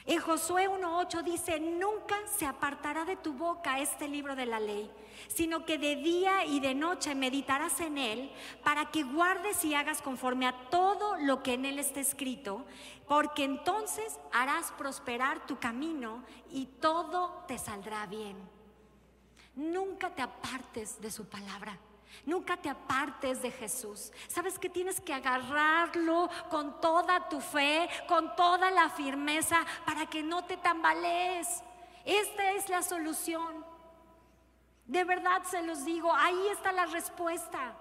En 0.05 0.19
Josué 0.19 0.67
1.8 0.67 1.23
dice, 1.23 1.59
nunca 1.59 2.15
se 2.25 2.45
apartará 2.45 3.05
de 3.05 3.17
tu 3.17 3.33
boca 3.33 3.79
este 3.79 4.07
libro 4.07 4.35
de 4.35 4.47
la 4.47 4.59
ley, 4.59 4.89
sino 5.27 5.63
que 5.65 5.77
de 5.77 5.95
día 5.95 6.43
y 6.45 6.59
de 6.59 6.73
noche 6.73 7.13
meditarás 7.13 7.79
en 7.81 7.99
él 7.99 8.31
para 8.63 8.89
que 8.89 9.03
guardes 9.03 9.63
y 9.63 9.75
hagas 9.75 10.01
conforme 10.01 10.47
a 10.47 10.69
todo 10.69 11.17
lo 11.17 11.43
que 11.43 11.53
en 11.53 11.65
él 11.65 11.77
está 11.77 11.99
escrito, 11.99 12.65
porque 13.07 13.43
entonces 13.43 14.19
harás 14.31 14.71
prosperar 14.71 15.45
tu 15.45 15.59
camino 15.59 16.23
y 16.49 16.65
todo 16.65 17.43
te 17.47 17.59
saldrá 17.59 18.07
bien. 18.07 18.37
Nunca 19.55 20.09
te 20.15 20.23
apartes 20.23 20.99
de 20.99 21.11
su 21.11 21.29
palabra. 21.29 21.77
Nunca 22.25 22.57
te 22.57 22.69
apartes 22.69 23.41
de 23.41 23.51
Jesús. 23.51 24.11
Sabes 24.27 24.59
que 24.59 24.69
tienes 24.69 25.01
que 25.01 25.13
agarrarlo 25.13 26.29
con 26.49 26.79
toda 26.79 27.29
tu 27.29 27.41
fe, 27.41 27.89
con 28.07 28.35
toda 28.35 28.69
la 28.71 28.89
firmeza, 28.89 29.65
para 29.85 30.05
que 30.05 30.21
no 30.21 30.43
te 30.45 30.57
tambalees. 30.57 31.63
Esta 32.05 32.51
es 32.51 32.69
la 32.69 32.83
solución. 32.83 33.65
De 34.85 35.03
verdad 35.03 35.43
se 35.43 35.63
los 35.63 35.85
digo, 35.85 36.13
ahí 36.13 36.47
está 36.51 36.71
la 36.71 36.85
respuesta. 36.85 37.75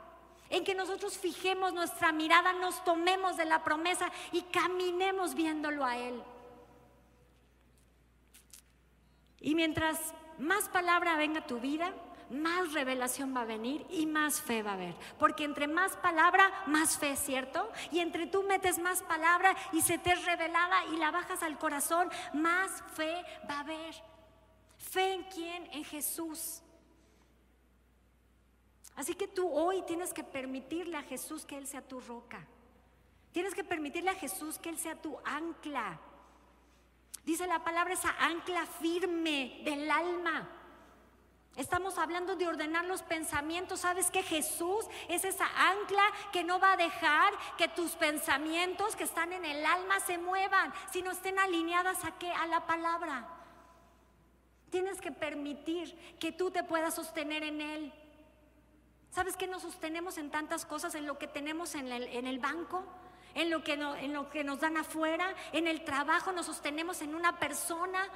En 0.48 0.64
que 0.64 0.74
nosotros 0.74 1.16
fijemos 1.18 1.72
nuestra 1.72 2.12
mirada, 2.12 2.52
nos 2.52 2.82
tomemos 2.84 3.36
de 3.36 3.44
la 3.44 3.62
promesa 3.62 4.10
y 4.32 4.42
caminemos 4.42 5.34
viéndolo 5.34 5.84
a 5.84 5.96
Él. 5.96 6.22
Y 9.40 9.54
mientras 9.54 10.14
más 10.38 10.68
palabra 10.68 11.16
venga 11.16 11.40
a 11.40 11.46
tu 11.46 11.60
vida, 11.60 11.92
más 12.30 12.72
revelación 12.72 13.34
va 13.34 13.42
a 13.42 13.44
venir 13.46 13.84
y 13.90 14.06
más 14.06 14.40
fe 14.40 14.62
va 14.62 14.70
a 14.70 14.74
haber. 14.74 14.94
Porque 15.18 15.44
entre 15.44 15.68
más 15.68 15.96
palabra, 15.96 16.50
más 16.66 16.96
fe, 16.96 17.16
¿cierto? 17.16 17.70
Y 17.90 17.98
entre 17.98 18.26
tú 18.26 18.42
metes 18.44 18.78
más 18.78 19.02
palabra 19.02 19.54
y 19.72 19.82
se 19.82 19.98
te 19.98 20.12
es 20.12 20.24
revelada 20.24 20.86
y 20.86 20.96
la 20.96 21.10
bajas 21.10 21.42
al 21.42 21.58
corazón, 21.58 22.08
más 22.32 22.82
fe 22.94 23.24
va 23.48 23.56
a 23.56 23.60
haber. 23.60 23.94
¿Fe 24.78 25.14
en 25.14 25.24
quién? 25.24 25.68
En 25.72 25.84
Jesús. 25.84 26.62
Así 28.96 29.14
que 29.14 29.28
tú 29.28 29.48
hoy 29.50 29.82
tienes 29.82 30.12
que 30.12 30.24
permitirle 30.24 30.96
a 30.96 31.02
Jesús 31.02 31.44
que 31.44 31.56
Él 31.56 31.66
sea 31.66 31.82
tu 31.82 32.00
roca. 32.00 32.46
Tienes 33.32 33.54
que 33.54 33.64
permitirle 33.64 34.10
a 34.10 34.14
Jesús 34.14 34.58
que 34.58 34.68
Él 34.68 34.78
sea 34.78 35.00
tu 35.00 35.18
ancla. 35.24 35.98
Dice 37.24 37.46
la 37.46 37.62
palabra 37.62 37.94
esa 37.94 38.10
ancla 38.18 38.66
firme 38.66 39.62
del 39.64 39.90
alma. 39.90 40.59
Estamos 41.60 41.98
hablando 41.98 42.36
de 42.36 42.48
ordenar 42.48 42.86
los 42.86 43.02
pensamientos. 43.02 43.80
¿Sabes 43.80 44.10
que 44.10 44.22
Jesús 44.22 44.86
es 45.08 45.26
esa 45.26 45.44
ancla 45.44 46.02
que 46.32 46.42
no 46.42 46.58
va 46.58 46.72
a 46.72 46.76
dejar 46.78 47.34
que 47.58 47.68
tus 47.68 47.90
pensamientos 47.96 48.96
que 48.96 49.04
están 49.04 49.34
en 49.34 49.44
el 49.44 49.66
alma 49.66 50.00
se 50.00 50.16
muevan, 50.16 50.72
sino 50.90 51.10
estén 51.10 51.38
alineadas 51.38 52.02
a 52.06 52.12
qué? 52.12 52.32
A 52.32 52.46
la 52.46 52.66
palabra. 52.66 53.28
Tienes 54.70 55.02
que 55.02 55.12
permitir 55.12 56.16
que 56.18 56.32
tú 56.32 56.50
te 56.50 56.64
puedas 56.64 56.94
sostener 56.94 57.42
en 57.42 57.60
Él. 57.60 57.92
¿Sabes 59.10 59.36
que 59.36 59.46
nos 59.46 59.60
sostenemos 59.60 60.16
en 60.16 60.30
tantas 60.30 60.64
cosas, 60.64 60.94
en 60.94 61.06
lo 61.06 61.18
que 61.18 61.26
tenemos 61.26 61.74
en 61.74 61.92
el, 61.92 62.04
en 62.04 62.26
el 62.26 62.38
banco? 62.38 62.86
en 63.34 63.48
lo, 63.48 63.62
que 63.62 63.74
en 63.74 64.12
lo 64.12 64.28
que 64.28 64.42
nos 64.42 64.58
dan 64.58 64.76
afuera, 64.76 65.34
en 65.52 65.68
el 65.68 65.84
trabajo 65.84 66.32
nos 66.32 66.46
sostenemos 66.46 67.00
en 67.00 67.14
una 67.14 67.38
persona 67.38 68.08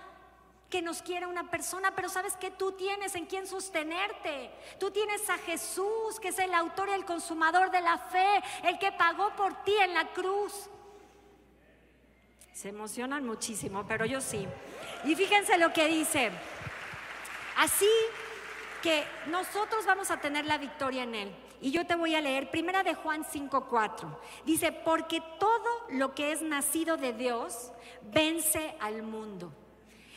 que 0.75 0.83
nos 0.83 1.03
quiera 1.03 1.29
una 1.29 1.49
persona, 1.49 1.95
pero 1.95 2.09
sabes 2.09 2.35
que 2.35 2.51
tú 2.51 2.72
tienes 2.72 3.14
en 3.14 3.27
quién 3.27 3.47
sostenerte. 3.47 4.51
Tú 4.81 4.91
tienes 4.91 5.31
a 5.31 5.39
Jesús, 5.39 6.18
que 6.20 6.31
es 6.31 6.39
el 6.41 6.53
autor 6.53 6.89
y 6.89 6.95
el 6.95 7.05
consumador 7.05 7.70
de 7.70 7.81
la 7.81 7.97
fe, 7.97 8.43
el 8.64 8.77
que 8.81 8.91
pagó 8.91 9.31
por 9.37 9.62
ti 9.62 9.72
en 9.77 9.95
la 9.95 10.09
cruz. 10.09 10.68
Se 12.53 12.70
emocionan 12.70 13.25
muchísimo, 13.25 13.87
pero 13.87 14.05
yo 14.05 14.20
sí. 14.20 14.49
Y 15.05 15.14
fíjense 15.14 15.59
lo 15.59 15.72
que 15.72 15.87
dice. 15.87 16.33
Así 17.57 17.93
que 18.83 19.05
nosotros 19.27 19.87
vamos 19.87 20.11
a 20.11 20.16
tener 20.16 20.45
la 20.45 20.59
victoria 20.59 21.05
en 21.05 21.14
Él. 21.14 21.37
Y 21.61 21.70
yo 21.70 21.87
te 21.87 21.95
voy 21.95 22.16
a 22.16 22.20
leer 22.20 22.51
primera 22.51 22.83
de 22.83 22.95
Juan 22.95 23.22
5:4. 23.22 24.09
Dice, 24.45 24.72
porque 24.72 25.22
todo 25.39 25.87
lo 25.91 26.16
que 26.16 26.33
es 26.33 26.43
nacido 26.43 26.97
de 26.97 27.12
Dios 27.12 27.70
vence 28.03 28.75
al 28.81 29.05
mundo. 29.05 29.53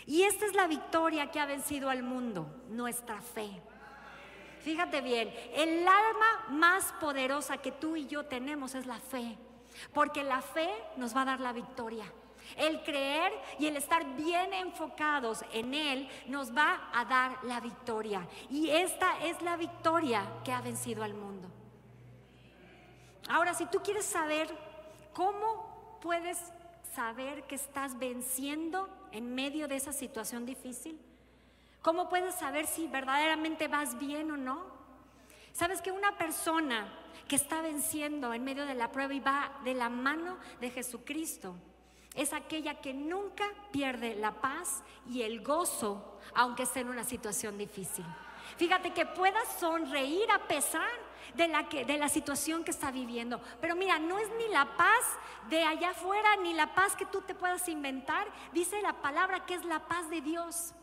Y 0.07 0.23
esta 0.23 0.45
es 0.45 0.55
la 0.55 0.67
victoria 0.67 1.29
que 1.29 1.39
ha 1.39 1.45
vencido 1.45 1.89
al 1.89 2.01
mundo, 2.01 2.47
nuestra 2.69 3.21
fe. 3.21 3.61
Fíjate 4.61 5.01
bien, 5.01 5.33
el 5.53 5.85
arma 5.85 6.45
más 6.49 6.93
poderosa 6.93 7.57
que 7.57 7.73
tú 7.73 7.97
y 7.97 8.07
yo 8.07 8.25
tenemos 8.25 8.73
es 8.73 8.85
la 8.85 8.99
fe, 8.99 9.37
porque 9.93 10.23
la 10.23 10.41
fe 10.41 10.69
nos 10.95 11.15
va 11.15 11.21
a 11.21 11.25
dar 11.25 11.39
la 11.41 11.51
victoria. 11.51 12.05
El 12.55 12.81
creer 12.83 13.33
y 13.59 13.67
el 13.67 13.75
estar 13.75 14.15
bien 14.15 14.53
enfocados 14.53 15.43
en 15.51 15.73
Él 15.73 16.09
nos 16.27 16.55
va 16.55 16.89
a 16.93 17.03
dar 17.03 17.43
la 17.43 17.59
victoria. 17.59 18.25
Y 18.49 18.69
esta 18.69 19.19
es 19.25 19.41
la 19.41 19.57
victoria 19.57 20.23
que 20.45 20.53
ha 20.53 20.61
vencido 20.61 21.03
al 21.03 21.13
mundo. 21.13 21.49
Ahora, 23.27 23.53
si 23.53 23.65
tú 23.65 23.79
quieres 23.79 24.05
saber 24.05 24.47
cómo 25.13 25.99
puedes 26.01 26.39
saber 26.95 27.43
que 27.43 27.55
estás 27.55 27.99
venciendo 27.99 28.89
en 29.17 29.33
medio 29.33 29.67
de 29.67 29.75
esa 29.75 29.91
situación 29.91 30.45
difícil, 30.45 30.99
¿cómo 31.81 32.07
puedes 32.07 32.35
saber 32.35 32.67
si 32.67 32.87
verdaderamente 32.87 33.67
vas 33.67 33.97
bien 33.97 34.29
o 34.29 34.37
no? 34.37 34.63
Sabes 35.53 35.81
que 35.81 35.91
una 35.91 36.15
persona 36.19 36.87
que 37.27 37.35
está 37.35 37.61
venciendo 37.61 38.31
en 38.31 38.43
medio 38.43 38.67
de 38.67 38.75
la 38.75 38.91
prueba 38.91 39.15
y 39.15 39.19
va 39.19 39.59
de 39.63 39.73
la 39.73 39.89
mano 39.89 40.37
de 40.61 40.69
Jesucristo, 40.69 41.55
es 42.13 42.31
aquella 42.31 42.79
que 42.79 42.93
nunca 42.93 43.45
pierde 43.71 44.15
la 44.15 44.39
paz 44.39 44.83
y 45.09 45.23
el 45.23 45.43
gozo, 45.43 46.19
aunque 46.35 46.63
esté 46.63 46.81
en 46.81 46.89
una 46.89 47.03
situación 47.03 47.57
difícil. 47.57 48.05
Fíjate 48.57 48.91
que 48.91 49.07
puedas 49.07 49.47
sonreír 49.59 50.29
a 50.31 50.47
pesar 50.47 51.06
de 51.35 51.47
la, 51.47 51.69
que, 51.69 51.85
de 51.85 51.97
la 51.97 52.09
situación 52.09 52.63
que 52.63 52.71
está 52.71 52.91
viviendo. 52.91 53.41
Pero 53.61 53.75
mira, 53.75 53.99
no 53.99 54.17
es 54.19 54.29
ni 54.37 54.47
la 54.49 54.77
paz 54.77 55.03
de 55.49 55.63
allá 55.63 55.91
afuera, 55.91 56.35
ni 56.37 56.53
la 56.53 56.73
paz 56.73 56.95
que 56.95 57.05
tú 57.05 57.21
te 57.21 57.35
puedas 57.35 57.67
inventar. 57.69 58.27
Dice 58.53 58.81
la 58.81 58.93
palabra 58.93 59.45
que 59.45 59.55
es 59.55 59.65
la 59.65 59.87
paz 59.87 60.09
de 60.09 60.21
Dios. 60.21 60.73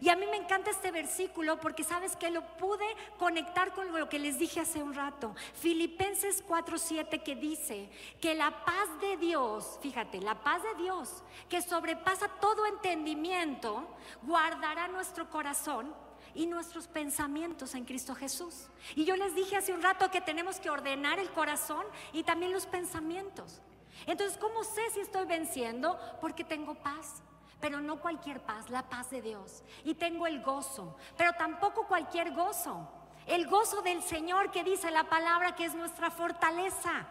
Y 0.00 0.08
a 0.08 0.16
mí 0.16 0.26
me 0.26 0.36
encanta 0.36 0.70
este 0.70 0.90
versículo 0.90 1.60
porque 1.60 1.84
sabes 1.84 2.16
que 2.16 2.30
lo 2.30 2.42
pude 2.56 2.84
conectar 3.18 3.72
con 3.74 3.92
lo 3.92 4.08
que 4.08 4.18
les 4.18 4.38
dije 4.38 4.60
hace 4.60 4.82
un 4.82 4.94
rato. 4.94 5.34
Filipenses 5.54 6.44
4:7 6.46 7.22
que 7.22 7.36
dice 7.36 7.90
que 8.20 8.34
la 8.34 8.64
paz 8.64 8.88
de 9.00 9.16
Dios, 9.16 9.78
fíjate, 9.82 10.20
la 10.20 10.42
paz 10.42 10.62
de 10.62 10.82
Dios 10.82 11.22
que 11.48 11.62
sobrepasa 11.62 12.28
todo 12.40 12.66
entendimiento, 12.66 13.86
guardará 14.22 14.88
nuestro 14.88 15.30
corazón 15.30 15.94
y 16.34 16.46
nuestros 16.46 16.88
pensamientos 16.88 17.74
en 17.74 17.84
Cristo 17.84 18.14
Jesús. 18.14 18.68
Y 18.94 19.04
yo 19.04 19.16
les 19.16 19.34
dije 19.34 19.56
hace 19.56 19.72
un 19.72 19.82
rato 19.82 20.10
que 20.10 20.20
tenemos 20.20 20.60
que 20.60 20.70
ordenar 20.70 21.18
el 21.18 21.30
corazón 21.30 21.84
y 22.12 22.22
también 22.22 22.52
los 22.52 22.66
pensamientos. 22.66 23.60
Entonces, 24.06 24.38
¿cómo 24.38 24.64
sé 24.64 24.82
si 24.92 25.00
estoy 25.00 25.26
venciendo? 25.26 25.98
Porque 26.20 26.44
tengo 26.44 26.74
paz 26.74 27.22
pero 27.60 27.80
no 27.80 27.98
cualquier 27.98 28.40
paz, 28.40 28.68
la 28.68 28.90
paz 28.90 29.08
de 29.08 29.22
Dios. 29.22 29.62
Y 29.84 29.94
tengo 29.94 30.26
el 30.26 30.42
gozo, 30.42 30.98
pero 31.16 31.32
tampoco 31.32 31.86
cualquier 31.86 32.34
gozo. 32.34 32.86
El 33.26 33.46
gozo 33.46 33.80
del 33.80 34.02
Señor 34.02 34.50
que 34.50 34.62
dice 34.62 34.90
la 34.90 35.08
palabra 35.08 35.54
que 35.54 35.64
es 35.64 35.74
nuestra 35.74 36.10
fortaleza. 36.10 37.06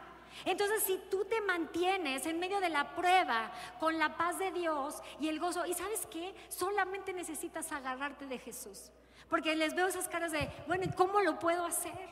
Entonces, 0.45 0.83
si 0.83 0.99
tú 1.09 1.25
te 1.25 1.41
mantienes 1.41 2.27
en 2.27 2.39
medio 2.39 2.59
de 2.59 2.69
la 2.69 2.95
prueba 2.95 3.51
con 3.79 3.97
la 3.97 4.15
paz 4.15 4.37
de 4.37 4.51
Dios 4.51 5.01
y 5.19 5.27
el 5.27 5.39
gozo, 5.39 5.65
y 5.65 5.73
sabes 5.73 6.07
qué, 6.11 6.35
solamente 6.49 7.13
necesitas 7.13 7.71
agarrarte 7.71 8.27
de 8.27 8.37
Jesús. 8.37 8.91
Porque 9.29 9.55
les 9.55 9.75
veo 9.75 9.87
esas 9.87 10.07
caras 10.07 10.31
de, 10.31 10.49
bueno, 10.67 10.83
¿y 10.85 10.91
cómo 10.91 11.21
lo 11.21 11.39
puedo 11.39 11.65
hacer? 11.65 12.09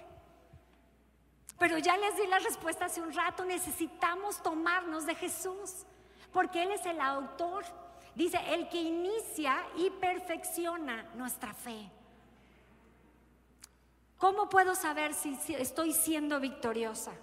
Pero 1.59 1.77
ya 1.77 1.95
les 1.97 2.17
di 2.17 2.27
la 2.27 2.39
respuesta 2.39 2.85
hace 2.85 3.01
un 3.01 3.13
rato, 3.13 3.45
necesitamos 3.45 4.41
tomarnos 4.41 5.05
de 5.05 5.15
Jesús, 5.15 5.85
porque 6.31 6.63
Él 6.63 6.71
es 6.71 6.85
el 6.85 6.99
autor 6.99 7.63
Dice, 8.15 8.39
el 8.53 8.67
que 8.67 8.81
inicia 8.81 9.63
y 9.77 9.89
perfecciona 9.89 11.03
nuestra 11.15 11.53
fe. 11.53 11.89
¿Cómo 14.17 14.49
puedo 14.49 14.75
saber 14.75 15.13
si, 15.13 15.37
estoy 15.55 15.93
siendo 15.93 16.39
victoriosa? 16.39 17.13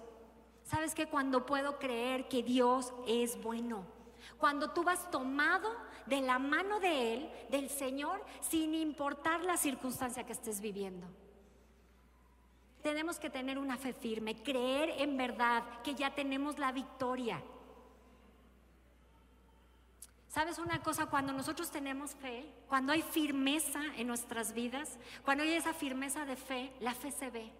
Sabes 0.63 0.95
que 0.95 1.07
cuando 1.07 1.45
puedo 1.45 1.79
creer 1.79 2.27
que 2.27 2.43
Dios 2.43 2.91
es 3.07 3.41
bueno, 3.41 3.85
cuando 4.37 4.71
tú 4.71 4.83
vas 4.83 5.09
tomado 5.11 5.71
de 6.09 6.21
la 6.21 6.39
mano 6.39 6.79
de 6.79 7.13
Él, 7.13 7.29
del 7.49 7.69
Señor, 7.69 8.23
sin 8.41 8.73
importar 8.73 9.43
la 9.43 9.57
circunstancia 9.57 10.25
que 10.25 10.33
estés 10.33 10.59
viviendo. 10.59 11.07
Tenemos 12.81 13.19
que 13.19 13.29
tener 13.29 13.59
una 13.59 13.77
fe 13.77 13.93
firme, 13.93 14.41
creer 14.41 14.89
en 14.97 15.17
verdad 15.17 15.63
que 15.83 15.95
ya 15.95 16.15
tenemos 16.15 16.57
la 16.57 16.71
victoria. 16.71 17.41
¿Sabes 20.29 20.59
una 20.59 20.81
cosa? 20.81 21.07
Cuando 21.07 21.33
nosotros 21.33 21.71
tenemos 21.71 22.11
fe, 22.15 22.45
cuando 22.67 22.93
hay 22.93 23.01
firmeza 23.01 23.81
en 23.97 24.07
nuestras 24.07 24.53
vidas, 24.53 24.97
cuando 25.25 25.43
hay 25.43 25.53
esa 25.53 25.73
firmeza 25.73 26.25
de 26.25 26.35
fe, 26.35 26.71
la 26.79 26.93
fe 26.93 27.11
se 27.11 27.29
ve. 27.29 27.51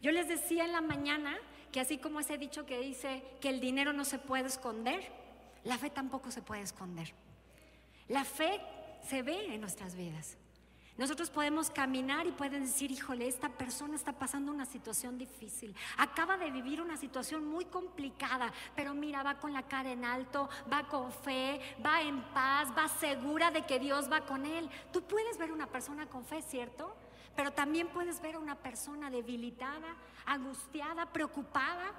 Yo 0.00 0.12
les 0.12 0.28
decía 0.28 0.64
en 0.64 0.72
la 0.72 0.80
mañana 0.80 1.36
que 1.72 1.80
así 1.80 1.98
como 1.98 2.20
ese 2.20 2.38
dicho 2.38 2.66
que 2.66 2.78
dice 2.78 3.24
que 3.40 3.48
el 3.48 3.60
dinero 3.60 3.92
no 3.92 4.04
se 4.04 4.18
puede 4.18 4.46
esconder, 4.46 5.10
la 5.64 5.78
fe 5.78 5.90
tampoco 5.90 6.30
se 6.30 6.42
puede 6.42 6.62
esconder. 6.62 7.12
La 8.08 8.24
fe 8.24 8.60
se 9.08 9.22
ve 9.22 9.54
en 9.54 9.60
nuestras 9.60 9.94
vidas. 9.94 10.36
Nosotros 10.98 11.30
podemos 11.30 11.70
caminar 11.70 12.26
y 12.26 12.32
pueden 12.32 12.64
decir, 12.64 12.90
híjole, 12.90 13.28
esta 13.28 13.48
persona 13.48 13.94
está 13.94 14.12
pasando 14.12 14.50
una 14.50 14.66
situación 14.66 15.16
difícil, 15.16 15.72
acaba 15.96 16.36
de 16.36 16.50
vivir 16.50 16.82
una 16.82 16.96
situación 16.96 17.46
muy 17.46 17.66
complicada, 17.66 18.52
pero 18.74 18.94
mira, 18.94 19.22
va 19.22 19.38
con 19.38 19.52
la 19.52 19.62
cara 19.62 19.92
en 19.92 20.04
alto, 20.04 20.48
va 20.70 20.88
con 20.88 21.12
fe, 21.12 21.60
va 21.86 22.02
en 22.02 22.20
paz, 22.34 22.70
va 22.76 22.88
segura 22.88 23.52
de 23.52 23.64
que 23.64 23.78
Dios 23.78 24.10
va 24.10 24.26
con 24.26 24.44
él. 24.44 24.68
Tú 24.92 25.02
puedes 25.02 25.38
ver 25.38 25.52
una 25.52 25.68
persona 25.68 26.06
con 26.06 26.24
fe, 26.24 26.42
¿cierto? 26.42 26.96
Pero 27.36 27.52
también 27.52 27.86
puedes 27.86 28.20
ver 28.20 28.34
a 28.34 28.40
una 28.40 28.56
persona 28.56 29.08
debilitada, 29.08 29.94
angustiada, 30.26 31.06
preocupada. 31.12 31.94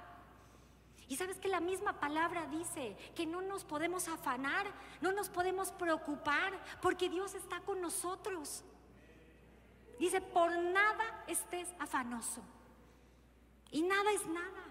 Y 1.10 1.16
sabes 1.16 1.38
que 1.38 1.48
la 1.48 1.58
misma 1.58 1.98
palabra 1.98 2.46
dice 2.46 2.96
que 3.16 3.26
no 3.26 3.42
nos 3.42 3.64
podemos 3.64 4.06
afanar, 4.06 4.64
no 5.00 5.10
nos 5.10 5.28
podemos 5.28 5.72
preocupar, 5.72 6.56
porque 6.80 7.08
Dios 7.08 7.34
está 7.34 7.58
con 7.62 7.80
nosotros. 7.80 8.62
Dice, 9.98 10.20
por 10.20 10.56
nada 10.56 11.24
estés 11.26 11.66
afanoso. 11.80 12.42
Y 13.72 13.82
nada 13.82 14.08
es 14.12 14.24
nada. 14.28 14.62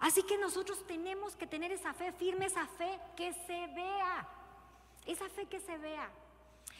Así 0.00 0.24
que 0.24 0.36
nosotros 0.38 0.84
tenemos 0.88 1.36
que 1.36 1.46
tener 1.46 1.70
esa 1.70 1.94
fe 1.94 2.10
firme, 2.10 2.46
esa 2.46 2.66
fe 2.66 2.98
que 3.14 3.32
se 3.32 3.68
vea. 3.68 4.28
Esa 5.06 5.28
fe 5.28 5.46
que 5.46 5.60
se 5.60 5.78
vea. 5.78 6.10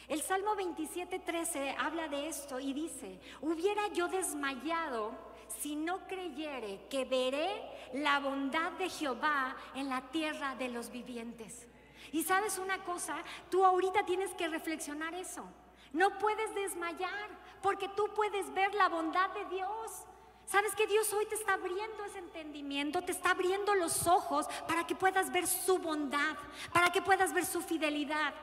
El 0.09 0.21
Salmo 0.21 0.53
27, 0.57 1.19
13 1.19 1.77
habla 1.79 2.09
de 2.09 2.27
esto 2.27 2.59
y 2.59 2.73
dice, 2.73 3.21
hubiera 3.39 3.87
yo 3.93 4.09
desmayado 4.09 5.13
si 5.59 5.75
no 5.75 6.07
creyere 6.07 6.87
que 6.89 7.05
veré 7.05 7.49
la 7.93 8.19
bondad 8.19 8.71
de 8.73 8.89
Jehová 8.89 9.55
en 9.75 9.89
la 9.89 10.01
tierra 10.11 10.55
de 10.55 10.69
los 10.69 10.91
vivientes. 10.91 11.67
Y 12.11 12.23
sabes 12.23 12.57
una 12.57 12.83
cosa, 12.83 13.23
tú 13.49 13.65
ahorita 13.65 14.05
tienes 14.05 14.33
que 14.35 14.47
reflexionar 14.47 15.13
eso. 15.13 15.45
No 15.93 16.17
puedes 16.19 16.53
desmayar 16.55 17.29
porque 17.61 17.87
tú 17.89 18.09
puedes 18.15 18.51
ver 18.53 18.73
la 18.75 18.89
bondad 18.89 19.29
de 19.31 19.45
Dios. 19.45 20.05
Sabes 20.45 20.75
que 20.75 20.87
Dios 20.87 21.11
hoy 21.13 21.25
te 21.27 21.35
está 21.35 21.53
abriendo 21.53 22.03
ese 22.03 22.19
entendimiento, 22.19 23.01
te 23.01 23.13
está 23.13 23.31
abriendo 23.31 23.73
los 23.75 24.07
ojos 24.07 24.47
para 24.67 24.85
que 24.85 24.95
puedas 24.95 25.31
ver 25.31 25.47
su 25.47 25.77
bondad, 25.77 26.35
para 26.73 26.91
que 26.91 27.01
puedas 27.01 27.33
ver 27.33 27.45
su 27.45 27.61
fidelidad. 27.61 28.33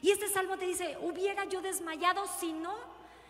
Y 0.00 0.10
este 0.10 0.28
salmo 0.28 0.56
te 0.56 0.66
dice, 0.66 0.96
hubiera 1.00 1.44
yo 1.44 1.60
desmayado 1.60 2.26
si 2.26 2.52
no, 2.52 2.74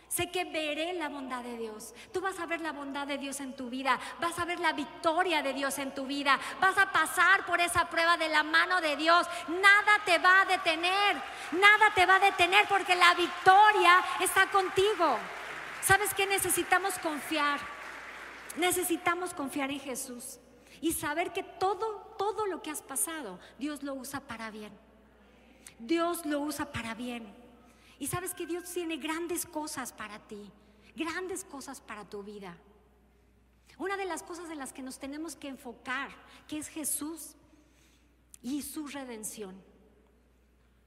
sé 0.08 0.30
que 0.30 0.44
veré 0.44 0.92
la 0.94 1.08
bondad 1.08 1.42
de 1.42 1.56
Dios. 1.56 1.94
Tú 2.12 2.20
vas 2.20 2.38
a 2.40 2.46
ver 2.46 2.60
la 2.60 2.72
bondad 2.72 3.06
de 3.06 3.18
Dios 3.18 3.40
en 3.40 3.54
tu 3.54 3.68
vida, 3.70 3.98
vas 4.20 4.38
a 4.38 4.44
ver 4.44 4.58
la 4.60 4.72
victoria 4.72 5.42
de 5.42 5.52
Dios 5.52 5.78
en 5.78 5.94
tu 5.94 6.06
vida, 6.06 6.38
vas 6.60 6.76
a 6.78 6.90
pasar 6.90 7.44
por 7.46 7.60
esa 7.60 7.88
prueba 7.88 8.16
de 8.16 8.28
la 8.28 8.42
mano 8.42 8.80
de 8.80 8.96
Dios. 8.96 9.26
Nada 9.48 10.02
te 10.04 10.18
va 10.18 10.42
a 10.42 10.44
detener, 10.46 11.16
nada 11.52 11.92
te 11.94 12.06
va 12.06 12.16
a 12.16 12.20
detener 12.20 12.66
porque 12.68 12.96
la 12.96 13.14
victoria 13.14 14.02
está 14.20 14.50
contigo. 14.50 15.18
¿Sabes 15.82 16.12
qué 16.14 16.26
necesitamos 16.26 16.98
confiar? 16.98 17.60
Necesitamos 18.56 19.34
confiar 19.34 19.70
en 19.70 19.80
Jesús 19.80 20.38
y 20.80 20.92
saber 20.92 21.32
que 21.32 21.42
todo, 21.42 22.14
todo 22.18 22.46
lo 22.46 22.62
que 22.62 22.70
has 22.70 22.82
pasado, 22.82 23.38
Dios 23.58 23.82
lo 23.82 23.94
usa 23.94 24.20
para 24.20 24.50
bien. 24.50 24.72
Dios 25.78 26.26
lo 26.26 26.40
usa 26.40 26.72
para 26.72 26.94
bien. 26.94 27.37
Y 27.98 28.06
sabes 28.06 28.34
que 28.34 28.46
Dios 28.46 28.64
tiene 28.72 28.96
grandes 28.96 29.44
cosas 29.44 29.92
para 29.92 30.18
ti, 30.20 30.50
grandes 30.94 31.44
cosas 31.44 31.80
para 31.80 32.04
tu 32.04 32.22
vida. 32.22 32.56
Una 33.78 33.96
de 33.96 34.04
las 34.04 34.22
cosas 34.22 34.50
en 34.50 34.58
las 34.58 34.72
que 34.72 34.82
nos 34.82 34.98
tenemos 34.98 35.36
que 35.36 35.48
enfocar, 35.48 36.10
que 36.46 36.58
es 36.58 36.68
Jesús 36.68 37.34
y 38.42 38.62
su 38.62 38.86
redención. 38.88 39.54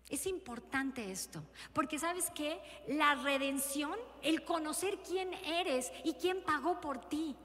Es 0.09 0.25
importante 0.25 1.09
esto, 1.09 1.41
porque 1.71 1.97
sabes 1.97 2.29
que 2.31 2.61
la 2.87 3.15
redención, 3.15 3.97
el 4.21 4.43
conocer 4.43 4.99
quién 5.07 5.33
eres 5.33 5.89
y 6.03 6.13
quién 6.15 6.43
pagó 6.43 6.81
por 6.81 6.99
ti, 7.07 7.35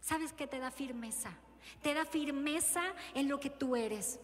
¿sabes 0.00 0.32
que 0.32 0.46
te 0.46 0.60
da 0.60 0.70
firmeza? 0.70 1.36
Te 1.82 1.92
da 1.92 2.04
firmeza 2.04 2.82
en 3.14 3.28
lo 3.28 3.40
que 3.40 3.50
tú 3.50 3.74
eres. 3.74 4.20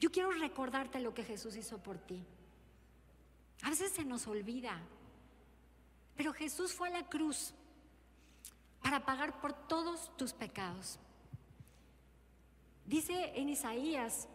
Yo 0.00 0.10
quiero 0.10 0.32
recordarte 0.32 1.00
lo 1.00 1.14
que 1.14 1.24
Jesús 1.24 1.56
hizo 1.56 1.78
por 1.78 1.98
ti. 1.98 2.24
A 3.62 3.70
veces 3.70 3.92
se 3.92 4.04
nos 4.04 4.26
olvida, 4.26 4.78
pero 6.16 6.32
Jesús 6.32 6.72
fue 6.72 6.88
a 6.88 6.92
la 6.92 7.08
cruz 7.08 7.52
para 8.82 9.04
pagar 9.04 9.40
por 9.40 9.52
todos 9.52 10.16
tus 10.16 10.32
pecados. 10.32 10.98
Dice 12.84 13.32
en 13.34 13.48
Isaías 13.48 14.28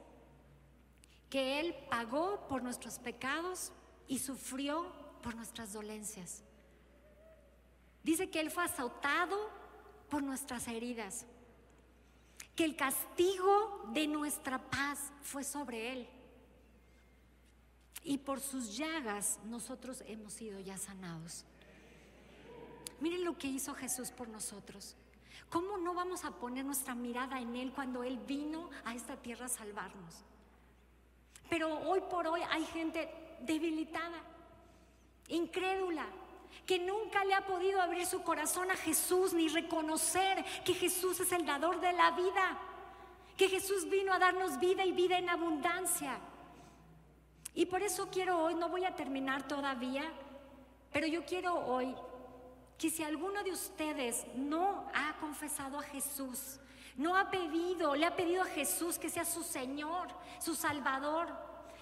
que 1.30 1.60
Él 1.60 1.76
pagó 1.90 2.48
por 2.48 2.62
nuestros 2.62 3.00
pecados 3.00 3.72
y 4.08 4.20
sufrió 4.20 4.92
por 5.22 5.36
nuestras 5.36 5.72
dolencias. 5.72 6.44
Dice 8.04 8.30
que 8.30 8.42
Él 8.42 8.52
fue 8.52 8.66
azotado 8.66 9.50
por 10.10 10.24
nuestras 10.24 10.68
heridas 10.68 11.26
que 12.56 12.66
el 12.66 12.76
castigo 12.76 13.90
de 13.94 14.08
nuestra 14.08 14.60
paz 14.60 15.12
fue 15.22 15.44
sobre 15.44 15.94
él. 15.94 16.08
Y 18.04 18.18
por 18.18 18.40
sus 18.40 18.78
llagas 18.78 19.40
nosotros 19.46 20.04
hemos 20.08 20.34
sido 20.34 20.60
ya 20.60 20.78
sanados. 20.78 21.46
Miren 23.00 23.24
lo 23.24 23.38
que 23.38 23.48
hizo 23.48 23.74
Jesús 23.74 24.12
por 24.12 24.28
nosotros. 24.28 24.96
¿Cómo 25.50 25.78
no 25.78 25.94
vamos 25.94 26.24
a 26.24 26.32
poner 26.32 26.64
nuestra 26.64 26.96
mirada 26.96 27.40
en 27.40 27.56
Él 27.56 27.74
cuando 27.74 28.04
Él 28.04 28.18
vino 28.20 28.70
a 28.86 28.96
esta 28.96 29.18
tierra 29.18 29.48
a 29.48 29.50
salvarnos? 29.50 30.24
Pero 31.50 31.80
hoy 31.90 32.02
por 32.10 32.28
hoy 32.28 32.42
hay 32.50 32.64
gente 32.66 33.10
debilitada, 33.42 34.24
incrédula, 35.28 36.06
que 36.66 36.80
nunca 36.80 37.26
le 37.26 37.34
ha 37.34 37.46
podido 37.46 37.82
abrir 37.82 38.06
su 38.06 38.22
corazón 38.22 38.72
a 38.72 38.76
Jesús 38.76 39.34
ni 39.34 39.50
reconocer 39.50 40.46
que 40.64 40.74
Jesús 40.74 41.20
es 41.20 41.32
el 41.32 41.46
dador 41.46 41.82
de 41.82 41.92
la 41.92 42.12
vida, 42.12 42.58
que 43.36 43.50
Jesús 43.50 43.90
vino 43.90 44.14
a 44.14 44.20
darnos 44.20 44.60
vida 44.60 44.86
y 44.86 44.92
vida 44.92 45.18
en 45.18 45.30
abundancia. 45.30 46.20
Y 47.54 47.66
por 47.66 47.84
eso 47.84 48.10
quiero 48.10 48.40
hoy, 48.40 48.56
no 48.56 48.70
voy 48.70 48.86
a 48.86 48.96
terminar 48.96 49.48
todavía, 49.48 50.04
pero 50.92 51.08
yo 51.08 51.26
quiero 51.26 51.56
hoy 51.56 51.96
que 52.78 52.90
si 52.90 53.04
alguno 53.04 53.44
de 53.44 53.52
ustedes 53.52 54.26
no 54.36 54.90
ha 54.94 55.16
confesado 55.20 55.78
a 55.78 55.84
Jesús, 55.84 56.60
no 56.96 57.16
ha 57.16 57.30
pedido, 57.30 57.96
le 57.96 58.06
ha 58.06 58.16
pedido 58.16 58.42
a 58.42 58.46
Jesús 58.46 58.98
que 58.98 59.10
sea 59.10 59.26
su 59.26 59.44
Señor, 59.44 60.08
su 60.40 60.56
Salvador, 60.56 61.28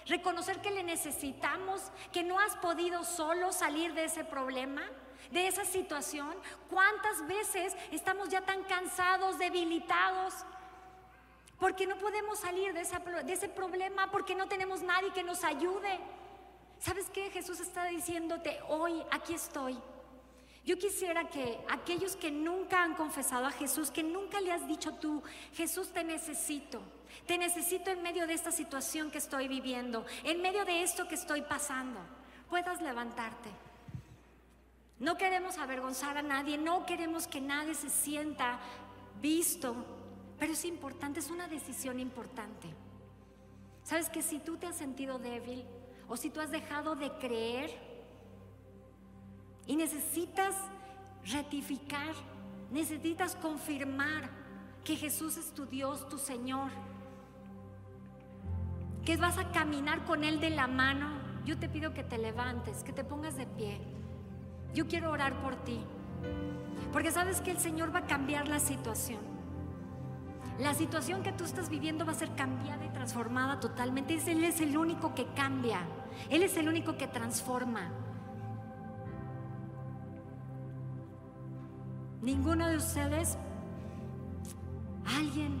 reconocer 0.06 0.60
que 0.60 0.70
le 0.70 0.82
necesitamos, 0.82 1.90
que 2.12 2.22
no 2.22 2.38
has 2.38 2.56
podido 2.56 3.04
solo 3.04 3.52
salir 3.52 3.94
de 3.94 4.04
ese 4.04 4.24
problema, 4.24 4.82
de 5.30 5.46
esa 5.46 5.64
situación. 5.64 6.34
¿Cuántas 6.68 7.26
veces 7.26 7.76
estamos 7.92 8.28
ya 8.28 8.42
tan 8.42 8.62
cansados, 8.64 9.38
debilitados? 9.38 10.34
Porque 11.60 11.86
no 11.86 11.96
podemos 11.98 12.38
salir 12.38 12.72
de, 12.72 12.80
ese 12.80 13.48
problema, 13.50 14.10
porque 14.10 14.34
no 14.34 14.48
tenemos 14.48 14.82
nadie 14.82 15.12
que 15.12 15.22
nos 15.22 15.44
ayude. 15.44 16.00
¿Sabes 16.80 17.06
qué? 17.12 17.30
Jesús 17.30 17.60
está 17.60 17.84
diciéndote, 17.84 18.58
hoy 18.68 19.02
aquí 19.10 19.34
estoy. 19.34 19.78
Yo 20.64 20.78
quisiera 20.78 21.28
que 21.28 21.58
aquellos 21.68 22.16
que 22.16 22.30
nunca 22.30 22.82
han 22.82 22.94
confesado 22.94 23.44
a 23.46 23.50
Jesús, 23.50 23.90
que 23.90 24.02
nunca 24.02 24.40
le 24.40 24.52
has 24.52 24.66
dicho 24.66 24.94
tú, 24.94 25.22
Jesús 25.52 25.92
te 25.92 26.02
necesito, 26.02 26.80
te 27.26 27.36
necesito 27.36 27.90
en 27.90 28.02
medio 28.02 28.26
de 28.26 28.34
esta 28.34 28.52
situación 28.52 29.10
que 29.10 29.18
estoy 29.18 29.46
viviendo, 29.46 30.06
en 30.24 30.40
medio 30.40 30.64
de 30.64 30.82
esto 30.82 31.08
que 31.08 31.14
estoy 31.14 31.42
pasando, 31.42 32.00
puedas 32.48 32.80
levantarte. 32.80 33.50
No 34.98 35.16
queremos 35.16 35.58
avergonzar 35.58 36.18
a 36.18 36.22
nadie, 36.22 36.58
no 36.58 36.84
queremos 36.84 37.26
que 37.26 37.40
nadie 37.40 37.74
se 37.74 37.88
sienta 37.88 38.58
visto, 39.20 39.74
pero 40.40 40.54
es 40.54 40.64
importante, 40.64 41.20
es 41.20 41.30
una 41.30 41.46
decisión 41.46 42.00
importante. 42.00 42.68
Sabes 43.84 44.08
que 44.08 44.22
si 44.22 44.40
tú 44.40 44.56
te 44.56 44.66
has 44.66 44.76
sentido 44.76 45.20
débil 45.20 45.64
o 46.08 46.16
si 46.16 46.30
tú 46.30 46.40
has 46.40 46.50
dejado 46.50 46.96
de 46.96 47.12
creer, 47.18 47.70
y 49.66 49.76
necesitas 49.76 50.56
ratificar, 51.32 52.12
necesitas 52.72 53.36
confirmar 53.36 54.28
que 54.82 54.96
Jesús 54.96 55.36
es 55.36 55.52
tu 55.52 55.66
Dios, 55.66 56.08
tu 56.08 56.18
Señor, 56.18 56.70
que 59.04 59.16
vas 59.16 59.38
a 59.38 59.52
caminar 59.52 60.04
con 60.06 60.24
Él 60.24 60.40
de 60.40 60.50
la 60.50 60.66
mano. 60.66 61.20
Yo 61.44 61.56
te 61.56 61.68
pido 61.68 61.94
que 61.94 62.02
te 62.02 62.18
levantes, 62.18 62.82
que 62.82 62.92
te 62.92 63.04
pongas 63.04 63.36
de 63.36 63.46
pie. 63.46 63.80
Yo 64.74 64.88
quiero 64.88 65.12
orar 65.12 65.40
por 65.40 65.54
ti, 65.64 65.80
porque 66.92 67.12
sabes 67.12 67.40
que 67.40 67.52
el 67.52 67.58
Señor 67.58 67.94
va 67.94 68.00
a 68.00 68.06
cambiar 68.06 68.48
la 68.48 68.58
situación. 68.58 69.29
La 70.60 70.74
situación 70.74 71.22
que 71.22 71.32
tú 71.32 71.44
estás 71.44 71.70
viviendo 71.70 72.04
va 72.04 72.12
a 72.12 72.14
ser 72.14 72.34
cambiada 72.34 72.84
y 72.84 72.90
transformada 72.90 73.60
totalmente. 73.60 74.20
Él 74.26 74.44
es 74.44 74.60
el 74.60 74.76
único 74.76 75.14
que 75.14 75.26
cambia. 75.32 75.80
Él 76.28 76.42
es 76.42 76.54
el 76.58 76.68
único 76.68 76.98
que 76.98 77.06
transforma. 77.06 77.90
Ninguno 82.20 82.68
de 82.68 82.76
ustedes, 82.76 83.38
alguien 85.16 85.58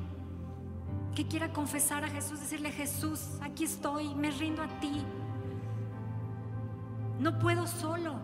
que 1.14 1.26
quiera 1.26 1.50
confesar 1.50 2.04
a 2.04 2.08
Jesús, 2.08 2.38
decirle, 2.38 2.70
Jesús, 2.70 3.38
aquí 3.40 3.64
estoy, 3.64 4.14
me 4.14 4.30
rindo 4.30 4.62
a 4.62 4.68
ti. 4.80 5.02
No 7.18 7.38
puedo 7.38 7.66
solo. 7.66 8.16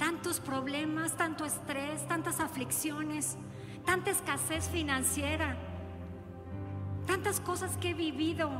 Tantos 0.00 0.40
problemas, 0.40 1.16
tanto 1.16 1.44
estrés, 1.44 2.06
tantas 2.08 2.40
aflicciones, 2.40 3.36
tanta 3.88 4.10
escasez 4.10 4.68
financiera, 4.68 5.56
tantas 7.06 7.40
cosas 7.40 7.74
que 7.78 7.88
he 7.88 7.94
vivido 7.94 8.50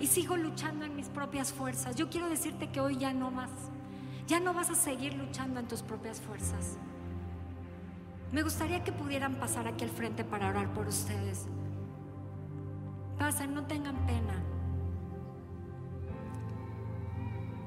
y 0.00 0.08
sigo 0.08 0.36
luchando 0.36 0.84
en 0.84 0.96
mis 0.96 1.08
propias 1.08 1.52
fuerzas. 1.52 1.94
Yo 1.94 2.10
quiero 2.10 2.28
decirte 2.28 2.68
que 2.72 2.80
hoy 2.80 2.96
ya 2.96 3.12
no 3.12 3.30
más. 3.30 3.52
Ya 4.26 4.40
no 4.40 4.52
vas 4.52 4.70
a 4.70 4.74
seguir 4.74 5.14
luchando 5.14 5.60
en 5.60 5.68
tus 5.68 5.82
propias 5.82 6.20
fuerzas. 6.20 6.76
Me 8.32 8.42
gustaría 8.42 8.82
que 8.82 8.90
pudieran 8.90 9.36
pasar 9.36 9.68
aquí 9.68 9.84
al 9.84 9.90
frente 9.90 10.24
para 10.24 10.48
orar 10.48 10.74
por 10.74 10.88
ustedes. 10.88 11.46
Pasen, 13.16 13.54
no 13.54 13.66
tengan 13.66 13.94
pena. 14.06 14.42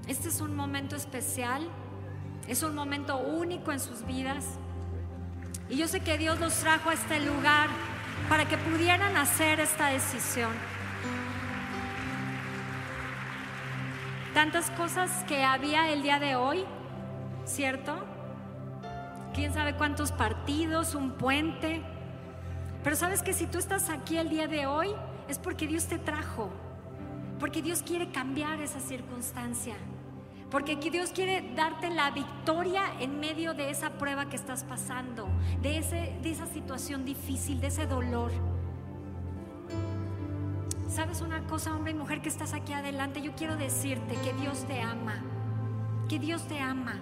Este 0.10 0.28
es 0.28 0.42
un 0.42 0.54
momento 0.58 0.98
especial, 0.98 1.70
es 2.50 2.64
un 2.64 2.76
momento 2.76 3.18
único 3.18 3.72
en 3.72 3.80
sus 3.80 4.06
vidas. 4.06 4.60
Y 5.70 5.78
yo 5.78 5.88
sé 5.88 6.00
que 6.00 6.18
Dios 6.18 6.40
los 6.40 6.54
trajo 6.56 6.90
a 6.90 6.94
este 6.94 7.20
lugar 7.20 7.70
para 8.30 8.46
que 8.46 8.58
pudieran 8.58 9.18
hacer 9.18 9.60
esta 9.60 9.88
decisión. 9.88 10.52
Tantas 14.34 14.70
cosas 14.72 15.12
que 15.28 15.44
había 15.44 15.92
el 15.92 16.04
día 16.04 16.20
de 16.20 16.36
hoy, 16.36 16.66
¿cierto? 17.46 18.06
quién 19.38 19.54
sabe 19.54 19.76
cuántos 19.76 20.12
partidos, 20.12 20.96
un 20.96 21.12
puente. 21.12 21.84
Pero 22.84 22.96
sabes 22.96 23.22
que 23.22 23.34
si 23.34 23.46
tú 23.46 23.60
estás 23.60 23.92
aquí 23.92 24.18
el 24.18 24.30
día 24.30 24.48
de 24.48 24.66
hoy 24.66 24.90
es 25.30 25.38
porque 25.38 25.68
Dios 25.68 25.86
te 25.86 26.00
trajo, 26.00 26.50
porque 27.40 27.62
Dios 27.62 27.84
quiere 27.84 28.10
cambiar 28.10 28.60
esa 28.62 28.80
circunstancia, 28.80 29.76
porque 30.50 30.76
Dios 30.76 31.12
quiere 31.12 31.54
darte 31.56 31.90
la 31.90 32.12
victoria 32.12 32.84
en 33.00 33.20
medio 33.20 33.54
de 33.54 33.70
esa 33.70 33.92
prueba 33.92 34.30
que 34.30 34.36
estás 34.36 34.64
pasando, 34.64 35.28
de, 35.62 35.78
ese, 35.78 36.18
de 36.22 36.32
esa 36.32 36.46
situación 36.46 37.06
difícil, 37.06 37.60
de 37.60 37.68
ese 37.68 37.86
dolor. 37.86 38.32
¿Sabes 40.88 41.22
una 41.22 41.46
cosa, 41.48 41.76
hombre 41.76 41.92
y 41.92 41.96
mujer 41.96 42.22
que 42.22 42.30
estás 42.30 42.54
aquí 42.54 42.74
adelante? 42.74 43.22
Yo 43.22 43.34
quiero 43.36 43.58
decirte 43.58 44.16
que 44.24 44.34
Dios 44.34 44.66
te 44.66 44.82
ama, 44.82 45.22
que 46.08 46.18
Dios 46.18 46.48
te 46.48 46.60
ama. 46.60 47.00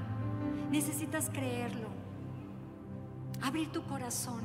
Necesitas 0.72 1.30
creerlo 1.30 1.96
abrir 3.42 3.72
tu 3.72 3.84
corazón. 3.84 4.42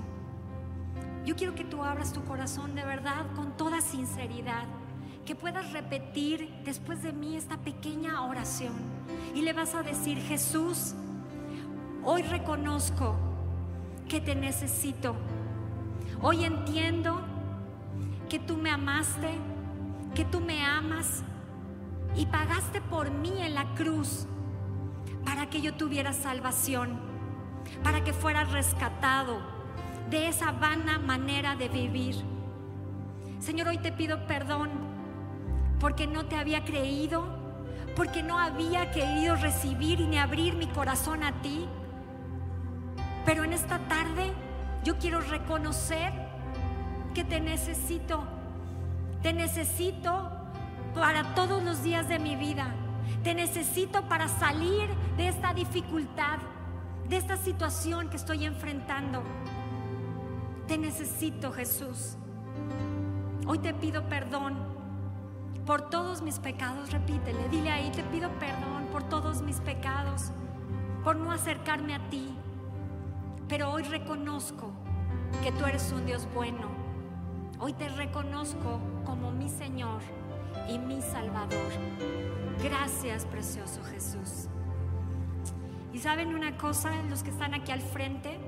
Yo 1.24 1.36
quiero 1.36 1.54
que 1.54 1.64
tú 1.64 1.82
abras 1.82 2.12
tu 2.12 2.22
corazón 2.24 2.74
de 2.74 2.84
verdad 2.84 3.26
con 3.34 3.56
toda 3.56 3.80
sinceridad, 3.80 4.64
que 5.24 5.34
puedas 5.34 5.72
repetir 5.72 6.50
después 6.64 7.02
de 7.02 7.12
mí 7.12 7.36
esta 7.36 7.56
pequeña 7.58 8.24
oración 8.24 8.72
y 9.34 9.42
le 9.42 9.52
vas 9.52 9.74
a 9.74 9.82
decir, 9.82 10.18
Jesús, 10.18 10.94
hoy 12.04 12.22
reconozco 12.22 13.16
que 14.08 14.20
te 14.20 14.34
necesito. 14.34 15.14
Hoy 16.22 16.44
entiendo 16.44 17.20
que 18.28 18.38
tú 18.38 18.56
me 18.56 18.70
amaste, 18.70 19.30
que 20.14 20.24
tú 20.24 20.40
me 20.40 20.64
amas 20.64 21.22
y 22.16 22.26
pagaste 22.26 22.80
por 22.80 23.10
mí 23.10 23.32
en 23.40 23.54
la 23.54 23.74
cruz 23.74 24.26
para 25.24 25.48
que 25.48 25.60
yo 25.60 25.74
tuviera 25.74 26.12
salvación 26.12 27.10
para 27.82 28.04
que 28.04 28.12
fueras 28.12 28.50
rescatado 28.52 29.40
de 30.10 30.28
esa 30.28 30.52
vana 30.52 30.98
manera 30.98 31.56
de 31.56 31.68
vivir. 31.68 32.16
Señor, 33.38 33.68
hoy 33.68 33.78
te 33.78 33.92
pido 33.92 34.26
perdón 34.26 34.70
porque 35.80 36.06
no 36.06 36.26
te 36.26 36.36
había 36.36 36.64
creído, 36.64 37.24
porque 37.96 38.22
no 38.22 38.38
había 38.38 38.90
querido 38.90 39.34
recibir 39.36 40.00
ni 40.00 40.18
abrir 40.18 40.54
mi 40.54 40.66
corazón 40.66 41.24
a 41.24 41.32
ti. 41.42 41.66
Pero 43.24 43.44
en 43.44 43.52
esta 43.52 43.78
tarde 43.88 44.32
yo 44.84 44.98
quiero 44.98 45.20
reconocer 45.20 46.12
que 47.14 47.24
te 47.24 47.40
necesito. 47.40 48.22
Te 49.22 49.32
necesito 49.32 50.30
para 50.94 51.34
todos 51.34 51.62
los 51.62 51.82
días 51.82 52.08
de 52.08 52.18
mi 52.18 52.36
vida. 52.36 52.74
Te 53.24 53.34
necesito 53.34 54.02
para 54.02 54.28
salir 54.28 54.88
de 55.16 55.28
esta 55.28 55.52
dificultad 55.52 56.38
de 57.10 57.16
esta 57.16 57.36
situación 57.36 58.08
que 58.08 58.16
estoy 58.16 58.44
enfrentando. 58.44 59.24
Te 60.68 60.78
necesito, 60.78 61.50
Jesús. 61.50 62.14
Hoy 63.48 63.58
te 63.58 63.74
pido 63.74 64.08
perdón 64.08 64.79
por 65.70 65.82
todos 65.82 66.20
mis 66.20 66.40
pecados. 66.40 66.90
Repítele, 66.90 67.48
dile 67.48 67.70
ahí, 67.70 67.92
te 67.92 68.02
pido 68.02 68.28
perdón 68.40 68.88
por 68.90 69.04
todos 69.04 69.40
mis 69.40 69.60
pecados, 69.60 70.32
por 71.04 71.14
no 71.14 71.30
acercarme 71.30 71.94
a 71.94 72.10
ti. 72.10 72.36
Pero 73.48 73.70
hoy 73.70 73.84
reconozco 73.84 74.72
que 75.44 75.52
tú 75.52 75.64
eres 75.66 75.92
un 75.92 76.06
Dios 76.06 76.26
bueno. 76.34 76.66
Hoy 77.60 77.72
te 77.72 77.88
reconozco 77.88 78.80
como 79.04 79.30
mi 79.30 79.48
Señor 79.48 80.00
y 80.68 80.76
mi 80.80 81.00
Salvador. 81.02 81.70
Gracias, 82.64 83.24
precioso 83.26 83.80
Jesús. 83.84 84.48
Y 85.92 86.00
saben 86.00 86.34
una 86.34 86.58
cosa, 86.58 86.90
los 87.08 87.22
que 87.22 87.30
están 87.30 87.54
aquí 87.54 87.70
al 87.70 87.82
frente, 87.82 88.40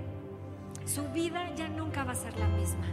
su 0.86 1.04
vida 1.12 1.54
ya 1.54 1.68
nunca 1.68 2.02
va 2.02 2.10
a 2.10 2.16
ser 2.16 2.36
la 2.36 2.48
misma. 2.48 2.86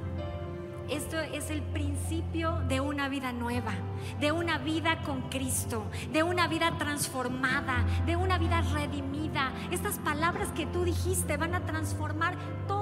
Esto 0.91 1.19
es 1.19 1.51
el 1.51 1.61
principio 1.61 2.59
de 2.67 2.79
una 2.79 3.09
vida 3.09 3.31
nueva, 3.31 3.73
de 4.19 4.31
una 4.31 4.57
vida 4.57 5.01
con 5.03 5.21
Cristo, 5.29 5.85
de 6.11 6.23
una 6.23 6.47
vida 6.47 6.77
transformada, 6.79 7.85
de 8.07 8.15
una 8.15 8.39
vida 8.39 8.61
redimida. 8.73 9.51
Estas 9.69 9.99
palabras 9.99 10.51
que 10.53 10.65
tú 10.65 10.83
dijiste 10.83 11.37
van 11.37 11.53
a 11.53 11.65
transformar 11.65 12.35
todo 12.67 12.78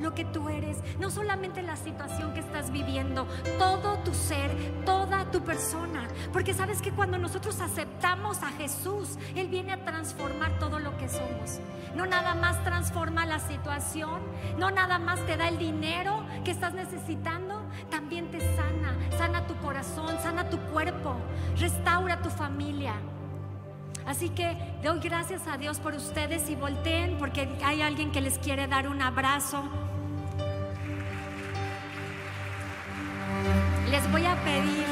lo 0.00 0.14
que 0.14 0.24
tú 0.24 0.48
eres, 0.48 0.78
no 0.98 1.10
solamente 1.10 1.62
la 1.62 1.76
situación 1.76 2.34
que 2.34 2.40
estás 2.40 2.70
viviendo, 2.70 3.26
todo 3.58 3.98
tu 3.98 4.14
ser, 4.14 4.50
toda 4.84 5.30
tu 5.30 5.42
persona. 5.42 6.08
Porque 6.32 6.54
sabes 6.54 6.82
que 6.82 6.92
cuando 6.92 7.18
nosotros 7.18 7.60
aceptamos 7.60 8.42
a 8.42 8.48
Jesús, 8.48 9.18
Él 9.34 9.48
viene 9.48 9.72
a 9.72 9.84
transformar 9.84 10.58
todo 10.58 10.78
lo 10.78 10.96
que 10.96 11.08
somos. 11.08 11.60
No 11.94 12.06
nada 12.06 12.34
más 12.34 12.62
transforma 12.62 13.24
la 13.24 13.38
situación, 13.38 14.20
no 14.58 14.70
nada 14.70 14.98
más 14.98 15.24
te 15.26 15.36
da 15.36 15.48
el 15.48 15.58
dinero 15.58 16.24
que 16.44 16.50
estás 16.50 16.74
necesitando, 16.74 17.62
también 17.90 18.30
te 18.30 18.40
sana, 18.40 18.94
sana 19.16 19.46
tu 19.46 19.56
corazón, 19.56 20.18
sana 20.22 20.50
tu 20.50 20.58
cuerpo, 20.58 21.16
restaura 21.56 22.20
tu 22.20 22.28
familia. 22.28 22.94
Así 24.06 24.28
que 24.28 24.56
doy 24.84 25.00
gracias 25.00 25.48
a 25.48 25.56
Dios 25.56 25.80
por 25.80 25.94
ustedes 25.94 26.48
y 26.48 26.54
volteen 26.54 27.18
porque 27.18 27.48
hay 27.64 27.82
alguien 27.82 28.12
que 28.12 28.20
les 28.20 28.38
quiere 28.38 28.68
dar 28.68 28.88
un 28.88 29.02
abrazo. 29.02 29.68
Les 33.90 34.10
voy 34.12 34.24
a 34.24 34.36
pedir, 34.36 34.86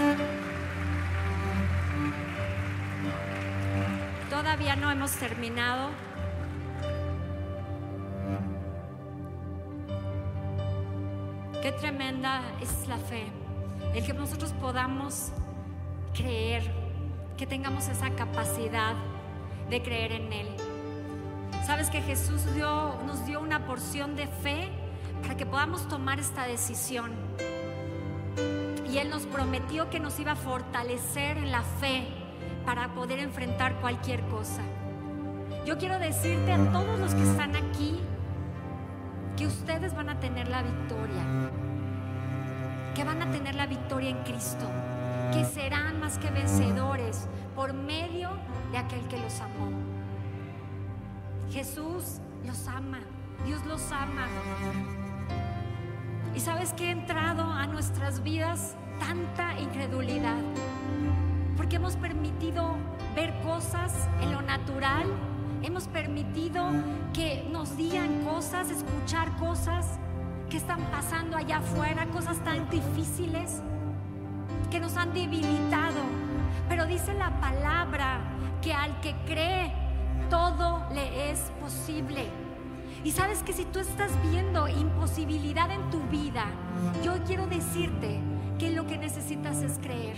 todavía 4.30 4.74
no 4.74 4.90
hemos 4.90 5.12
terminado. 5.12 5.90
Qué 11.62 11.72
tremenda 11.72 12.42
es 12.60 12.88
la 12.88 12.98
fe, 12.98 13.24
el 13.94 14.04
que 14.04 14.12
nosotros 14.12 14.52
podamos 14.60 15.30
creer 16.14 16.83
que 17.36 17.46
tengamos 17.46 17.88
esa 17.88 18.10
capacidad 18.10 18.94
de 19.68 19.82
creer 19.82 20.12
en 20.12 20.32
Él. 20.32 20.48
Sabes 21.66 21.90
que 21.90 22.00
Jesús 22.02 22.42
nos 23.06 23.26
dio 23.26 23.40
una 23.40 23.66
porción 23.66 24.16
de 24.16 24.26
fe 24.26 24.70
para 25.22 25.36
que 25.36 25.46
podamos 25.46 25.88
tomar 25.88 26.20
esta 26.20 26.46
decisión. 26.46 27.12
Y 28.90 28.98
Él 28.98 29.10
nos 29.10 29.26
prometió 29.26 29.90
que 29.90 29.98
nos 29.98 30.20
iba 30.20 30.32
a 30.32 30.36
fortalecer 30.36 31.38
en 31.38 31.50
la 31.50 31.62
fe 31.62 32.06
para 32.64 32.94
poder 32.94 33.18
enfrentar 33.18 33.80
cualquier 33.80 34.20
cosa. 34.26 34.62
Yo 35.66 35.78
quiero 35.78 35.98
decirte 35.98 36.52
a 36.52 36.72
todos 36.72 37.00
los 37.00 37.14
que 37.14 37.22
están 37.22 37.56
aquí 37.56 38.00
que 39.36 39.46
ustedes 39.46 39.94
van 39.94 40.10
a 40.10 40.20
tener 40.20 40.48
la 40.48 40.62
victoria, 40.62 41.50
que 42.94 43.02
van 43.02 43.22
a 43.22 43.30
tener 43.30 43.54
la 43.54 43.66
victoria 43.66 44.10
en 44.10 44.22
Cristo 44.22 44.68
que 45.34 45.44
serán 45.44 45.98
más 45.98 46.16
que 46.18 46.30
vencedores 46.30 47.26
por 47.56 47.72
medio 47.72 48.30
de 48.70 48.78
aquel 48.78 49.00
que 49.08 49.18
los 49.18 49.40
amó. 49.40 49.68
Jesús 51.50 52.20
los 52.46 52.68
ama, 52.68 53.00
Dios 53.44 53.64
los 53.66 53.90
ama. 53.90 54.28
Y 56.36 56.40
sabes 56.40 56.72
que 56.72 56.88
ha 56.88 56.90
entrado 56.92 57.42
a 57.42 57.66
nuestras 57.66 58.22
vidas 58.22 58.76
tanta 59.00 59.58
incredulidad, 59.58 60.40
porque 61.56 61.76
hemos 61.76 61.96
permitido 61.96 62.76
ver 63.16 63.34
cosas 63.42 64.08
en 64.20 64.32
lo 64.32 64.40
natural, 64.40 65.06
hemos 65.62 65.88
permitido 65.88 66.70
que 67.12 67.44
nos 67.50 67.76
digan 67.76 68.22
cosas, 68.24 68.70
escuchar 68.70 69.36
cosas 69.38 69.98
que 70.48 70.58
están 70.58 70.80
pasando 70.92 71.36
allá 71.36 71.58
afuera, 71.58 72.06
cosas 72.06 72.38
tan 72.44 72.70
difíciles 72.70 73.62
que 74.74 74.80
nos 74.80 74.96
han 74.96 75.14
debilitado. 75.14 76.00
Pero 76.68 76.84
dice 76.84 77.14
la 77.14 77.30
palabra 77.38 78.18
que 78.60 78.72
al 78.74 79.00
que 79.00 79.14
cree, 79.24 79.72
todo 80.28 80.84
le 80.92 81.30
es 81.30 81.38
posible. 81.60 82.26
Y 83.04 83.12
sabes 83.12 83.44
que 83.44 83.52
si 83.52 83.66
tú 83.66 83.78
estás 83.78 84.10
viendo 84.32 84.66
imposibilidad 84.66 85.70
en 85.70 85.90
tu 85.90 86.00
vida, 86.08 86.46
yo 87.04 87.12
quiero 87.24 87.46
decirte 87.46 88.18
que 88.58 88.72
lo 88.72 88.84
que 88.88 88.98
necesitas 88.98 89.62
es 89.62 89.78
creer. 89.78 90.16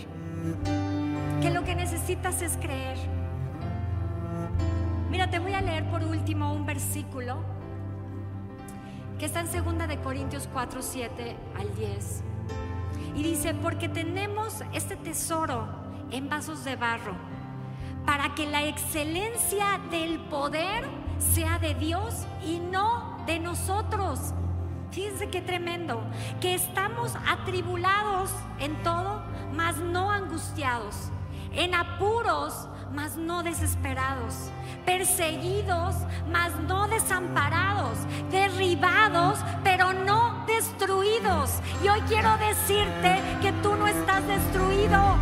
Que 1.39 1.51
lo 1.51 1.63
que 1.63 1.75
necesitas 1.75 2.41
es 2.41 2.57
creer. 2.57 2.97
Mira, 5.11 5.29
te 5.29 5.37
voy 5.37 5.53
a 5.53 5.61
leer 5.61 5.87
por 5.91 6.03
último 6.03 6.51
un 6.51 6.65
versículo 6.65 7.43
que 9.19 9.27
está 9.27 9.41
en 9.41 9.51
2 9.51 9.87
de 9.87 9.97
Corintios 9.99 10.49
4, 10.51 10.81
7 10.81 11.35
al 11.59 11.75
10. 11.75 12.23
Y 13.17 13.23
dice, 13.23 13.55
porque 13.55 13.89
tenemos 13.89 14.61
este 14.73 14.95
tesoro 14.95 15.67
en 16.11 16.29
vasos 16.29 16.63
de 16.63 16.75
barro, 16.75 17.15
para 18.05 18.35
que 18.35 18.45
la 18.45 18.63
excelencia 18.63 19.81
del 19.89 20.19
poder 20.19 20.85
sea 21.17 21.57
de 21.57 21.73
Dios 21.73 22.27
y 22.45 22.59
no 22.59 23.17
de 23.25 23.39
nosotros. 23.39 24.19
Fíjense 24.91 25.29
qué 25.29 25.41
tremendo, 25.41 25.99
que 26.39 26.53
estamos 26.53 27.13
atribulados 27.27 28.29
en 28.59 28.75
todo, 28.83 29.23
mas 29.51 29.77
no 29.77 30.11
angustiados, 30.11 31.09
en 31.53 31.73
apuros, 31.73 32.69
mas 32.93 33.15
no 33.15 33.43
desesperados, 33.43 34.33
perseguidos, 34.85 35.95
mas 36.31 36.51
no 36.67 36.87
desamparados, 36.87 37.97
derribados, 38.31 39.39
pero 39.63 39.93
no 39.93 40.45
destruidos. 40.47 41.51
Y 41.83 41.89
hoy 41.89 42.01
quiero 42.07 42.37
decirte 42.37 43.21
que 43.41 43.51
tú 43.63 43.75
no 43.75 43.87
estás 43.87 44.25
destruido, 44.27 45.17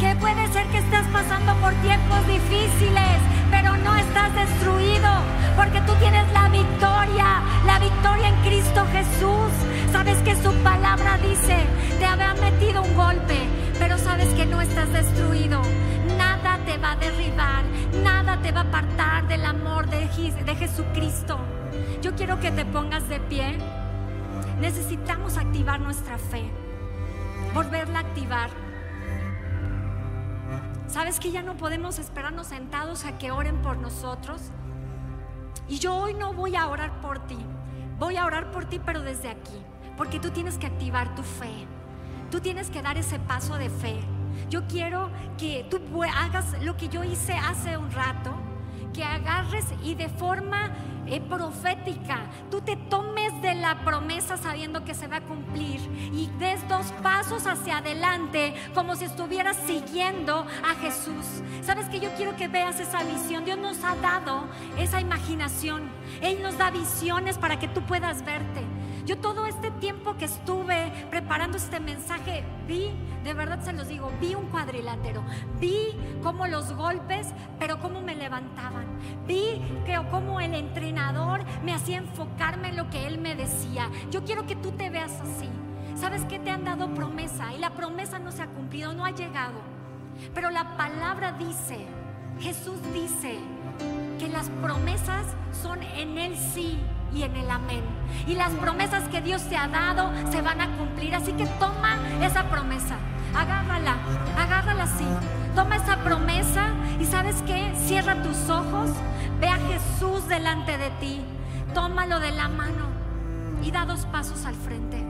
que 0.00 0.14
puede 0.16 0.46
ser 0.52 0.66
que 0.68 0.78
estés 0.78 1.06
pasando 1.12 1.54
por 1.56 1.72
tiempos 1.74 2.26
difíciles, 2.26 3.18
pero 3.50 3.76
no 3.76 3.96
estás 3.96 4.34
destruido, 4.34 5.10
porque 5.56 5.80
tú 5.82 5.92
tienes 6.00 6.30
la 6.32 6.48
victoria, 6.48 7.42
la 7.66 7.78
victoria 7.78 8.28
en 8.28 8.36
Cristo 8.42 8.84
Jesús. 8.92 9.52
Sabes 9.92 10.18
que 10.18 10.34
su 10.36 10.52
palabra 10.62 11.18
dice, 11.18 11.64
te 11.98 12.04
había 12.04 12.34
metido 12.34 12.82
un 12.82 12.94
golpe, 12.94 13.46
pero 13.78 13.96
sabes 13.98 14.28
que 14.34 14.46
no 14.46 14.60
estás 14.60 14.92
destruido. 14.92 15.62
Te 16.64 16.78
va 16.78 16.92
a 16.92 16.96
derribar, 16.96 17.64
nada 18.02 18.40
te 18.42 18.50
va 18.50 18.60
a 18.60 18.64
apartar 18.64 19.28
del 19.28 19.44
amor 19.44 19.88
de, 19.88 19.98
de 19.98 20.56
Jesucristo. 20.56 21.38
Yo 22.02 22.14
quiero 22.14 22.40
que 22.40 22.50
te 22.50 22.64
pongas 22.64 23.08
de 23.08 23.20
pie. 23.20 23.58
Necesitamos 24.60 25.36
activar 25.36 25.80
nuestra 25.80 26.18
fe, 26.18 26.50
volverla 27.54 27.98
a 27.98 28.02
activar. 28.02 28.50
¿Sabes 30.88 31.20
que 31.20 31.30
ya 31.30 31.42
no 31.42 31.56
podemos 31.56 31.98
esperarnos 31.98 32.48
sentados 32.48 33.04
a 33.04 33.18
que 33.18 33.30
oren 33.30 33.60
por 33.62 33.76
nosotros? 33.76 34.40
Y 35.68 35.78
yo 35.78 35.94
hoy 35.94 36.14
no 36.14 36.32
voy 36.32 36.56
a 36.56 36.68
orar 36.68 37.00
por 37.00 37.18
ti, 37.26 37.38
voy 37.98 38.16
a 38.16 38.24
orar 38.24 38.50
por 38.50 38.64
ti 38.64 38.80
pero 38.84 39.02
desde 39.02 39.28
aquí, 39.28 39.60
porque 39.96 40.18
tú 40.20 40.30
tienes 40.30 40.58
que 40.58 40.66
activar 40.66 41.14
tu 41.14 41.22
fe, 41.22 41.66
tú 42.30 42.40
tienes 42.40 42.70
que 42.70 42.82
dar 42.82 42.96
ese 42.96 43.18
paso 43.18 43.56
de 43.56 43.68
fe. 43.68 44.15
Yo 44.48 44.66
quiero 44.66 45.10
que 45.38 45.66
tú 45.70 45.80
hagas 46.02 46.62
lo 46.62 46.76
que 46.76 46.88
yo 46.88 47.04
hice 47.04 47.34
hace 47.34 47.76
un 47.76 47.90
rato, 47.90 48.34
que 48.92 49.04
agarres 49.04 49.66
y 49.82 49.94
de 49.94 50.08
forma 50.08 50.70
eh, 51.08 51.20
profética, 51.20 52.26
tú 52.50 52.60
te 52.60 52.74
tomes 52.74 53.40
de 53.40 53.54
la 53.54 53.78
promesa 53.84 54.36
sabiendo 54.36 54.84
que 54.84 54.92
se 54.92 55.06
va 55.06 55.18
a 55.18 55.20
cumplir 55.20 55.80
y 56.12 56.28
des 56.38 56.66
dos 56.68 56.86
pasos 57.00 57.46
hacia 57.46 57.78
adelante 57.78 58.54
como 58.74 58.96
si 58.96 59.04
estuvieras 59.04 59.56
siguiendo 59.66 60.46
a 60.64 60.74
Jesús. 60.80 61.42
Sabes 61.62 61.88
que 61.88 62.00
yo 62.00 62.10
quiero 62.16 62.34
que 62.34 62.48
veas 62.48 62.80
esa 62.80 63.04
visión. 63.04 63.44
Dios 63.44 63.58
nos 63.58 63.84
ha 63.84 63.94
dado 63.96 64.46
esa 64.78 65.00
imaginación. 65.00 65.88
Él 66.22 66.42
nos 66.42 66.58
da 66.58 66.70
visiones 66.70 67.38
para 67.38 67.58
que 67.60 67.68
tú 67.68 67.82
puedas 67.82 68.24
verte. 68.24 68.64
Yo 69.06 69.16
todo 69.18 69.46
este 69.46 69.70
tiempo 69.70 70.16
que 70.16 70.24
estuve 70.24 70.92
preparando 71.10 71.56
este 71.56 71.78
mensaje, 71.78 72.42
vi, 72.66 72.90
de 73.22 73.34
verdad 73.34 73.62
se 73.62 73.72
los 73.72 73.86
digo, 73.86 74.10
vi 74.20 74.34
un 74.34 74.46
cuadrilátero, 74.46 75.22
vi 75.60 75.96
cómo 76.24 76.48
los 76.48 76.72
golpes, 76.72 77.28
pero 77.60 77.78
cómo 77.78 78.00
me 78.00 78.16
levantaban, 78.16 78.84
vi 79.24 79.62
que 79.86 79.96
cómo 80.10 80.40
el 80.40 80.54
entrenador 80.54 81.44
me 81.64 81.72
hacía 81.72 81.98
enfocarme 81.98 82.70
en 82.70 82.76
lo 82.76 82.90
que 82.90 83.06
él 83.06 83.18
me 83.18 83.36
decía. 83.36 83.88
Yo 84.10 84.24
quiero 84.24 84.44
que 84.44 84.56
tú 84.56 84.72
te 84.72 84.90
veas 84.90 85.20
así. 85.20 85.48
¿Sabes 85.94 86.24
que 86.24 86.40
te 86.40 86.50
han 86.50 86.64
dado 86.64 86.92
promesa? 86.92 87.54
Y 87.54 87.58
la 87.58 87.70
promesa 87.70 88.18
no 88.18 88.32
se 88.32 88.42
ha 88.42 88.48
cumplido, 88.48 88.92
no 88.92 89.04
ha 89.04 89.12
llegado. 89.12 89.60
Pero 90.34 90.50
la 90.50 90.76
palabra 90.76 91.30
dice, 91.30 91.86
Jesús 92.40 92.80
dice 92.92 93.38
que 94.18 94.28
las 94.28 94.50
promesas 94.50 95.26
son 95.52 95.80
en 95.84 96.18
Él 96.18 96.36
sí 96.36 96.80
y 97.14 97.22
en 97.22 97.36
el 97.36 97.50
amén. 97.50 97.82
Y 98.26 98.34
las 98.34 98.52
promesas 98.52 99.08
que 99.08 99.20
Dios 99.20 99.42
te 99.48 99.56
ha 99.56 99.68
dado 99.68 100.10
se 100.30 100.42
van 100.42 100.60
a 100.60 100.76
cumplir. 100.76 101.14
Así 101.14 101.32
que 101.32 101.46
toma 101.58 101.98
esa 102.22 102.44
promesa, 102.44 102.96
agárrala, 103.34 103.96
agárrala 104.36 104.84
así. 104.84 105.06
Toma 105.54 105.76
esa 105.76 105.96
promesa 105.98 106.68
y 107.00 107.04
sabes 107.04 107.36
qué, 107.46 107.72
cierra 107.86 108.22
tus 108.22 108.50
ojos, 108.50 108.90
ve 109.40 109.48
a 109.48 109.56
Jesús 109.56 110.28
delante 110.28 110.76
de 110.76 110.90
ti, 111.00 111.20
tómalo 111.72 112.20
de 112.20 112.30
la 112.32 112.48
mano 112.48 112.86
y 113.62 113.70
da 113.70 113.86
dos 113.86 114.04
pasos 114.06 114.44
al 114.44 114.54
frente. 114.54 115.02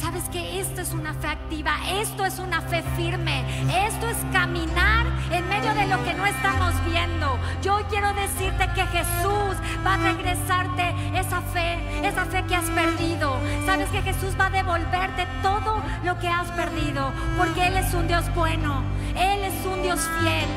Sabes 0.00 0.22
que 0.30 0.60
esto 0.60 0.80
es 0.80 0.92
una 0.92 1.12
fe 1.12 1.26
activa, 1.26 1.72
esto 2.00 2.24
es 2.24 2.38
una 2.38 2.60
fe 2.60 2.82
firme, 2.96 3.44
esto 3.86 4.08
es 4.08 4.16
caminar 4.32 5.06
en 5.32 5.48
medio 5.48 5.74
de 5.74 5.86
lo 5.86 6.02
que 6.04 6.14
no 6.14 6.24
estamos 6.24 6.72
viendo. 6.84 7.36
Yo 7.62 7.80
quiero 7.90 8.12
decirte 8.14 8.68
que 8.74 8.86
Jesús 8.86 9.56
va 9.84 9.94
a 9.94 9.96
regresarte 9.96 10.94
esa 11.18 11.40
fe, 11.40 12.06
esa 12.06 12.24
fe 12.26 12.44
que 12.44 12.54
has 12.54 12.70
perdido. 12.70 13.38
Sabes 13.66 13.88
que 13.90 14.00
Jesús 14.02 14.34
va 14.38 14.46
a 14.46 14.50
devolverte 14.50 15.26
todo 15.42 15.82
lo 16.04 16.18
que 16.20 16.28
has 16.28 16.48
perdido, 16.52 17.12
porque 17.36 17.66
Él 17.66 17.76
es 17.76 17.92
un 17.92 18.06
Dios 18.06 18.24
bueno, 18.34 18.84
Él 19.16 19.42
es 19.44 19.66
un 19.66 19.82
Dios 19.82 20.00
fiel. 20.20 20.48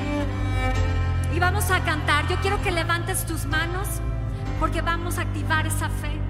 Y 1.36 1.40
vamos 1.40 1.72
a 1.72 1.80
cantar. 1.80 2.28
Yo 2.28 2.36
quiero 2.42 2.62
que 2.62 2.72
levantes 2.72 3.26
tus 3.26 3.46
manos 3.46 3.88
porque 4.60 4.82
vamos 4.82 5.18
a 5.18 5.22
activar 5.22 5.66
esa 5.66 5.90
fe. 5.90 6.21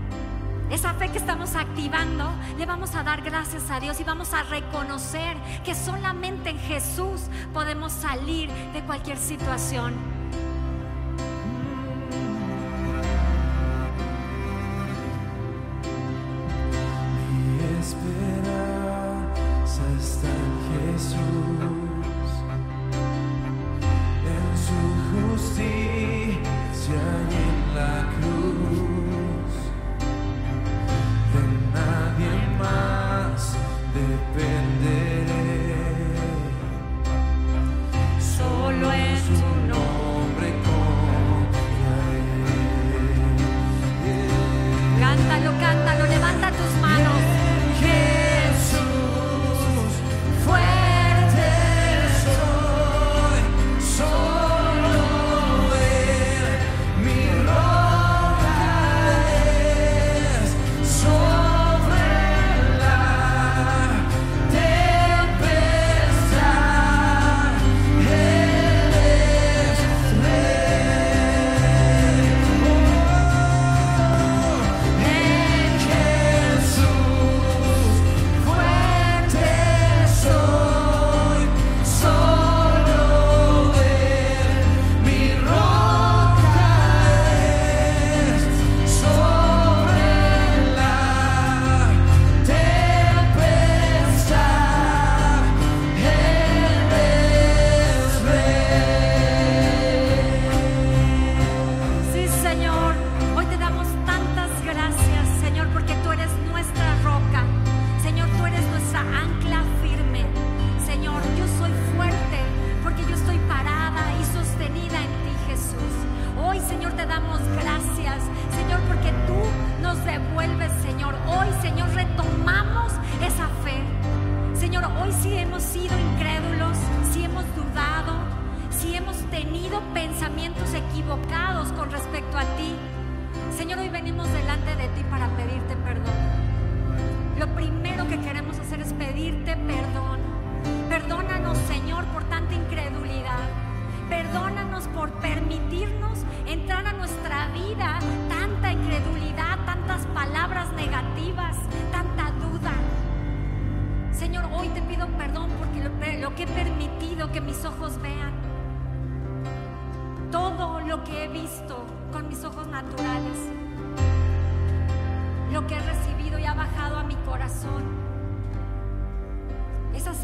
Esa 0.72 0.94
fe 0.94 1.10
que 1.10 1.18
estamos 1.18 1.58
activando, 1.58 2.32
le 2.58 2.66
vamos 2.66 2.96
a 2.96 3.04
dar 3.04 3.22
gracias 3.22 3.70
a 3.70 3.82
Dios 3.82 4.00
y 4.00 4.06
vamos 4.06 4.34
a 4.34 4.44
reconocer 4.44 5.36
que 5.66 5.76
solamente 5.76 6.52
en 6.52 6.60
Jesús 6.60 7.24
podemos 7.54 7.92
salir 7.92 8.50
de 8.72 8.82
cualquier 8.84 9.18
situación. 9.18 10.21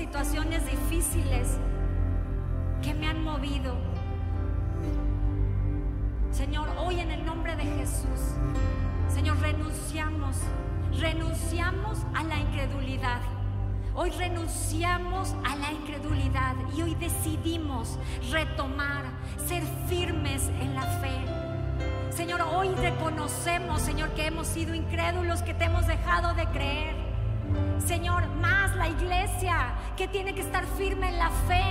Situaciones 0.07 0.65
difíciles 0.65 1.57
que 2.81 2.93
me 2.93 3.09
han 3.09 3.21
movido. 3.21 3.75
Señor, 6.31 6.69
hoy 6.79 7.01
en 7.01 7.11
el 7.11 7.25
nombre 7.25 7.57
de 7.57 7.63
Jesús, 7.63 8.37
Señor, 9.13 9.37
renunciamos, 9.41 10.37
renunciamos 10.97 11.99
a 12.15 12.23
la 12.23 12.39
incredulidad. 12.39 13.19
Hoy 13.95 14.11
renunciamos 14.11 15.35
a 15.43 15.57
la 15.57 15.73
incredulidad 15.73 16.55
y 16.73 16.83
hoy 16.83 16.95
decidimos 16.95 17.99
retomar, 18.31 19.03
ser 19.45 19.63
firmes 19.89 20.47
en 20.61 20.73
la 20.73 20.83
fe. 21.01 21.17
Señor, 22.11 22.41
hoy 22.43 22.69
reconocemos, 22.75 23.81
Señor, 23.81 24.11
que 24.11 24.27
hemos 24.27 24.47
sido 24.47 24.73
incrédulos, 24.73 25.41
que 25.41 25.53
te 25.53 25.65
hemos 25.65 25.85
dejado 25.85 26.33
de 26.33 26.45
creer. 26.45 26.96
Señor, 27.85 28.27
más 28.41 28.75
la 28.75 28.87
iglesia 28.89 29.75
que 29.95 30.07
tiene 30.07 30.33
que 30.33 30.41
estar 30.41 30.65
firme 30.65 31.09
en 31.09 31.17
la 31.17 31.29
fe. 31.29 31.63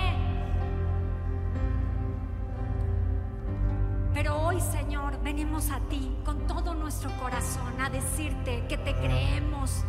Pero 4.14 4.40
hoy, 4.40 4.60
Señor, 4.60 5.20
venimos 5.22 5.70
a 5.70 5.78
ti 5.88 6.16
con 6.24 6.46
todo 6.46 6.74
nuestro 6.74 7.10
corazón 7.20 7.80
a 7.80 7.90
decirte 7.90 8.64
que 8.68 8.78
te 8.78 8.94
creemos 8.94 9.84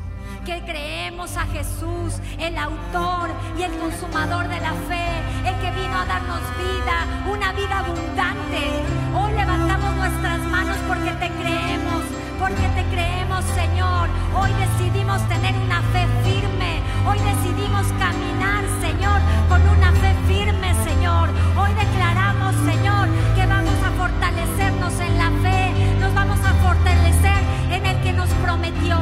que 0.45 0.61
creemos 0.61 1.35
a 1.35 1.45
Jesús, 1.47 2.21
el 2.39 2.57
autor 2.57 3.29
y 3.57 3.63
el 3.63 3.71
consumador 3.77 4.47
de 4.47 4.59
la 4.59 4.73
fe, 4.87 5.07
el 5.45 5.55
que 5.59 5.71
vino 5.71 5.97
a 5.97 6.05
darnos 6.05 6.41
vida, 6.57 7.29
una 7.29 7.51
vida 7.53 7.79
abundante. 7.79 8.83
Hoy 9.15 9.33
levantamos 9.33 9.95
nuestras 9.95 10.39
manos 10.41 10.77
porque 10.87 11.11
te 11.11 11.29
creemos, 11.31 12.03
porque 12.39 12.67
te 12.75 12.83
creemos, 12.93 13.43
Señor. 13.55 14.09
Hoy 14.35 14.51
decidimos 14.53 15.21
tener 15.27 15.55
una 15.55 15.81
fe 15.93 16.05
firme, 16.23 16.81
hoy 17.05 17.17
decidimos 17.19 17.85
caminar, 17.99 18.63
Señor, 18.81 19.19
con 19.49 19.61
una 19.61 19.91
fe 19.93 20.13
firme, 20.27 20.73
Señor. 20.83 21.29
Hoy 21.57 21.73
declaramos, 21.73 22.53
Señor, 22.65 23.07
que 23.35 23.45
vamos 23.45 23.77
a 23.83 23.91
fortalecernos 23.91 24.93
en 24.99 25.17
la 25.17 25.31
fe, 25.41 25.97
nos 25.99 26.13
vamos 26.13 26.39
a 26.39 26.53
fortalecer 26.65 27.41
en 27.71 27.85
el 27.85 28.01
que 28.01 28.13
nos 28.13 28.29
prometió. 28.45 28.97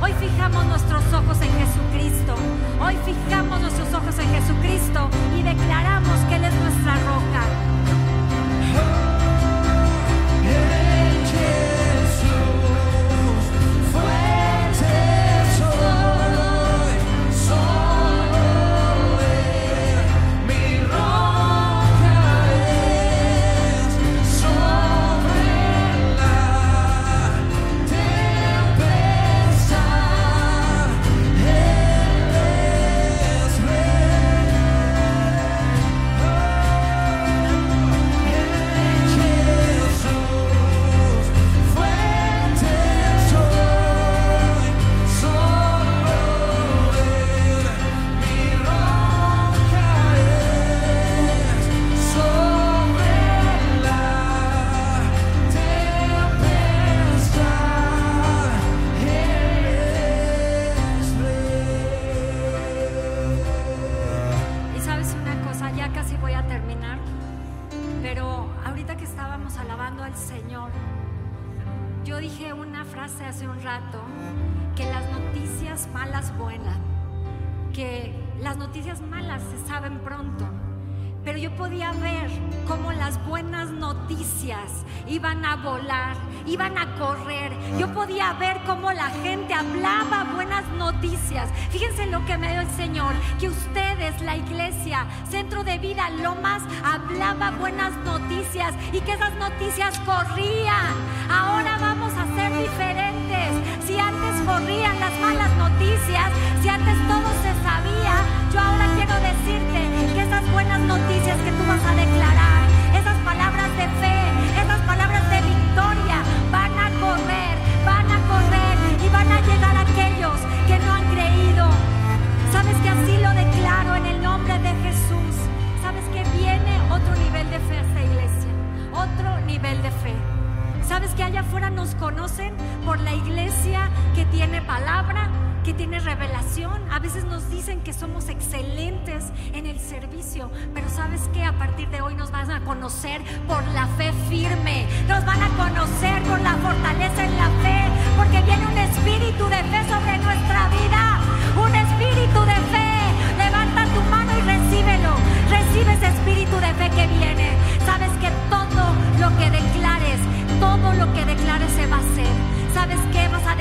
Hoy 0.00 0.12
fijamos 0.18 0.64
nuestros 0.66 1.04
ojos 1.12 1.40
en 1.42 1.52
Jesucristo. 1.58 2.34
Hoy 2.80 2.96
fijamos 3.04 3.60
nuestros 3.60 3.92
ojos 3.92 4.18
en 4.18 4.28
Jesucristo 4.30 5.10
y 5.38 5.42
declaramos 5.42 6.18
que 6.28 6.36
Él 6.36 6.44
es 6.44 6.54
nuestra 6.54 6.94
roca. 6.94 7.79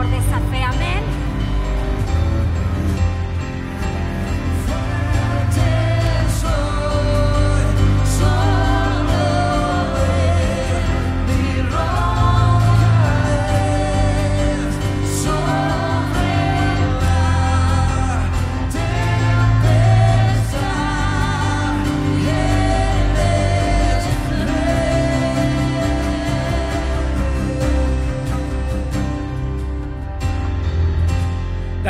favor 0.00 0.10
de 0.10 0.99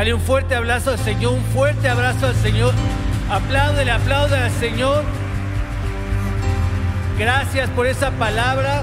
Dale 0.00 0.14
un 0.14 0.20
fuerte 0.22 0.54
abrazo 0.54 0.92
al 0.92 0.98
Señor, 0.98 1.34
un 1.34 1.44
fuerte 1.52 1.86
abrazo 1.86 2.28
al 2.28 2.34
Señor. 2.36 2.72
Apláudele, 3.28 3.90
apláudele 3.90 4.44
al 4.44 4.50
Señor. 4.50 5.04
Gracias 7.18 7.68
por 7.68 7.86
esa 7.86 8.10
palabra. 8.12 8.82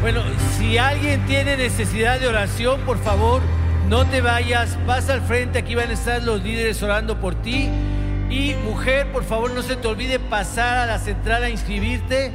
Bueno, 0.00 0.22
si 0.56 0.78
alguien 0.78 1.26
tiene 1.26 1.56
necesidad 1.56 2.20
de 2.20 2.28
oración, 2.28 2.80
por 2.82 2.98
favor, 3.02 3.42
no 3.88 4.06
te 4.06 4.20
vayas, 4.20 4.78
pasa 4.86 5.14
al 5.14 5.22
frente, 5.22 5.58
aquí 5.58 5.74
van 5.74 5.90
a 5.90 5.94
estar 5.94 6.22
los 6.22 6.40
líderes 6.40 6.80
orando 6.84 7.18
por 7.18 7.34
ti. 7.34 7.68
Y 8.30 8.54
mujer, 8.62 9.10
por 9.10 9.24
favor, 9.24 9.50
no 9.50 9.62
se 9.62 9.74
te 9.74 9.88
olvide 9.88 10.20
pasar 10.20 10.78
a 10.78 10.86
la 10.86 11.00
central 11.00 11.42
a 11.42 11.50
inscribirte. 11.50 12.30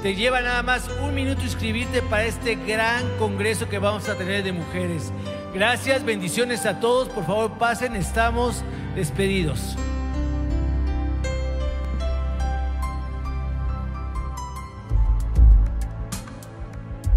Te 0.00 0.14
lleva 0.14 0.42
nada 0.42 0.62
más 0.62 0.88
un 1.02 1.12
minuto 1.12 1.42
inscribirte 1.42 2.02
para 2.02 2.22
este 2.22 2.54
gran 2.54 3.02
congreso 3.18 3.68
que 3.68 3.80
vamos 3.80 4.08
a 4.08 4.14
tener 4.14 4.44
de 4.44 4.52
mujeres. 4.52 5.10
Gracias, 5.54 6.04
bendiciones 6.04 6.66
a 6.66 6.78
todos. 6.78 7.08
Por 7.08 7.24
favor, 7.24 7.52
pasen, 7.58 7.96
estamos 7.96 8.62
despedidos. 8.94 9.76